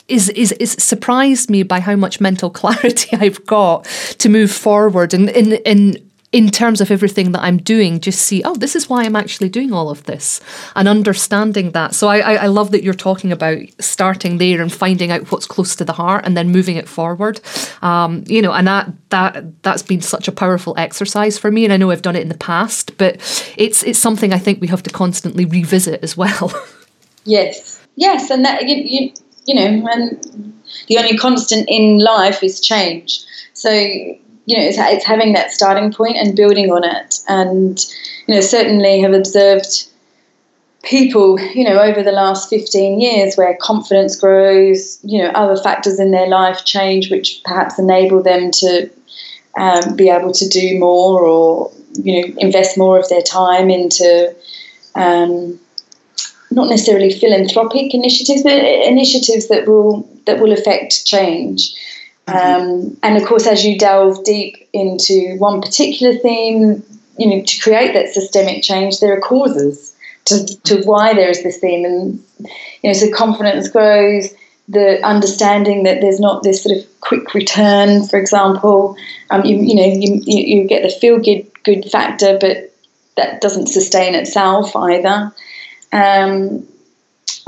is, 0.07 0.29
is, 0.29 0.51
is 0.53 0.71
surprised 0.71 1.51
me 1.51 1.61
by 1.61 1.79
how 1.79 1.95
much 1.95 2.19
mental 2.19 2.49
clarity 2.61 3.15
I've 3.15 3.45
got 3.45 3.85
to 4.17 4.29
move 4.29 4.51
forward 4.51 5.13
and 5.13 5.29
in, 5.29 5.53
in 5.53 6.10
in 6.31 6.49
terms 6.49 6.79
of 6.79 6.91
everything 6.91 7.33
that 7.33 7.41
I'm 7.41 7.57
doing, 7.57 7.99
just 7.99 8.21
see, 8.21 8.41
oh, 8.43 8.55
this 8.55 8.75
is 8.75 8.87
why 8.87 9.03
I'm 9.03 9.17
actually 9.17 9.49
doing 9.49 9.73
all 9.73 9.89
of 9.89 10.05
this 10.05 10.39
and 10.77 10.87
understanding 10.87 11.71
that. 11.71 11.93
So 11.93 12.07
I, 12.07 12.19
I, 12.19 12.33
I, 12.35 12.47
love 12.47 12.71
that 12.71 12.83
you're 12.83 12.93
talking 12.93 13.33
about 13.33 13.59
starting 13.79 14.37
there 14.37 14.61
and 14.61 14.71
finding 14.71 15.11
out 15.11 15.29
what's 15.29 15.45
close 15.45 15.75
to 15.75 15.83
the 15.83 15.91
heart 15.91 16.25
and 16.25 16.37
then 16.37 16.49
moving 16.49 16.77
it 16.77 16.87
forward. 16.87 17.41
Um, 17.81 18.23
you 18.27 18.41
know, 18.41 18.53
and 18.53 18.65
that 18.67 18.91
that 19.09 19.61
that's 19.63 19.83
been 19.83 20.01
such 20.01 20.29
a 20.29 20.31
powerful 20.31 20.73
exercise 20.77 21.37
for 21.37 21.51
me. 21.51 21.65
And 21.65 21.73
I 21.73 21.77
know 21.77 21.91
I've 21.91 22.01
done 22.01 22.15
it 22.15 22.21
in 22.21 22.29
the 22.29 22.37
past, 22.37 22.97
but 22.97 23.15
it's 23.57 23.83
it's 23.83 23.99
something 23.99 24.31
I 24.31 24.39
think 24.39 24.61
we 24.61 24.67
have 24.67 24.83
to 24.83 24.89
constantly 24.89 25.45
revisit 25.45 26.03
as 26.03 26.15
well. 26.15 26.51
Yes, 27.23 27.79
yes, 27.97 28.31
and 28.31 28.43
that 28.45 28.67
you, 28.67 28.77
you 28.77 29.13
you 29.45 29.55
know, 29.55 29.87
and 29.91 30.53
the 30.87 30.97
only 30.97 31.17
constant 31.17 31.67
in 31.69 31.99
life 31.99 32.43
is 32.43 32.59
change. 32.59 33.23
So, 33.53 33.69
you 34.51 34.57
know, 34.57 34.65
it's, 34.65 34.77
it's 34.77 35.05
having 35.05 35.31
that 35.31 35.51
starting 35.51 35.93
point 35.93 36.17
and 36.17 36.35
building 36.35 36.71
on 36.73 36.83
it. 36.83 37.19
And, 37.29 37.79
you 38.27 38.35
know, 38.35 38.41
certainly 38.41 38.99
have 38.99 39.13
observed 39.13 39.87
people, 40.83 41.39
you 41.39 41.63
know, 41.63 41.79
over 41.79 42.03
the 42.03 42.11
last 42.11 42.49
15 42.49 42.99
years 42.99 43.35
where 43.35 43.55
confidence 43.61 44.19
grows, 44.19 44.99
you 45.03 45.23
know, 45.23 45.29
other 45.29 45.55
factors 45.55 46.01
in 46.01 46.11
their 46.11 46.27
life 46.27 46.65
change, 46.65 47.09
which 47.09 47.39
perhaps 47.45 47.79
enable 47.79 48.21
them 48.21 48.51
to 48.51 48.89
um, 49.57 49.95
be 49.95 50.09
able 50.09 50.33
to 50.33 50.49
do 50.49 50.77
more 50.77 51.21
or, 51.25 51.71
you 51.93 52.21
know, 52.21 52.35
invest 52.39 52.77
more 52.77 52.99
of 52.99 53.07
their 53.07 53.21
time 53.21 53.69
into 53.69 54.35
um, 54.95 55.57
not 56.51 56.67
necessarily 56.67 57.17
philanthropic 57.17 57.93
initiatives, 57.93 58.43
but 58.43 58.51
initiatives 58.51 59.47
that 59.47 59.65
will 59.65 60.05
that 60.25 60.41
will 60.41 60.51
affect 60.51 61.05
change. 61.05 61.73
Mm-hmm. 62.27 62.61
Um, 62.61 62.97
and 63.03 63.17
of 63.17 63.27
course, 63.27 63.47
as 63.47 63.65
you 63.65 63.77
delve 63.77 64.23
deep 64.23 64.67
into 64.73 65.35
one 65.37 65.61
particular 65.61 66.17
theme, 66.17 66.83
you 67.17 67.27
know, 67.27 67.43
to 67.43 67.61
create 67.61 67.93
that 67.93 68.09
systemic 68.09 68.63
change, 68.63 68.99
there 68.99 69.15
are 69.17 69.21
causes 69.21 69.95
to, 70.25 70.45
to 70.63 70.81
why 70.83 71.13
there 71.13 71.29
is 71.29 71.43
this 71.43 71.59
theme, 71.59 71.85
and 71.85 72.23
you 72.83 72.89
know, 72.89 72.93
so 72.93 73.11
confidence 73.11 73.67
grows. 73.69 74.33
The 74.69 75.05
understanding 75.05 75.83
that 75.83 75.99
there's 75.99 76.19
not 76.19 76.43
this 76.43 76.63
sort 76.63 76.77
of 76.77 76.85
quick 77.01 77.33
return, 77.33 78.07
for 78.07 78.17
example, 78.17 78.95
um, 79.29 79.43
you, 79.43 79.57
you 79.57 79.75
know, 79.75 79.85
you, 79.85 80.21
you 80.23 80.63
get 80.65 80.83
the 80.83 80.89
feel 80.89 81.19
good 81.19 81.45
good 81.63 81.89
factor, 81.91 82.37
but 82.39 82.73
that 83.17 83.41
doesn't 83.41 83.67
sustain 83.67 84.15
itself 84.15 84.75
either. 84.75 85.33
Um, 85.91 86.67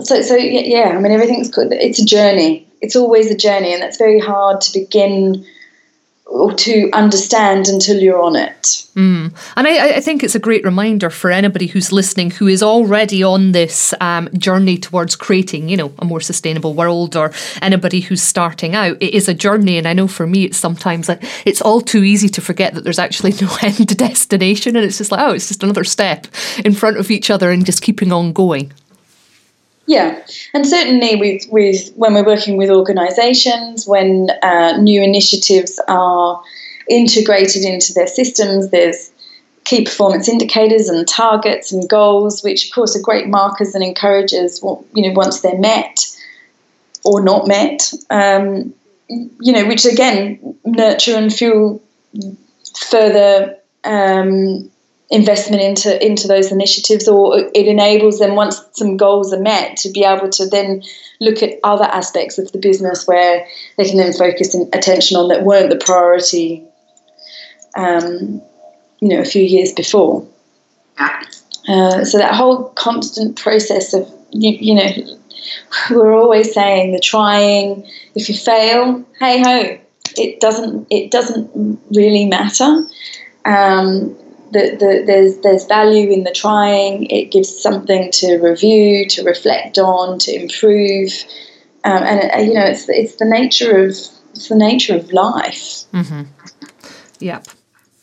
so, 0.01 0.21
so 0.21 0.35
yeah, 0.35 0.89
I 0.89 0.99
mean, 0.99 1.11
everything's 1.11 1.49
good. 1.49 1.71
It's 1.71 1.99
a 1.99 2.05
journey. 2.05 2.67
It's 2.83 2.97
always 2.97 3.31
a 3.31 3.35
journey, 3.35 3.73
and 3.73 3.81
that's 3.81 3.97
very 3.97 4.19
hard 4.19 4.59
to 4.61 4.79
begin 4.79 5.45
or 6.25 6.53
to 6.53 6.89
understand 6.93 7.67
until 7.67 7.97
you're 7.97 8.21
on 8.21 8.35
it. 8.35 8.61
Mm. 8.95 9.33
And 9.55 9.67
I, 9.67 9.97
I, 9.97 9.99
think 9.99 10.23
it's 10.23 10.35
a 10.35 10.39
great 10.39 10.63
reminder 10.63 11.09
for 11.09 11.29
anybody 11.29 11.67
who's 11.67 11.91
listening 11.91 12.31
who 12.31 12.47
is 12.47 12.63
already 12.63 13.23
on 13.23 13.51
this 13.51 13.93
um, 14.01 14.29
journey 14.37 14.77
towards 14.77 15.15
creating, 15.15 15.69
you 15.69 15.77
know, 15.77 15.93
a 15.99 16.05
more 16.05 16.21
sustainable 16.21 16.73
world, 16.73 17.15
or 17.15 17.31
anybody 17.61 18.01
who's 18.01 18.21
starting 18.21 18.73
out. 18.73 18.97
It 18.99 19.13
is 19.13 19.29
a 19.29 19.33
journey, 19.33 19.77
and 19.77 19.87
I 19.87 19.93
know 19.93 20.07
for 20.07 20.25
me, 20.25 20.45
it's 20.45 20.57
sometimes 20.57 21.07
like 21.07 21.23
it's 21.45 21.61
all 21.61 21.81
too 21.81 22.03
easy 22.03 22.29
to 22.29 22.41
forget 22.41 22.73
that 22.73 22.83
there's 22.83 22.99
actually 22.99 23.33
no 23.41 23.55
end 23.61 23.95
destination, 23.97 24.75
and 24.75 24.83
it's 24.83 24.97
just 24.97 25.11
like, 25.11 25.21
oh, 25.21 25.33
it's 25.33 25.47
just 25.47 25.63
another 25.63 25.83
step 25.83 26.27
in 26.65 26.73
front 26.73 26.97
of 26.97 27.11
each 27.11 27.29
other, 27.29 27.51
and 27.51 27.65
just 27.65 27.81
keeping 27.81 28.11
on 28.11 28.33
going. 28.33 28.73
Yeah, 29.85 30.23
and 30.53 30.65
certainly 30.65 31.17
with, 31.17 31.43
with 31.49 31.93
when 31.95 32.13
we're 32.13 32.25
working 32.25 32.55
with 32.55 32.69
organisations, 32.69 33.85
when 33.85 34.29
uh, 34.41 34.77
new 34.77 35.01
initiatives 35.01 35.79
are 35.89 36.41
integrated 36.89 37.63
into 37.65 37.93
their 37.93 38.07
systems, 38.07 38.69
there's 38.69 39.11
key 39.65 39.83
performance 39.83 40.27
indicators 40.27 40.89
and 40.89 41.07
targets 41.07 41.71
and 41.71 41.87
goals, 41.89 42.43
which 42.43 42.67
of 42.67 42.73
course 42.73 42.95
are 42.95 43.01
great 43.01 43.27
markers 43.27 43.75
and 43.75 43.83
encouragers. 43.83 44.61
You 44.93 45.09
know, 45.09 45.13
once 45.13 45.41
they're 45.41 45.59
met 45.59 45.99
or 47.03 47.21
not 47.21 47.47
met, 47.47 47.93
um, 48.09 48.73
you 49.09 49.51
know, 49.51 49.65
which 49.67 49.85
again 49.85 50.57
nurture 50.65 51.15
and 51.15 51.33
fuel 51.33 51.81
further 52.89 53.57
um, 53.83 54.69
investment 55.13 55.61
into 55.61 56.03
into 56.03 56.27
those 56.27 56.51
initiatives 56.51 57.07
or 57.07 57.37
it 57.37 57.67
enables 57.67 58.17
them 58.17 58.33
once 58.33 58.59
some 58.71 58.97
goals 58.97 59.31
are 59.31 59.39
met 59.39 59.77
to 59.77 59.91
be 59.91 60.03
able 60.03 60.27
to 60.27 60.47
then 60.47 60.81
look 61.21 61.43
at 61.43 61.59
other 61.63 61.85
aspects 61.85 62.39
of 62.39 62.51
the 62.51 62.57
business 62.57 63.07
where 63.07 63.45
they 63.77 63.87
can 63.87 63.97
then 63.97 64.11
focus 64.11 64.55
attention 64.73 65.15
on 65.15 65.27
that 65.27 65.43
weren't 65.43 65.69
the 65.69 65.77
priority 65.77 66.65
um, 67.77 68.41
you 69.01 69.07
know 69.07 69.21
a 69.21 69.25
few 69.25 69.43
years 69.43 69.71
before. 69.71 70.27
Uh, 71.69 72.03
so 72.03 72.17
that 72.17 72.33
whole 72.33 72.69
constant 72.69 73.39
process 73.39 73.93
of 73.93 74.11
you, 74.31 74.57
you 74.59 74.73
know 74.73 75.17
we're 75.91 76.15
always 76.15 76.51
saying 76.51 76.91
the 76.91 76.99
trying 76.99 77.87
if 78.15 78.29
you 78.29 78.35
fail 78.35 79.05
hey 79.19 79.39
ho 79.43 79.79
it 80.17 80.39
doesn't 80.39 80.87
it 80.89 81.11
doesn't 81.11 81.79
really 81.91 82.25
matter. 82.25 82.83
Um, 83.45 84.17
the, 84.53 84.77
the, 84.77 85.03
there's 85.05 85.37
there's 85.39 85.65
value 85.65 86.11
in 86.11 86.23
the 86.23 86.31
trying. 86.31 87.05
It 87.07 87.31
gives 87.31 87.49
something 87.61 88.11
to 88.11 88.37
review, 88.37 89.07
to 89.09 89.23
reflect 89.23 89.77
on, 89.77 90.19
to 90.19 90.31
improve, 90.33 91.11
um, 91.83 92.03
and 92.03 92.31
uh, 92.31 92.37
you 92.37 92.53
know 92.53 92.65
it's 92.65 92.87
it's 92.87 93.15
the 93.15 93.25
nature 93.25 93.85
of 93.85 93.89
it's 93.89 94.49
the 94.49 94.55
nature 94.55 94.95
of 94.95 95.11
life. 95.11 95.83
Mm-hmm. 95.91 96.23
Yep. 97.19 97.47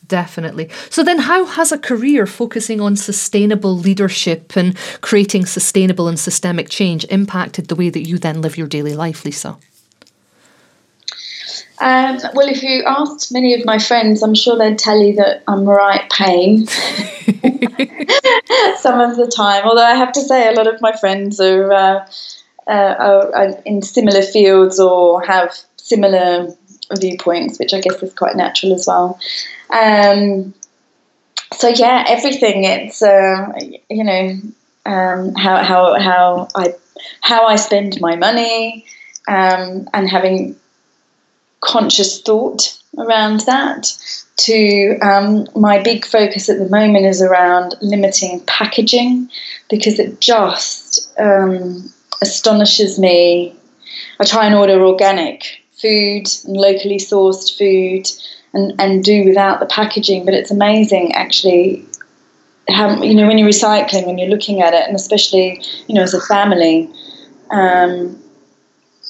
Definitely. 0.07 0.69
So, 0.89 1.03
then 1.03 1.19
how 1.19 1.45
has 1.45 1.71
a 1.71 1.77
career 1.77 2.25
focusing 2.27 2.81
on 2.81 2.97
sustainable 2.97 3.77
leadership 3.77 4.57
and 4.57 4.75
creating 4.99 5.45
sustainable 5.45 6.09
and 6.09 6.19
systemic 6.19 6.67
change 6.67 7.05
impacted 7.05 7.69
the 7.69 7.75
way 7.75 7.89
that 7.89 8.05
you 8.05 8.17
then 8.17 8.41
live 8.41 8.57
your 8.57 8.67
daily 8.67 8.93
life, 8.93 9.23
Leesa? 9.23 9.57
Um, 11.81 12.19
well, 12.35 12.47
if 12.47 12.61
you 12.61 12.83
asked 12.85 13.33
many 13.33 13.55
of 13.55 13.65
my 13.65 13.79
friends, 13.79 14.21
I'm 14.21 14.35
sure 14.35 14.55
they'd 14.55 14.77
tell 14.77 14.99
you 14.99 15.15
that 15.15 15.41
I'm 15.47 15.65
right 15.65 16.07
pain 16.11 16.67
some 18.77 18.99
of 18.99 19.17
the 19.17 19.31
time. 19.35 19.65
Although 19.65 19.83
I 19.83 19.95
have 19.95 20.11
to 20.11 20.21
say, 20.21 20.47
a 20.47 20.51
lot 20.51 20.67
of 20.67 20.79
my 20.79 20.95
friends 20.95 21.39
are, 21.39 21.73
uh, 21.73 22.05
uh, 22.67 23.31
are 23.33 23.61
in 23.65 23.81
similar 23.81 24.21
fields 24.21 24.79
or 24.79 25.23
have 25.23 25.57
similar 25.77 26.55
viewpoints, 26.99 27.57
which 27.57 27.73
I 27.73 27.81
guess 27.81 28.03
is 28.03 28.13
quite 28.13 28.35
natural 28.35 28.75
as 28.75 28.85
well. 28.85 29.19
Um, 29.71 30.53
so 31.53 31.67
yeah, 31.67 32.05
everything. 32.07 32.63
It's 32.63 33.01
uh, 33.01 33.53
you 33.89 34.03
know 34.03 34.37
um, 34.85 35.33
how 35.33 35.63
how 35.63 35.99
how 35.99 36.47
I 36.55 36.75
how 37.21 37.47
I 37.47 37.55
spend 37.55 37.99
my 38.01 38.15
money 38.15 38.85
um, 39.27 39.89
and 39.93 40.07
having 40.07 40.55
conscious 41.61 42.21
thought 42.21 42.77
around 42.97 43.41
that 43.41 43.91
to 44.37 44.97
um, 45.01 45.47
my 45.55 45.81
big 45.81 46.05
focus 46.05 46.49
at 46.49 46.57
the 46.57 46.69
moment 46.69 47.05
is 47.05 47.21
around 47.21 47.75
limiting 47.81 48.41
packaging 48.47 49.29
because 49.69 49.99
it 49.99 50.19
just 50.19 51.13
um, 51.19 51.89
astonishes 52.21 52.99
me. 52.99 53.55
I 54.19 54.25
try 54.25 54.45
and 54.45 54.55
order 54.55 54.85
organic 54.85 55.61
food 55.73 56.27
and 56.45 56.57
locally 56.57 56.97
sourced 56.97 57.57
food 57.57 58.07
and, 58.53 58.73
and 58.79 59.03
do 59.03 59.25
without 59.25 59.59
the 59.59 59.65
packaging, 59.67 60.25
but 60.25 60.33
it's 60.33 60.51
amazing 60.51 61.13
actually 61.13 61.85
you 62.67 63.15
know, 63.15 63.27
when 63.27 63.37
you're 63.37 63.49
recycling 63.49 64.09
and 64.09 64.19
you're 64.19 64.29
looking 64.29 64.61
at 64.61 64.73
it, 64.73 64.87
and 64.87 64.95
especially, 64.95 65.61
you 65.87 65.95
know, 65.95 66.03
as 66.03 66.13
a 66.13 66.21
family, 66.21 66.89
um, 67.51 68.17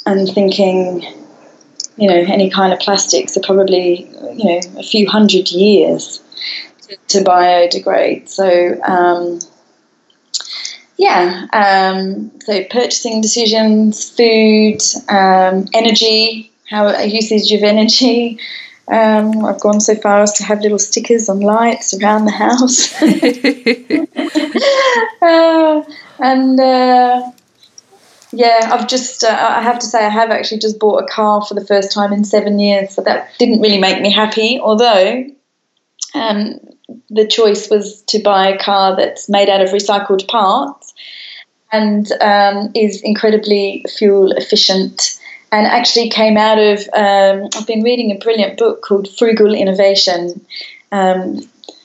and 0.05 0.27
thinking, 0.29 1.01
you 1.97 2.07
know, 2.07 2.15
any 2.15 2.49
kind 2.49 2.73
of 2.73 2.79
plastics 2.79 3.37
are 3.37 3.41
probably, 3.41 4.05
you 4.33 4.45
know, 4.45 4.59
a 4.77 4.83
few 4.83 5.09
hundred 5.09 5.51
years 5.51 6.21
to, 6.87 6.97
to 7.09 7.23
biodegrade. 7.23 8.27
So, 8.27 8.81
um, 8.83 9.39
yeah, 10.97 11.47
um, 11.53 12.31
so 12.41 12.63
purchasing 12.65 13.21
decisions, 13.21 14.09
food, 14.09 14.81
um, 15.09 15.67
energy, 15.73 16.51
how 16.69 16.87
a 16.87 17.05
usage 17.05 17.51
of 17.51 17.63
energy. 17.63 18.39
Um, 18.87 19.45
I've 19.45 19.59
gone 19.59 19.79
so 19.79 19.95
far 19.95 20.21
as 20.21 20.33
to 20.33 20.43
have 20.43 20.61
little 20.61 20.79
stickers 20.79 21.29
on 21.29 21.39
lights 21.39 21.93
around 21.93 22.25
the 22.25 22.31
house. 22.31 22.91
uh, 25.21 25.83
and 26.19 26.59
uh, 26.59 27.31
yeah, 28.33 28.69
I've 28.71 28.87
just, 28.87 29.23
uh, 29.23 29.27
I 29.27 29.61
have 29.61 29.79
to 29.79 29.85
say, 29.85 30.05
I 30.05 30.09
have 30.09 30.31
actually 30.31 30.59
just 30.59 30.79
bought 30.79 31.03
a 31.03 31.07
car 31.07 31.43
for 31.45 31.53
the 31.53 31.65
first 31.65 31.91
time 31.91 32.13
in 32.13 32.23
seven 32.23 32.59
years. 32.59 32.93
So 32.95 33.01
that 33.01 33.29
didn't 33.37 33.61
really 33.61 33.79
make 33.79 34.01
me 34.01 34.11
happy, 34.11 34.59
although 34.59 35.25
um, 36.13 36.59
the 37.09 37.27
choice 37.27 37.69
was 37.69 38.01
to 38.03 38.19
buy 38.19 38.47
a 38.47 38.57
car 38.57 38.95
that's 38.95 39.29
made 39.29 39.49
out 39.49 39.61
of 39.61 39.69
recycled 39.69 40.27
parts 40.27 40.93
and 41.71 42.11
um, 42.21 42.71
is 42.75 43.01
incredibly 43.01 43.85
fuel 43.97 44.31
efficient. 44.31 45.19
And 45.53 45.67
actually 45.67 46.09
came 46.09 46.37
out 46.37 46.57
of, 46.57 46.79
um, 46.93 47.49
I've 47.55 47.67
been 47.67 47.83
reading 47.83 48.11
a 48.11 48.17
brilliant 48.17 48.57
book 48.57 48.81
called 48.81 49.13
Frugal 49.17 49.53
Innovation. 49.53 50.45
Um, 50.93 51.41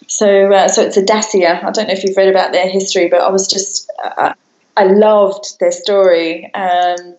so, 0.06 0.52
uh, 0.52 0.68
so 0.68 0.82
it's 0.82 0.96
a 0.96 1.04
Dacia. 1.04 1.64
I 1.64 1.70
don't 1.72 1.88
know 1.88 1.92
if 1.92 2.04
you've 2.04 2.16
read 2.16 2.28
about 2.28 2.52
their 2.52 2.68
history, 2.68 3.08
but 3.08 3.22
I 3.22 3.28
was 3.28 3.48
just, 3.48 3.90
uh, 4.04 4.34
I 4.76 4.84
loved 4.84 5.58
their 5.60 5.72
story. 5.72 6.52
Um, 6.54 7.16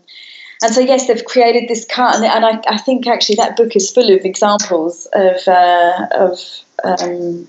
and 0.63 0.73
so, 0.73 0.79
yes, 0.79 1.07
they've 1.07 1.23
created 1.25 1.69
this 1.69 1.85
car, 1.85 2.15
and, 2.15 2.25
and 2.25 2.45
I, 2.45 2.61
I, 2.67 2.77
think 2.77 3.05
actually 3.05 3.35
that 3.35 3.55
book 3.55 3.75
is 3.75 3.91
full 3.91 4.11
of 4.11 4.25
examples 4.25 5.07
of 5.13 5.47
uh, 5.47 6.07
of 6.11 6.39
um, 6.83 7.47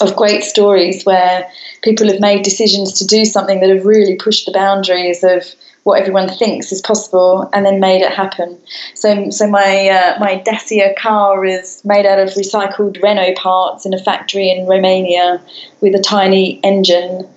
of 0.00 0.14
great 0.14 0.44
stories 0.44 1.04
where 1.04 1.50
people 1.82 2.06
have 2.06 2.20
made 2.20 2.44
decisions 2.44 2.92
to 2.94 3.06
do 3.06 3.24
something 3.24 3.60
that 3.60 3.70
have 3.70 3.84
really 3.84 4.14
pushed 4.16 4.46
the 4.46 4.52
boundaries 4.52 5.24
of 5.24 5.44
what 5.82 6.00
everyone 6.00 6.28
thinks 6.28 6.70
is 6.70 6.80
possible, 6.80 7.48
and 7.52 7.66
then 7.66 7.80
made 7.80 8.02
it 8.02 8.12
happen. 8.12 8.56
So, 8.94 9.30
so 9.30 9.48
my 9.48 9.88
uh, 9.88 10.18
my 10.20 10.42
Dacia 10.44 10.94
car 10.96 11.44
is 11.44 11.84
made 11.84 12.06
out 12.06 12.20
of 12.20 12.30
recycled 12.30 13.02
Renault 13.02 13.34
parts 13.36 13.84
in 13.84 13.94
a 13.94 13.98
factory 13.98 14.48
in 14.48 14.66
Romania 14.66 15.40
with 15.80 15.94
a 15.96 16.02
tiny 16.02 16.60
engine, 16.62 17.28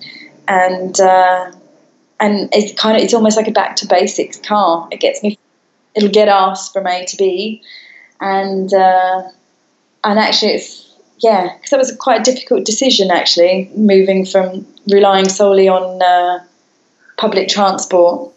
and 0.46 1.00
uh, 1.00 1.50
and 2.20 2.48
it's 2.52 2.78
kind 2.78 2.96
of 2.96 3.02
it's 3.02 3.14
almost 3.14 3.36
like 3.36 3.48
a 3.48 3.52
back 3.52 3.76
to 3.76 3.86
basics 3.86 4.38
car. 4.38 4.86
It 4.92 5.00
gets 5.00 5.22
me, 5.22 5.38
it'll 5.94 6.10
get 6.10 6.28
us 6.28 6.70
from 6.70 6.86
A 6.86 7.04
to 7.06 7.16
B, 7.16 7.62
and 8.20 8.72
uh, 8.72 9.22
and 10.04 10.18
actually 10.18 10.52
it's 10.52 10.86
yeah 11.18 11.54
because 11.54 11.70
that 11.70 11.78
was 11.78 11.96
quite 11.96 12.20
a 12.20 12.32
difficult 12.32 12.64
decision 12.64 13.10
actually 13.10 13.70
moving 13.74 14.24
from 14.24 14.66
relying 14.88 15.28
solely 15.28 15.68
on 15.68 16.02
uh, 16.02 16.44
public 17.16 17.48
transport. 17.48 18.32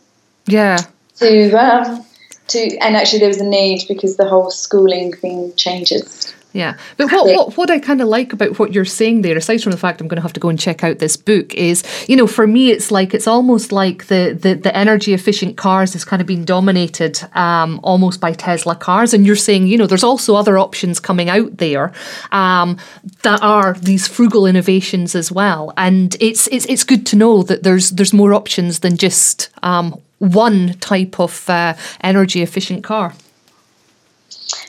Yeah. 0.48 0.78
To 1.18 1.52
um, 1.52 2.06
to 2.48 2.78
and 2.78 2.96
actually 2.96 3.20
there 3.20 3.28
was 3.28 3.42
a 3.42 3.46
need 3.46 3.86
because 3.88 4.18
the 4.18 4.28
whole 4.28 4.50
schooling 4.50 5.14
thing 5.14 5.54
changes. 5.56 6.34
Yeah. 6.54 6.78
But 6.98 7.12
what, 7.12 7.26
what, 7.26 7.58
what 7.58 7.72
I 7.72 7.80
kind 7.80 8.00
of 8.00 8.08
like 8.08 8.32
about 8.32 8.60
what 8.60 8.74
you're 8.74 8.86
saying 8.86 9.24
there, 9.24 9.36
aside 9.36 9.64
from 9.64 9.72
the 9.72 9.78
fact 9.78 10.00
I'm 10.00 10.08
going 10.08 10.18
to 10.18 10.22
have 10.22 10.34
to 10.34 10.40
go 10.40 10.50
and 10.50 10.60
check 10.60 10.84
out 10.84 11.00
this 11.00 11.18
book, 11.18 11.52
is, 11.56 11.84
you 12.08 12.16
know, 12.16 12.28
for 12.28 12.46
me, 12.46 12.70
it's 12.70 12.92
like, 12.92 13.16
it's 13.16 13.26
almost 13.26 13.72
like 13.72 14.06
the, 14.06 14.38
the, 14.40 14.54
the 14.54 14.76
energy 14.78 15.16
efficient 15.16 15.58
cars 15.58 15.94
has 15.94 16.06
kind 16.06 16.22
of 16.22 16.28
been 16.28 16.46
dominated 16.46 17.20
um, 17.34 17.80
almost 17.82 18.22
by 18.22 18.34
Tesla 18.34 18.76
cars. 18.76 19.16
And 19.16 19.26
you're 19.26 19.36
saying, 19.36 19.66
you 19.66 19.80
know, 19.80 19.88
there's 19.88 20.04
also 20.04 20.36
other 20.36 20.60
options 20.60 21.00
coming 21.00 21.28
out 21.28 21.58
there 21.58 21.92
um, 22.32 22.78
that 23.24 23.42
are 23.42 23.74
these 23.74 24.08
frugal 24.08 24.46
innovations 24.46 25.16
as 25.16 25.32
well. 25.32 25.74
And 25.76 26.16
it's, 26.20 26.48
it's, 26.52 26.68
it's 26.68 26.84
good 26.84 27.08
to 27.08 27.16
know 27.16 27.42
that 27.42 27.64
there's, 27.64 27.90
there's 27.90 28.14
more 28.14 28.32
options 28.32 28.82
than 28.82 28.98
just 28.98 29.50
um, 29.64 30.00
one 30.20 30.74
type 30.76 31.20
of 31.20 31.50
uh, 31.50 31.74
energy 32.02 32.44
efficient 32.44 32.84
car. 32.84 33.16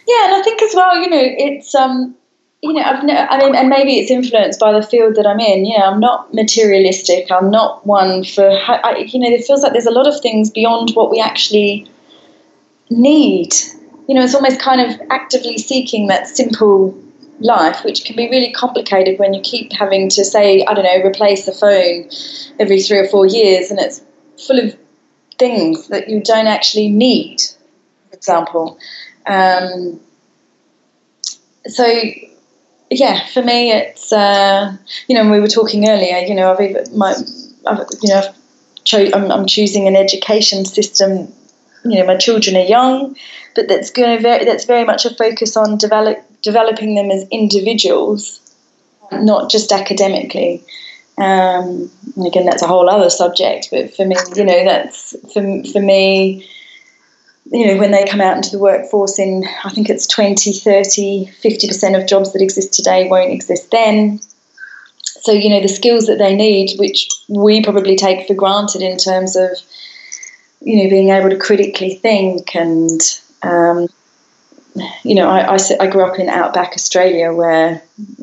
Yeah, 0.06 0.26
and 0.26 0.34
I 0.34 0.42
think 0.42 0.62
as 0.62 0.74
well, 0.74 0.98
you 0.98 1.08
know, 1.08 1.22
it's 1.22 1.74
um, 1.74 2.14
you 2.64 2.72
know, 2.72 2.80
I've 2.80 3.04
I 3.04 3.38
mean, 3.38 3.54
and 3.54 3.68
maybe 3.68 3.98
it's 3.98 4.10
influenced 4.10 4.58
by 4.58 4.72
the 4.72 4.82
field 4.82 5.16
that 5.16 5.26
I'm 5.26 5.38
in. 5.38 5.66
You 5.66 5.78
know, 5.78 5.84
I'm 5.84 6.00
not 6.00 6.32
materialistic. 6.32 7.30
I'm 7.30 7.50
not 7.50 7.86
one 7.86 8.24
for, 8.24 8.48
I, 8.48 9.04
you 9.06 9.20
know, 9.20 9.28
it 9.28 9.44
feels 9.44 9.62
like 9.62 9.72
there's 9.72 9.86
a 9.86 9.90
lot 9.90 10.06
of 10.06 10.18
things 10.20 10.50
beyond 10.50 10.92
what 10.94 11.10
we 11.10 11.20
actually 11.20 11.86
need. 12.88 13.52
You 14.08 14.14
know, 14.14 14.22
it's 14.22 14.34
almost 14.34 14.60
kind 14.60 14.80
of 14.80 14.98
actively 15.10 15.58
seeking 15.58 16.06
that 16.06 16.26
simple 16.26 16.98
life, 17.40 17.84
which 17.84 18.06
can 18.06 18.16
be 18.16 18.30
really 18.30 18.52
complicated 18.52 19.18
when 19.18 19.34
you 19.34 19.42
keep 19.42 19.70
having 19.72 20.08
to 20.10 20.24
say, 20.24 20.64
I 20.64 20.72
don't 20.72 20.84
know, 20.84 21.06
replace 21.06 21.44
the 21.44 21.52
phone 21.52 22.08
every 22.58 22.80
three 22.80 22.98
or 22.98 23.08
four 23.08 23.26
years, 23.26 23.70
and 23.70 23.78
it's 23.78 24.02
full 24.46 24.58
of 24.58 24.74
things 25.38 25.88
that 25.88 26.08
you 26.08 26.22
don't 26.22 26.46
actually 26.46 26.88
need. 26.88 27.42
For 28.08 28.16
example. 28.16 28.78
Um, 29.26 30.00
so 31.66 31.86
yeah, 32.90 33.26
for 33.28 33.42
me, 33.42 33.72
it's 33.72 34.12
uh, 34.12 34.76
you 35.08 35.14
know 35.14 35.30
we 35.30 35.40
were 35.40 35.48
talking 35.48 35.88
earlier. 35.88 36.18
You 36.18 36.34
know, 36.34 36.52
I've 36.52 36.60
even, 36.60 36.98
my 36.98 37.14
I've, 37.66 37.86
you 38.02 38.08
know 38.08 38.18
I've 38.18 38.36
cho- 38.84 39.10
I'm, 39.12 39.30
I'm, 39.30 39.46
choosing 39.46 39.88
an 39.88 39.96
education 39.96 40.64
system. 40.64 41.32
You 41.84 41.98
know, 41.98 42.06
my 42.06 42.16
children 42.16 42.56
are 42.56 42.60
young, 42.60 43.16
but 43.54 43.68
that's 43.68 43.90
going 43.90 44.16
to 44.16 44.22
very 44.22 44.44
that's 44.44 44.64
very 44.64 44.84
much 44.84 45.04
a 45.04 45.14
focus 45.14 45.56
on 45.56 45.78
develop 45.78 46.18
developing 46.42 46.94
them 46.94 47.10
as 47.10 47.26
individuals, 47.30 48.40
not 49.12 49.50
just 49.50 49.72
academically. 49.72 50.62
Um, 51.16 51.90
again, 52.26 52.44
that's 52.44 52.62
a 52.62 52.66
whole 52.66 52.88
other 52.90 53.10
subject. 53.10 53.68
But 53.70 53.94
for 53.94 54.04
me, 54.04 54.16
you 54.36 54.44
know, 54.44 54.64
that's 54.64 55.16
for 55.32 55.62
for 55.72 55.80
me 55.80 56.46
you 57.46 57.66
know, 57.66 57.76
when 57.78 57.90
they 57.90 58.04
come 58.04 58.20
out 58.20 58.36
into 58.36 58.50
the 58.50 58.58
workforce 58.58 59.18
in, 59.18 59.44
I 59.64 59.70
think 59.70 59.90
it's 59.90 60.06
20, 60.06 60.52
30, 60.52 61.26
50% 61.26 62.00
of 62.00 62.08
jobs 62.08 62.32
that 62.32 62.42
exist 62.42 62.72
today 62.72 63.08
won't 63.08 63.32
exist 63.32 63.70
then. 63.70 64.20
So, 65.02 65.32
you 65.32 65.50
know, 65.50 65.60
the 65.60 65.68
skills 65.68 66.06
that 66.06 66.18
they 66.18 66.34
need, 66.34 66.78
which 66.78 67.08
we 67.28 67.62
probably 67.62 67.96
take 67.96 68.26
for 68.26 68.34
granted 68.34 68.82
in 68.82 68.96
terms 68.96 69.36
of, 69.36 69.50
you 70.60 70.82
know, 70.82 70.90
being 70.90 71.10
able 71.10 71.30
to 71.30 71.38
critically 71.38 71.94
think 71.94 72.54
and, 72.54 73.00
um, 73.42 73.88
you 75.02 75.14
know, 75.14 75.28
I, 75.28 75.54
I, 75.54 75.58
I, 75.80 75.86
grew 75.86 76.04
up 76.04 76.18
in 76.18 76.28
outback 76.28 76.72
Australia 76.72 77.32
where, 77.32 77.82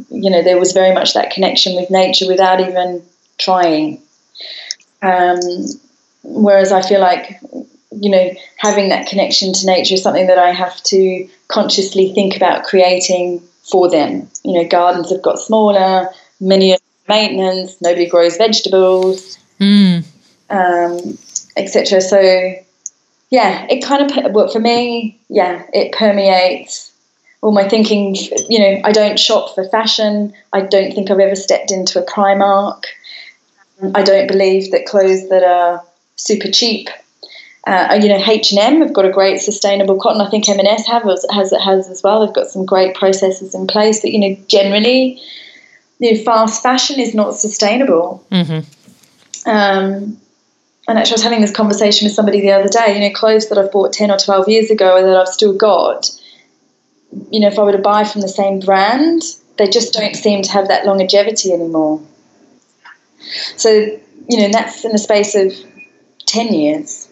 you 0.10 0.30
know, 0.30 0.44
there 0.44 0.60
was 0.60 0.74
very 0.74 0.94
much 0.94 1.14
that 1.14 1.32
connection 1.32 1.76
with 1.76 1.90
nature 1.90 2.28
without 2.28 2.60
even 2.60 3.02
trying. 3.38 4.02
Um, 5.02 5.40
whereas 6.24 6.72
I 6.74 6.82
feel 6.82 7.00
like 7.00 7.40
you 7.92 8.10
know, 8.10 8.32
having 8.58 8.90
that 8.90 9.08
connection 9.08 9.54
to 9.54 9.66
nature 9.66 9.96
is 9.96 10.04
something 10.04 10.28
that 10.28 10.40
I 10.40 10.52
have 10.52 10.82
to 10.84 11.28
consciously 11.50 12.14
think 12.14 12.36
about 12.36 12.64
creating 12.64 13.42
for 13.70 13.90
them. 13.90 14.30
You 14.44 14.54
know, 14.54 14.68
gardens 14.68 15.12
have 15.12 15.22
got 15.22 15.40
smaller, 15.40 16.08
many 16.40 16.78
maintenance, 17.10 17.80
nobody 17.82 18.08
grows 18.08 18.38
vegetables, 18.38 19.38
mm. 19.60 20.06
um, 20.50 21.18
etc. 21.58 22.00
So, 22.02 22.54
yeah, 23.30 23.68
it 23.70 23.84
kind 23.84 24.10
of, 24.10 24.34
well, 24.34 24.48
for 24.48 24.60
me, 24.60 25.20
yeah, 25.30 25.66
it 25.74 25.92
permeates 25.92 26.94
all 27.42 27.52
my 27.52 27.68
thinking. 27.68 28.16
You 28.48 28.60
know, 28.60 28.82
I 28.86 28.94
don't 28.94 29.20
shop 29.20 29.54
for 29.54 29.68
fashion. 29.68 30.34
I 30.54 30.62
don't 30.62 30.94
think 30.94 31.12
I've 31.12 31.20
ever 31.20 31.36
stepped 31.36 31.72
into 31.72 32.02
a 32.02 32.06
Primark. 32.06 32.84
I 33.96 34.04
don't 34.04 34.28
believe 34.28 34.72
that 34.72 34.86
clothes 34.86 35.28
that 35.30 35.44
are 35.44 35.84
super 36.16 36.52
cheap 36.52 36.90
uh, 37.68 38.00
you 38.02 38.10
know, 38.10 38.24
H 38.26 38.52
and 38.52 38.60
M 38.60 38.82
have 38.82 38.94
got 38.94 39.06
a 39.06 39.12
great 39.12 39.40
sustainable 39.40 40.00
cotton. 40.00 40.22
I 40.22 40.30
think 40.30 40.50
M&S 40.50 40.88
have 40.88 41.04
has 41.04 41.54
has 41.64 41.90
as 41.90 42.02
well. 42.04 42.26
They've 42.26 42.34
got 42.34 42.48
some 42.48 42.66
great 42.66 42.96
processes 42.96 43.54
in 43.54 43.68
place. 43.68 44.02
But 44.02 44.12
you 44.12 44.20
know, 44.20 44.36
generally, 44.48 45.22
you 46.00 46.14
know, 46.14 46.24
fast 46.24 46.64
fashion 46.64 47.00
is 47.00 47.14
not 47.14 47.36
sustainable. 47.36 48.26
Mm-hmm. 48.32 49.50
Um, 49.50 50.18
and 50.88 50.98
actually, 50.98 51.14
I 51.14 51.18
was 51.18 51.24
having 51.24 51.42
this 51.42 51.56
conversation 51.56 52.06
with 52.06 52.14
somebody 52.14 52.42
the 52.42 52.52
other 52.52 52.68
day. 52.68 52.96
You 52.96 53.08
know, 53.08 53.14
clothes 53.14 53.48
that 53.50 53.60
I've 53.60 53.72
bought 53.72 53.94
ten 53.94 54.10
or 54.10 54.18
twelve 54.18 54.50
years 54.50 54.72
ago 54.72 54.98
and 54.98 55.06
that 55.06 55.16
I've 55.16 55.28
still 55.28 55.54
got. 55.54 56.10
You 57.30 57.42
know, 57.42 57.48
if 57.48 57.60
I 57.60 57.64
were 57.64 57.74
to 57.74 57.78
buy 57.78 58.06
from 58.06 58.22
the 58.22 58.28
same 58.28 58.60
brand, 58.60 59.22
they 59.58 59.68
just 59.68 59.94
don't 59.94 60.16
seem 60.16 60.42
to 60.42 60.52
have 60.52 60.68
that 60.70 60.86
longevity 60.88 61.52
anymore. 61.52 62.02
So, 63.58 63.70
you 63.70 64.38
know, 64.38 64.50
that's 64.52 64.84
in 64.84 64.94
the 64.94 64.98
space 64.98 65.36
of 65.36 65.54
ten 66.26 66.54
years. 66.54 67.08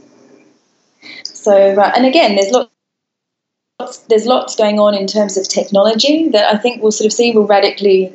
So, 1.49 1.81
and 1.81 2.05
again, 2.05 2.35
there's 2.35 2.51
lots, 2.51 3.97
there's 4.07 4.27
lots 4.27 4.55
going 4.55 4.77
on 4.77 4.93
in 4.93 5.07
terms 5.07 5.35
of 5.35 5.47
technology 5.47 6.29
that 6.29 6.45
I 6.53 6.59
think 6.59 6.83
we'll 6.83 6.91
sort 6.91 7.07
of 7.07 7.11
see 7.11 7.31
will 7.31 7.47
radically 7.47 8.13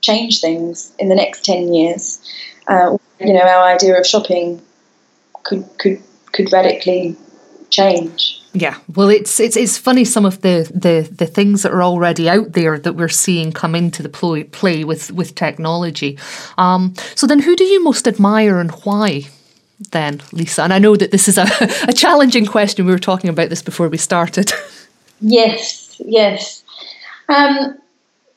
change 0.00 0.40
things 0.40 0.94
in 1.00 1.08
the 1.08 1.16
next 1.16 1.44
ten 1.44 1.74
years. 1.74 2.22
Uh, 2.68 2.98
you 3.18 3.32
know, 3.32 3.40
our 3.40 3.64
idea 3.64 3.98
of 3.98 4.06
shopping 4.06 4.62
could 5.42 5.68
could 5.78 6.00
could 6.30 6.52
radically 6.52 7.16
change. 7.70 8.40
Yeah, 8.52 8.78
well, 8.94 9.08
it's 9.08 9.40
it's 9.40 9.56
it's 9.56 9.76
funny 9.76 10.04
some 10.04 10.24
of 10.24 10.42
the, 10.42 10.70
the 10.72 11.12
the 11.12 11.26
things 11.26 11.62
that 11.62 11.72
are 11.72 11.82
already 11.82 12.28
out 12.28 12.52
there 12.52 12.78
that 12.78 12.92
we're 12.92 13.08
seeing 13.08 13.50
come 13.50 13.74
into 13.74 14.04
the 14.04 14.08
play, 14.08 14.44
play 14.44 14.84
with 14.84 15.10
with 15.10 15.34
technology. 15.34 16.16
Um, 16.58 16.94
so 17.16 17.26
then, 17.26 17.40
who 17.40 17.56
do 17.56 17.64
you 17.64 17.82
most 17.82 18.06
admire 18.06 18.60
and 18.60 18.70
why? 18.84 19.24
Then, 19.90 20.18
Leesa? 20.18 20.64
And 20.64 20.72
I 20.72 20.78
know 20.78 20.96
that 20.96 21.10
this 21.10 21.28
is 21.28 21.38
a, 21.38 21.46
a 21.88 21.92
challenging 21.92 22.46
question. 22.46 22.86
We 22.86 22.92
were 22.92 22.98
talking 22.98 23.30
about 23.30 23.48
this 23.48 23.62
before 23.62 23.88
we 23.88 23.98
started. 23.98 24.52
Yes, 25.22 26.00
yes. 26.04 26.64
Um, 27.28 27.78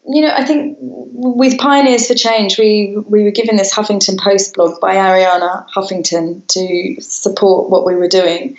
you 0.08 0.22
know, 0.22 0.32
I 0.36 0.46
think 0.46 0.78
with 0.80 1.58
Pioneers 1.58 2.08
for 2.08 2.14
Change, 2.14 2.60
we, 2.60 2.96
we 3.10 3.24
were 3.24 3.32
given 3.32 3.56
this 3.56 3.74
Huffington 3.74 4.20
Post 4.20 4.54
blog 4.54 4.80
by 4.80 4.96
Arianna 4.96 5.68
Huffington 5.70 6.46
to 6.48 7.02
support 7.02 7.72
what 7.72 7.86
we 7.86 7.96
were 7.96 8.08
doing. 8.08 8.56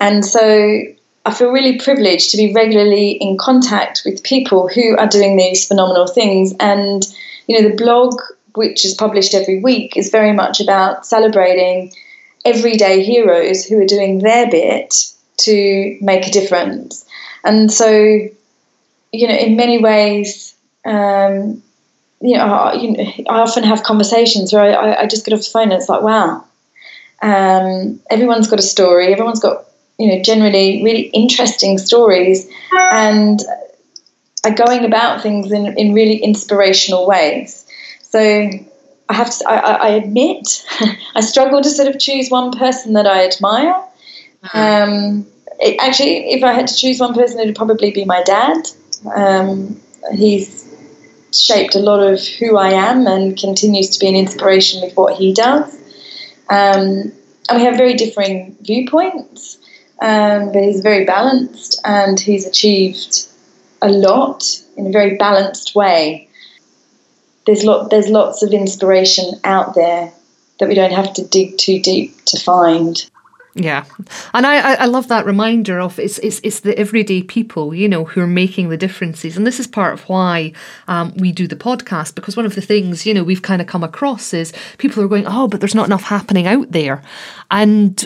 And 0.00 0.24
so 0.24 0.82
I 1.26 1.34
feel 1.34 1.50
really 1.50 1.78
privileged 1.78 2.30
to 2.30 2.36
be 2.36 2.52
regularly 2.52 3.12
in 3.12 3.38
contact 3.38 4.02
with 4.04 4.22
people 4.22 4.68
who 4.68 4.96
are 4.96 5.08
doing 5.08 5.36
these 5.36 5.66
phenomenal 5.66 6.06
things. 6.06 6.54
And, 6.60 7.04
you 7.48 7.60
know, 7.60 7.68
the 7.68 7.76
blog, 7.76 8.20
which 8.54 8.84
is 8.84 8.94
published 8.94 9.34
every 9.34 9.60
week, 9.60 9.96
is 9.96 10.10
very 10.10 10.32
much 10.32 10.60
about 10.60 11.06
celebrating 11.06 11.92
everyday 12.44 13.02
heroes 13.02 13.64
who 13.64 13.80
are 13.80 13.86
doing 13.86 14.18
their 14.18 14.50
bit 14.50 15.12
to 15.38 15.98
make 16.00 16.26
a 16.26 16.30
difference. 16.30 17.04
And 17.44 17.72
so, 17.72 17.88
you 19.12 19.28
know, 19.28 19.34
in 19.34 19.56
many 19.56 19.78
ways, 19.78 20.54
um, 20.84 21.62
you, 22.20 22.36
know, 22.36 22.44
I, 22.44 22.74
you 22.74 22.92
know, 22.92 23.12
I 23.28 23.40
often 23.40 23.64
have 23.64 23.82
conversations 23.82 24.52
where 24.52 24.78
I, 24.78 25.02
I, 25.02 25.06
just 25.06 25.24
get 25.24 25.34
off 25.34 25.40
the 25.40 25.50
phone 25.50 25.64
and 25.64 25.74
it's 25.74 25.88
like, 25.88 26.02
wow, 26.02 26.44
um, 27.22 28.00
everyone's 28.10 28.48
got 28.48 28.58
a 28.58 28.62
story, 28.62 29.12
everyone's 29.12 29.40
got, 29.40 29.64
you 29.98 30.08
know, 30.08 30.22
generally 30.22 30.82
really 30.82 31.08
interesting 31.08 31.78
stories 31.78 32.48
and 32.72 33.40
are 34.44 34.54
going 34.54 34.84
about 34.84 35.22
things 35.22 35.50
in, 35.52 35.78
in 35.78 35.94
really 35.94 36.16
inspirational 36.16 37.06
ways. 37.06 37.66
So 38.02 38.50
I 39.08 39.14
have 39.14 39.36
to, 39.38 39.48
I, 39.48 39.56
I 39.56 39.88
admit, 39.88 40.64
I 41.14 41.20
struggle 41.20 41.60
to 41.62 41.68
sort 41.68 41.88
of 41.88 42.00
choose 42.00 42.30
one 42.30 42.52
person 42.52 42.94
that 42.94 43.06
I 43.06 43.26
admire. 43.26 43.74
Mm-hmm. 44.44 44.58
Um, 44.58 45.26
it, 45.60 45.76
actually, 45.80 46.30
if 46.32 46.42
I 46.42 46.52
had 46.52 46.66
to 46.66 46.74
choose 46.74 47.00
one 47.00 47.14
person, 47.14 47.38
it 47.40 47.46
would 47.46 47.56
probably 47.56 47.90
be 47.90 48.04
my 48.04 48.22
dad. 48.22 48.68
Um, 49.14 49.80
he's 50.12 50.64
shaped 51.32 51.74
a 51.74 51.80
lot 51.80 52.00
of 52.00 52.24
who 52.26 52.56
I 52.56 52.70
am 52.70 53.06
and 53.06 53.36
continues 53.36 53.90
to 53.90 53.98
be 53.98 54.08
an 54.08 54.16
inspiration 54.16 54.80
with 54.80 54.96
what 54.96 55.16
he 55.16 55.32
does. 55.32 55.74
Um, 56.48 57.12
and 57.48 57.58
we 57.58 57.62
have 57.62 57.76
very 57.76 57.94
differing 57.94 58.56
viewpoints, 58.62 59.58
um, 60.00 60.52
but 60.52 60.62
he's 60.62 60.80
very 60.80 61.04
balanced 61.04 61.80
and 61.84 62.18
he's 62.18 62.46
achieved 62.46 63.28
a 63.82 63.88
lot 63.88 64.44
in 64.76 64.86
a 64.86 64.90
very 64.90 65.16
balanced 65.16 65.74
way 65.74 66.23
there's 67.46 67.64
lot 67.64 67.90
there's 67.90 68.08
lots 68.08 68.42
of 68.42 68.52
inspiration 68.52 69.40
out 69.44 69.74
there 69.74 70.12
that 70.58 70.68
we 70.68 70.74
don't 70.74 70.92
have 70.92 71.12
to 71.14 71.26
dig 71.26 71.58
too 71.58 71.80
deep 71.80 72.24
to 72.26 72.38
find. 72.38 73.08
Yeah, 73.56 73.84
and 74.32 74.44
I, 74.44 74.74
I 74.74 74.86
love 74.86 75.06
that 75.08 75.26
reminder 75.26 75.78
of 75.78 76.00
it's, 76.00 76.18
it's 76.18 76.40
it's 76.42 76.60
the 76.60 76.76
everyday 76.76 77.22
people 77.22 77.72
you 77.72 77.88
know 77.88 78.04
who 78.04 78.20
are 78.20 78.26
making 78.26 78.68
the 78.68 78.76
differences, 78.76 79.36
and 79.36 79.46
this 79.46 79.60
is 79.60 79.68
part 79.68 79.94
of 79.94 80.08
why 80.08 80.52
um, 80.88 81.14
we 81.18 81.30
do 81.30 81.46
the 81.46 81.54
podcast 81.54 82.16
because 82.16 82.36
one 82.36 82.46
of 82.46 82.56
the 82.56 82.60
things 82.60 83.06
you 83.06 83.14
know 83.14 83.22
we've 83.22 83.42
kind 83.42 83.62
of 83.62 83.68
come 83.68 83.84
across 83.84 84.34
is 84.34 84.52
people 84.78 85.04
are 85.04 85.08
going, 85.08 85.24
oh, 85.28 85.46
but 85.46 85.60
there's 85.60 85.74
not 85.74 85.86
enough 85.86 86.02
happening 86.02 86.48
out 86.48 86.72
there, 86.72 87.00
and 87.48 88.04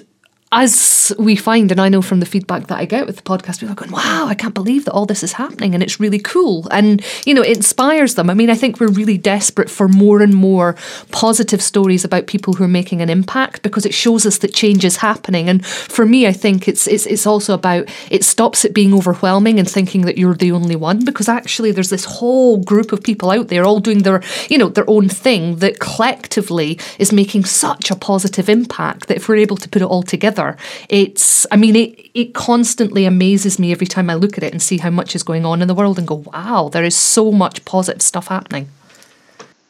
as 0.51 1.12
we 1.18 1.36
find, 1.36 1.70
and 1.70 1.80
I 1.80 1.90
know 1.90 2.01
from 2.01 2.20
the 2.20 2.26
feedback 2.26 2.68
that 2.68 2.78
I 2.78 2.86
get 2.86 3.07
with 3.07 3.16
the 3.16 3.22
podcast, 3.22 3.61
people 3.61 3.72
are 3.72 3.74
going, 3.74 3.90
wow, 3.90 4.26
I 4.26 4.34
can't 4.34 4.55
believe 4.55 4.86
that 4.86 4.92
all 4.92 5.05
this 5.05 5.22
is 5.22 5.32
happening 5.32 5.74
and 5.74 5.82
it's 5.82 6.01
really 6.01 6.18
cool. 6.18 6.66
And, 6.70 7.05
you 7.26 7.34
know, 7.34 7.42
it 7.42 7.57
inspires 7.57 8.14
them. 8.14 8.30
I 8.30 8.34
mean, 8.34 8.49
I 8.49 8.55
think 8.55 8.80
we're 8.80 8.88
really 8.88 9.18
desperate 9.18 9.68
for 9.68 9.88
more 9.88 10.22
and 10.22 10.34
more 10.34 10.74
positive 11.11 11.61
stories 11.61 12.03
about 12.03 12.28
people 12.28 12.55
who 12.55 12.64
are 12.64 12.68
making 12.68 13.03
an 13.03 13.11
impact 13.11 13.62
because 13.62 13.84
it 13.84 13.92
shows 13.92 14.24
us 14.24 14.38
that 14.38 14.55
change 14.55 14.86
is 14.86 14.96
happening. 14.96 15.51
And 15.51 15.64
for 15.66 16.07
me, 16.07 16.26
I 16.26 16.32
think 16.32 16.66
it's, 16.66 16.86
it's, 16.86 17.05
it's 17.05 17.26
also 17.26 17.53
about 17.53 17.88
it 18.11 18.24
stops 18.24 18.64
it 18.64 18.72
being 18.72 18.94
overwhelming 18.94 19.59
and 19.59 19.68
thinking 19.70 20.03
that 20.03 20.16
you're 20.16 20.34
the 20.34 20.53
only 20.53 20.76
one 20.76 21.05
because 21.05 21.28
actually 21.28 21.72
there's 21.72 21.90
this 21.90 22.07
whole 22.07 22.57
group 22.57 22.92
of 22.92 23.03
people 23.03 23.30
out 23.30 23.49
there 23.49 23.66
all 23.66 23.80
doing 23.80 24.03
their, 24.03 24.22
you 24.49 24.57
know, 24.57 24.70
their 24.70 24.88
own 24.88 25.11
thing 25.11 25.57
that 25.57 25.78
collectively 25.78 26.78
is 26.99 27.12
making 27.12 27.44
such 27.44 27.90
a 27.90 27.96
positive 27.96 28.49
impact 28.49 29.09
that 29.09 29.18
if 29.18 29.28
we're 29.28 29.36
able 29.36 29.57
to 29.59 29.68
put 29.68 29.82
it 29.82 29.86
all 29.86 30.03
together, 30.03 30.38
together. 30.39 30.57
It's, 30.89 31.47
I 31.51 31.57
mean, 31.57 31.76
it, 31.76 32.11
it 32.14 32.34
constantly 32.34 33.05
amazes 33.05 33.59
me 33.59 33.72
every 33.72 33.86
time 33.86 34.11
I 34.11 34.14
look 34.14 34.39
at 34.39 34.45
it 34.45 34.53
and 34.53 34.62
see 34.62 34.78
how 34.78 34.91
much 34.91 35.14
is 35.14 35.22
going 35.22 35.45
on 35.45 35.62
in 35.62 35.68
the 35.68 35.74
world 35.74 35.99
and 35.99 36.07
go, 36.07 36.16
wow, 36.32 36.68
there 36.72 36.84
is 36.84 36.97
so 36.97 37.32
much 37.32 37.64
positive 37.64 38.03
stuff 38.03 38.28
happening. 38.28 38.68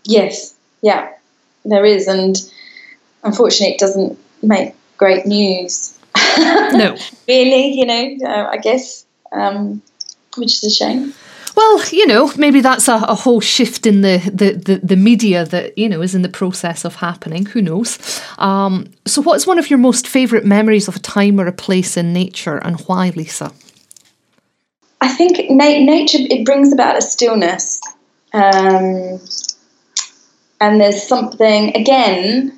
Yes, 0.05 0.55
yeah, 0.83 1.13
there 1.65 1.85
is. 1.85 2.07
And 2.09 2.37
unfortunately, 3.25 3.75
it 3.75 3.81
doesn't 3.81 4.19
make 4.43 4.75
great 4.97 5.27
news. 5.27 5.99
No. 6.37 6.97
really, 7.29 7.73
you 7.73 7.87
know, 7.87 8.27
uh, 8.27 8.49
I 8.51 8.59
guess, 8.59 9.05
um, 9.33 9.83
which 10.37 10.55
is 10.55 10.65
a 10.65 10.71
shame. 10.71 11.15
Well, 11.59 11.83
you 11.91 12.07
know, 12.07 12.33
maybe 12.37 12.61
that's 12.61 12.87
a, 12.87 12.95
a 13.09 13.17
whole 13.17 13.41
shift 13.41 13.85
in 13.85 14.03
the, 14.03 14.19
the, 14.33 14.53
the, 14.53 14.81
the, 14.81 14.95
media 14.95 15.45
that, 15.47 15.77
you 15.77 15.89
know, 15.89 16.01
is 16.03 16.15
in 16.15 16.23
the 16.23 16.29
process 16.29 16.85
of 16.85 16.95
happening. 16.95 17.47
Who 17.47 17.61
knows? 17.61 17.99
Um, 18.39 18.87
so, 19.07 19.21
what's 19.21 19.45
one 19.45 19.59
of 19.59 19.69
your 19.69 19.81
most 19.81 20.07
favourite 20.07 20.45
memories 20.45 20.87
of 20.87 20.95
a 20.95 21.01
time 21.01 21.41
or 21.41 21.49
a 21.49 21.53
place 21.53 21.97
in 21.97 22.13
nature 22.13 22.59
and 22.59 22.79
why, 22.83 23.11
Leesa? 23.11 23.53
I 25.01 25.09
think 25.09 25.51
na- 25.51 25.81
nature, 25.81 26.19
it 26.21 26.47
brings 26.47 26.73
about 26.73 26.97
a 26.97 27.03
stillness. 27.03 27.81
Um, 28.33 29.19
and 30.61 30.81
there's 30.81 31.03
something, 31.03 31.75
again, 31.75 32.57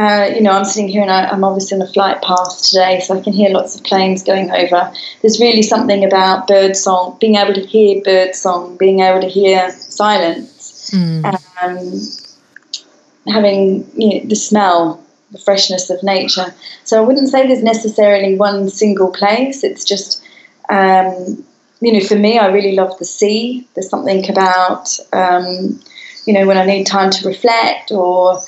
uh, 0.00 0.32
you 0.34 0.40
know, 0.40 0.52
I'm 0.52 0.64
sitting 0.64 0.88
here 0.88 1.02
and 1.02 1.10
I, 1.10 1.30
am 1.30 1.44
obviously 1.44 1.76
on 1.76 1.82
a 1.82 1.92
flight 1.92 2.22
path 2.22 2.62
today, 2.62 3.00
so 3.00 3.18
I 3.18 3.20
can 3.20 3.34
hear 3.34 3.50
lots 3.50 3.76
of 3.76 3.84
planes 3.84 4.22
going 4.22 4.50
over. 4.50 4.90
There's 5.20 5.38
really 5.38 5.60
something 5.60 6.02
about 6.06 6.48
bird 6.48 6.74
song, 6.74 7.18
being 7.20 7.34
able 7.34 7.52
to 7.52 7.60
hear 7.60 8.02
bird 8.02 8.34
song, 8.34 8.78
being 8.78 9.00
able 9.00 9.20
to 9.20 9.28
hear 9.28 9.70
silence, 9.72 10.90
mm. 10.94 11.22
um, 11.60 13.30
having 13.30 13.90
you 13.94 14.20
know, 14.22 14.26
the 14.26 14.36
smell, 14.36 15.04
the 15.32 15.38
freshness 15.38 15.90
of 15.90 16.02
nature. 16.02 16.54
So 16.84 16.96
I 16.96 17.06
wouldn't 17.06 17.28
say 17.28 17.46
there's 17.46 17.62
necessarily 17.62 18.36
one 18.36 18.70
single 18.70 19.12
place. 19.12 19.62
It's 19.62 19.84
just, 19.84 20.24
um, 20.70 21.44
you 21.82 21.92
know, 21.92 22.00
for 22.00 22.16
me, 22.16 22.38
I 22.38 22.46
really 22.46 22.74
love 22.74 22.98
the 22.98 23.04
sea. 23.04 23.68
There's 23.74 23.90
something 23.90 24.30
about, 24.30 24.98
um, 25.12 25.78
you 26.24 26.32
know, 26.32 26.46
when 26.46 26.56
I 26.56 26.64
need 26.64 26.86
time 26.86 27.10
to 27.10 27.28
reflect 27.28 27.92
or 27.92 28.40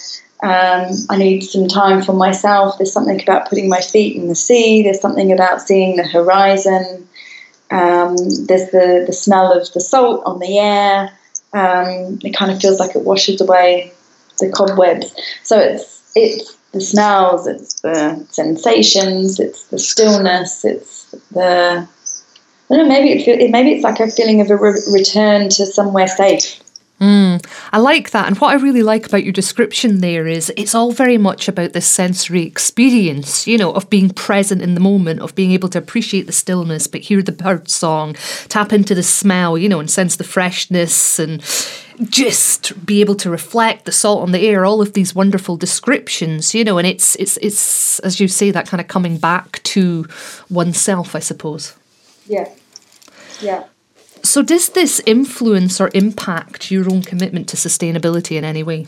um, 0.43 0.91
I 1.09 1.19
need 1.19 1.43
some 1.43 1.69
time 1.69 2.03
for 2.03 2.13
myself. 2.13 2.77
There's 2.77 2.93
something 2.93 3.23
about 3.23 3.49
putting 3.49 3.69
my 3.69 3.81
feet 3.81 4.17
in 4.17 4.27
the 4.27 4.35
sea. 4.35 4.83
There's 4.83 5.01
something 5.01 5.31
about 5.31 5.63
seeing 5.63 5.97
the 5.97 6.03
horizon. 6.03 7.09
Um, 7.71 8.17
there's 8.47 8.71
the, 8.71 9.05
the 9.07 9.13
smell 9.13 9.53
of 9.53 9.73
the 9.73 9.81
salt 9.81 10.23
on 10.27 10.41
the 10.41 10.59
air. 10.59 11.17
Um, 11.53 12.19
it 12.23 12.35
kind 12.37 12.51
of 12.51 12.61
feels 12.61 12.81
like 12.81 12.97
it 12.97 13.03
washes 13.03 13.41
away 13.41 13.93
the 14.41 14.51
cobwebs. 14.51 15.15
So 15.45 15.59
it's 15.59 16.13
it's 16.15 16.57
the 16.73 16.81
smells, 16.81 17.47
it's 17.47 17.81
the 17.81 18.27
sensations, 18.31 19.39
it's 19.39 19.69
the 19.69 19.79
stillness, 19.79 20.65
it's 20.65 21.11
the 21.31 21.87
I 22.71 22.77
don't 22.77 22.89
know. 22.89 22.95
Maybe 22.95 23.13
it 23.13 23.25
feel, 23.25 23.51
maybe 23.51 23.73
it's 23.73 23.85
like 23.85 24.01
a 24.01 24.11
feeling 24.11 24.41
of 24.41 24.51
a 24.51 24.57
re- 24.57 24.81
return 24.93 25.51
to 25.51 25.67
somewhere 25.67 26.09
safe. 26.09 26.62
Mm, 27.03 27.45
I 27.73 27.79
like 27.79 28.13
that. 28.13 28.29
And 28.29 28.39
what 28.39 28.51
I 28.51 28.63
really 28.63 28.85
like 28.85 29.07
about 29.07 29.25
your 29.25 29.33
description 29.33 29.99
there 29.99 30.29
is 30.29 30.53
it's 30.57 30.73
all 30.73 30.93
very 30.93 31.19
much 31.19 31.49
about 31.49 31.73
this 31.73 31.85
sensory 31.85 32.43
experience, 32.43 33.45
you 33.45 33.59
know, 33.59 33.73
of 33.73 33.91
being 33.91 34.11
present 34.11 34.63
in 34.63 34.75
the 34.75 34.81
moment, 34.81 35.19
of 35.19 35.35
being 35.35 35.51
able 35.51 35.69
to 35.71 35.79
appreciate 35.79 36.27
the 36.27 36.33
stillness, 36.33 36.87
but 36.87 37.01
hear 37.01 37.21
the 37.21 37.33
bird 37.33 37.69
song, 37.69 38.15
tap 38.47 38.73
into 38.73 38.95
the 38.95 39.03
smell, 39.03 39.59
you 39.59 39.69
know, 39.69 39.81
and 39.81 39.91
sense 39.91 40.15
the 40.15 40.23
freshness 40.23 41.19
and 41.19 41.43
just 42.09 42.87
be 42.87 43.01
able 43.01 43.17
to 43.17 43.31
reflect 43.31 43.85
the 43.85 43.91
salt 43.91 44.23
on 44.23 44.31
the 44.31 44.47
air, 44.47 44.65
all 44.65 44.81
of 44.81 44.93
these 44.93 45.13
wonderful 45.13 45.57
descriptions, 45.57 46.55
you 46.55 46.63
know, 46.63 46.79
and 46.79 46.87
it's 46.87 47.17
it's 47.17 47.37
it's 47.39 47.99
as 48.01 48.21
you 48.21 48.29
say, 48.29 48.53
that 48.53 48.69
kind 48.69 48.81
of 48.81 48.87
coming 48.87 49.19
back 49.19 49.61
to 49.65 50.07
oneself, 50.49 51.17
I 51.17 51.19
suppose. 51.19 51.75
Yeah. 52.29 52.49
Yeah. 53.41 53.65
So, 54.33 54.41
does 54.41 54.71
this 54.71 54.99
influence 55.05 55.79
or 55.79 55.91
impact 55.93 56.71
your 56.71 56.91
own 56.91 57.03
commitment 57.03 57.51
to 57.51 57.57
sustainability 57.59 58.39
in 58.39 58.45
any 58.45 58.63
way? 58.63 58.87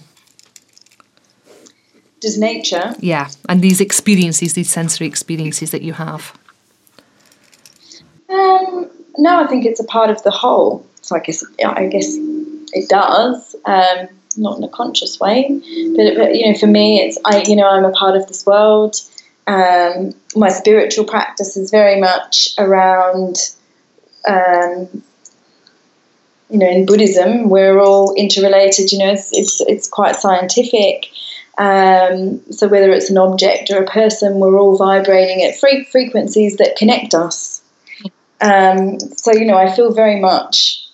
Does 2.20 2.38
nature? 2.38 2.95
Yeah, 2.99 3.28
and 3.47 3.61
these 3.61 3.78
experiences, 3.78 4.55
these 4.55 4.70
sensory 4.70 5.07
experiences 5.07 5.70
that 5.72 5.82
you 5.82 5.92
have. 5.92 6.32
Um, 8.30 8.90
no, 9.18 9.45
I 9.45 9.47
think 9.47 9.66
it's 9.66 9.80
a 9.80 9.84
part 9.84 10.09
of 10.09 10.22
the 10.22 10.30
whole. 10.30 10.86
So 11.03 11.14
I 11.14 11.18
guess 11.18 11.45
I 11.62 11.88
guess 11.88 12.07
it 12.72 12.88
does, 12.88 13.55
um, 13.66 14.09
not 14.38 14.57
in 14.57 14.64
a 14.64 14.70
conscious 14.70 15.20
way, 15.20 15.61
but, 15.95 16.16
but, 16.16 16.34
you 16.36 16.51
know, 16.51 16.59
for 16.59 16.68
me, 16.68 17.03
it's 17.03 17.18
I 17.26 17.42
you 17.42 17.55
know 17.55 17.68
I'm 17.68 17.84
a 17.84 17.92
part 17.92 18.16
of 18.16 18.26
this 18.28 18.47
world. 18.47 18.97
Um, 19.47 20.14
my 20.34 20.49
spiritual 20.49 21.05
practice 21.05 21.59
is 21.59 21.70
very 21.70 22.01
much 22.01 22.55
around 22.57 23.36
um, 24.26 25.03
you 26.55 26.61
know, 26.61 26.70
in 26.70 26.86
Buddhism, 26.86 27.50
we're 27.50 27.80
all 27.80 28.14
interrelated. 28.14 28.92
You 28.92 28.98
know, 29.00 29.11
it's 29.11 29.36
it's, 29.36 29.61
it's 29.62 29.88
quite 29.88 30.14
scientific. 30.14 31.07
Um, 31.59 32.40
so 32.52 32.68
whether 32.68 32.92
it's 32.92 33.11
an 33.11 33.18
object 33.18 33.72
or 33.72 33.82
a 33.82 33.86
person, 33.86 34.38
we're 34.38 34.57
all 34.57 34.76
vibrating 34.76 35.42
at 35.42 35.59
fre- 35.59 35.82
frequencies 35.90 36.57
that 36.59 36.76
connect 36.76 37.12
us. 37.12 37.61
Um, 38.40 39.00
so 39.00 39.32
you 39.32 39.44
know, 39.44 39.57
I 39.57 39.74
feel 39.74 39.92
very 39.92 40.20
much 40.20 40.86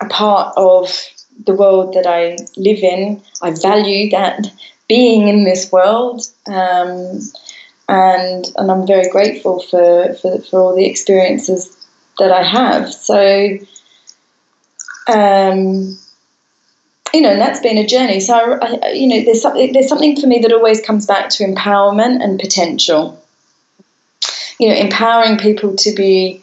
a 0.00 0.06
part 0.06 0.54
of 0.56 0.98
the 1.44 1.54
world 1.54 1.92
that 1.92 2.06
I 2.06 2.38
live 2.56 2.78
in. 2.78 3.22
I 3.42 3.50
value 3.50 4.08
that 4.12 4.50
being 4.88 5.28
in 5.28 5.44
this 5.44 5.70
world, 5.70 6.22
um, 6.46 7.20
and 7.90 8.46
and 8.56 8.70
I'm 8.70 8.86
very 8.86 9.10
grateful 9.10 9.60
for, 9.64 10.14
for 10.14 10.38
for 10.40 10.58
all 10.58 10.74
the 10.74 10.86
experiences 10.86 11.76
that 12.18 12.32
I 12.32 12.42
have. 12.42 12.94
So 12.94 13.58
um, 15.08 15.98
you 17.14 17.20
know, 17.22 17.30
and 17.30 17.40
that's 17.40 17.60
been 17.60 17.78
a 17.78 17.86
journey. 17.86 18.20
So, 18.20 18.58
I, 18.60 18.90
you 18.92 19.06
know, 19.06 19.24
there's 19.24 19.40
something, 19.40 19.72
there's 19.72 19.88
something 19.88 20.20
for 20.20 20.26
me 20.26 20.40
that 20.40 20.52
always 20.52 20.80
comes 20.80 21.06
back 21.06 21.30
to 21.30 21.44
empowerment 21.44 22.22
and 22.22 22.38
potential. 22.38 23.22
You 24.58 24.68
know, 24.68 24.74
empowering 24.74 25.38
people 25.38 25.76
to 25.76 25.94
be 25.94 26.42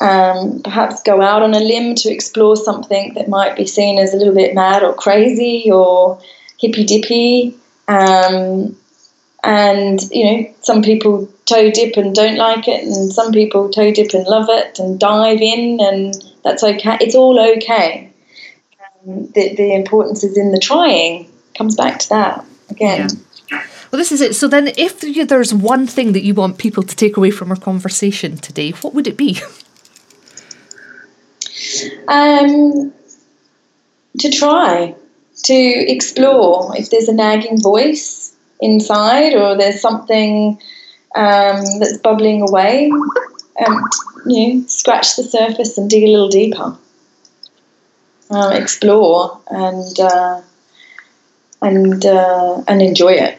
um, 0.00 0.60
perhaps 0.62 1.02
go 1.02 1.22
out 1.22 1.42
on 1.42 1.54
a 1.54 1.60
limb 1.60 1.94
to 1.94 2.12
explore 2.12 2.56
something 2.56 3.14
that 3.14 3.28
might 3.28 3.56
be 3.56 3.66
seen 3.66 3.98
as 3.98 4.12
a 4.12 4.16
little 4.16 4.34
bit 4.34 4.54
mad 4.54 4.82
or 4.82 4.92
crazy 4.92 5.70
or 5.70 6.20
hippy 6.58 6.84
dippy. 6.84 7.56
Um, 7.86 8.76
and 9.44 10.00
you 10.10 10.24
know, 10.24 10.54
some 10.62 10.82
people 10.82 11.28
toe 11.46 11.70
dip 11.70 11.96
and 11.96 12.14
don't 12.14 12.36
like 12.36 12.68
it, 12.68 12.84
and 12.84 13.12
some 13.12 13.32
people 13.32 13.70
toe 13.70 13.92
dip 13.92 14.12
and 14.14 14.26
love 14.26 14.46
it 14.48 14.78
and 14.78 14.98
dive 14.98 15.40
in, 15.40 15.80
and 15.80 16.14
that's 16.44 16.62
okay. 16.62 16.98
It's 17.00 17.14
all 17.14 17.38
okay. 17.56 18.10
Um, 19.06 19.26
the, 19.32 19.54
the 19.54 19.74
importance 19.74 20.24
is 20.24 20.36
in 20.36 20.52
the 20.52 20.58
trying. 20.58 21.30
Comes 21.56 21.76
back 21.76 21.98
to 22.00 22.08
that 22.10 22.44
again. 22.70 23.10
Yeah. 23.50 23.64
Well, 23.90 23.98
this 23.98 24.10
is 24.10 24.22
it. 24.22 24.34
So 24.34 24.48
then, 24.48 24.68
if 24.78 25.00
there's 25.28 25.52
one 25.52 25.86
thing 25.86 26.12
that 26.12 26.22
you 26.22 26.32
want 26.32 26.56
people 26.56 26.82
to 26.82 26.96
take 26.96 27.18
away 27.18 27.30
from 27.30 27.50
our 27.50 27.56
conversation 27.56 28.38
today, 28.38 28.70
what 28.70 28.94
would 28.94 29.06
it 29.06 29.16
be? 29.16 29.38
Um, 32.08 32.92
to 34.18 34.30
try, 34.30 34.94
to 35.44 35.54
explore. 35.54 36.76
If 36.76 36.90
there's 36.90 37.08
a 37.08 37.14
nagging 37.14 37.60
voice 37.60 38.34
inside, 38.60 39.34
or 39.34 39.56
there's 39.56 39.80
something 39.80 40.60
um, 41.14 41.64
that's 41.78 41.98
bubbling 41.98 42.42
away, 42.42 42.90
um, 43.66 43.84
you 44.26 44.54
know, 44.54 44.66
scratch 44.66 45.16
the 45.16 45.24
surface 45.24 45.76
and 45.78 45.90
dig 45.90 46.04
a 46.04 46.08
little 46.08 46.28
deeper. 46.28 46.76
Um, 48.30 48.52
explore 48.52 49.40
and 49.50 50.00
uh, 50.00 50.40
and 51.60 52.04
uh, 52.06 52.62
and 52.66 52.80
enjoy 52.80 53.12
it. 53.12 53.38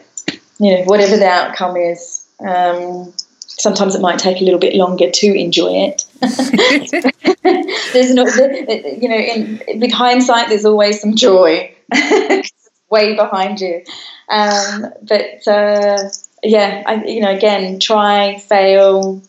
You 0.58 0.76
know, 0.76 0.84
whatever 0.84 1.16
the 1.16 1.26
outcome 1.26 1.76
is. 1.76 2.26
Um, 2.40 3.12
sometimes 3.56 3.94
it 3.94 4.00
might 4.00 4.18
take 4.18 4.40
a 4.40 4.44
little 4.44 4.58
bit 4.58 4.74
longer 4.74 5.10
to 5.10 5.26
enjoy 5.26 5.70
it. 5.72 6.04
there's 7.92 8.12
no, 8.12 8.24
you 8.26 9.08
know, 9.08 9.16
in, 9.16 9.62
with 9.80 9.92
hindsight, 9.92 10.48
there's 10.48 10.64
always 10.64 11.00
some 11.00 11.14
joy 11.14 11.74
way 12.90 13.14
behind 13.14 13.60
you. 13.60 13.82
Um, 14.28 14.86
but 15.02 15.46
uh, 15.46 16.08
yeah, 16.42 16.82
I, 16.86 17.04
you 17.04 17.20
know, 17.20 17.30
again, 17.30 17.78
try, 17.80 18.38
fail, 18.38 19.22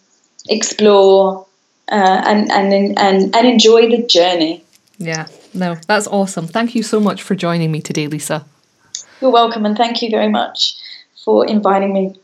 explore, 0.49 1.45
uh, 1.91 2.21
and, 2.25 2.51
and 2.51 2.97
and 2.97 3.35
and 3.35 3.47
enjoy 3.47 3.89
the 3.89 4.03
journey. 4.03 4.63
Yeah, 4.97 5.27
no, 5.53 5.75
that's 5.87 6.07
awesome. 6.07 6.47
Thank 6.47 6.75
you 6.75 6.83
so 6.83 6.99
much 6.99 7.23
for 7.23 7.35
joining 7.35 7.71
me 7.71 7.81
today, 7.81 8.07
Leesa. 8.07 8.45
You're 9.21 9.31
welcome, 9.31 9.65
and 9.65 9.77
thank 9.77 10.01
you 10.01 10.09
very 10.09 10.29
much 10.29 10.75
for 11.23 11.45
inviting 11.45 11.93
me. 11.93 12.15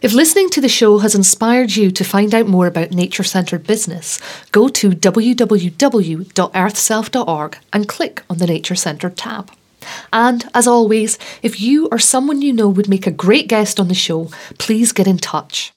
If 0.00 0.12
listening 0.12 0.48
to 0.50 0.60
the 0.60 0.68
show 0.68 0.98
has 0.98 1.16
inspired 1.16 1.74
you 1.74 1.90
to 1.90 2.04
find 2.04 2.32
out 2.32 2.46
more 2.46 2.68
about 2.68 2.92
nature 2.92 3.24
centred 3.24 3.66
business, 3.66 4.20
go 4.52 4.68
to 4.68 4.90
www.earthself.org 4.90 7.58
and 7.72 7.88
click 7.88 8.22
on 8.30 8.38
the 8.38 8.46
Nature 8.46 8.76
Centred 8.76 9.16
tab. 9.16 9.50
And 10.12 10.48
as 10.54 10.68
always, 10.68 11.18
if 11.42 11.60
you 11.60 11.88
or 11.90 11.98
someone 11.98 12.42
you 12.42 12.52
know 12.52 12.68
would 12.68 12.88
make 12.88 13.08
a 13.08 13.10
great 13.10 13.48
guest 13.48 13.80
on 13.80 13.88
the 13.88 13.94
show, 13.94 14.30
please 14.58 14.92
get 14.92 15.08
in 15.08 15.18
touch. 15.18 15.72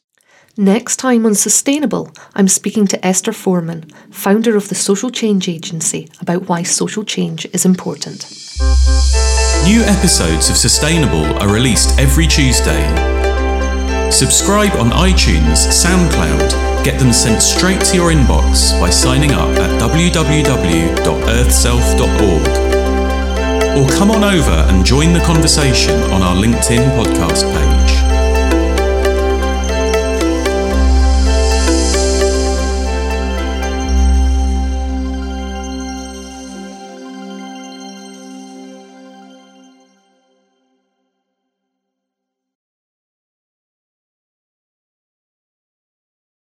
Next 0.58 0.98
time 0.98 1.26
on 1.26 1.34
Sustainable, 1.34 2.12
I'm 2.36 2.50
speaking 2.50 2.86
to 2.88 3.06
Esther 3.06 3.32
Foreman, 3.32 3.86
founder 4.10 4.58
of 4.58 4.68
the 4.68 4.76
Social 4.76 5.10
Change 5.10 5.48
Agency, 5.48 6.10
about 6.20 6.50
why 6.50 6.64
social 6.64 7.06
change 7.06 7.46
is 7.54 7.64
important. 7.64 8.26
New 9.64 9.82
episodes 9.84 10.50
of 10.50 10.58
Sustainable 10.58 11.24
are 11.42 11.48
released 11.48 11.98
every 11.98 12.28
Tuesday. 12.28 12.84
Subscribe 14.12 14.74
on 14.74 14.92
iTunes, 14.92 15.70
SoundCloud, 15.72 16.84
get 16.84 17.00
them 17.00 17.14
sent 17.14 17.42
straight 17.42 17.80
to 17.86 17.96
your 17.96 18.12
inbox 18.12 18.78
by 18.82 18.90
signing 18.90 19.32
up 19.32 19.58
at 19.58 19.80
www.earthself.org 19.80 22.48
or 23.78 23.88
come 23.98 24.12
on 24.12 24.26
over 24.26 24.66
and 24.70 24.86
join 24.86 25.14
the 25.14 25.22
conversation 25.22 25.96
on 26.12 26.22
our 26.22 26.36
LinkedIn 26.36 26.94
podcast 26.98 27.46
page. 27.56 28.11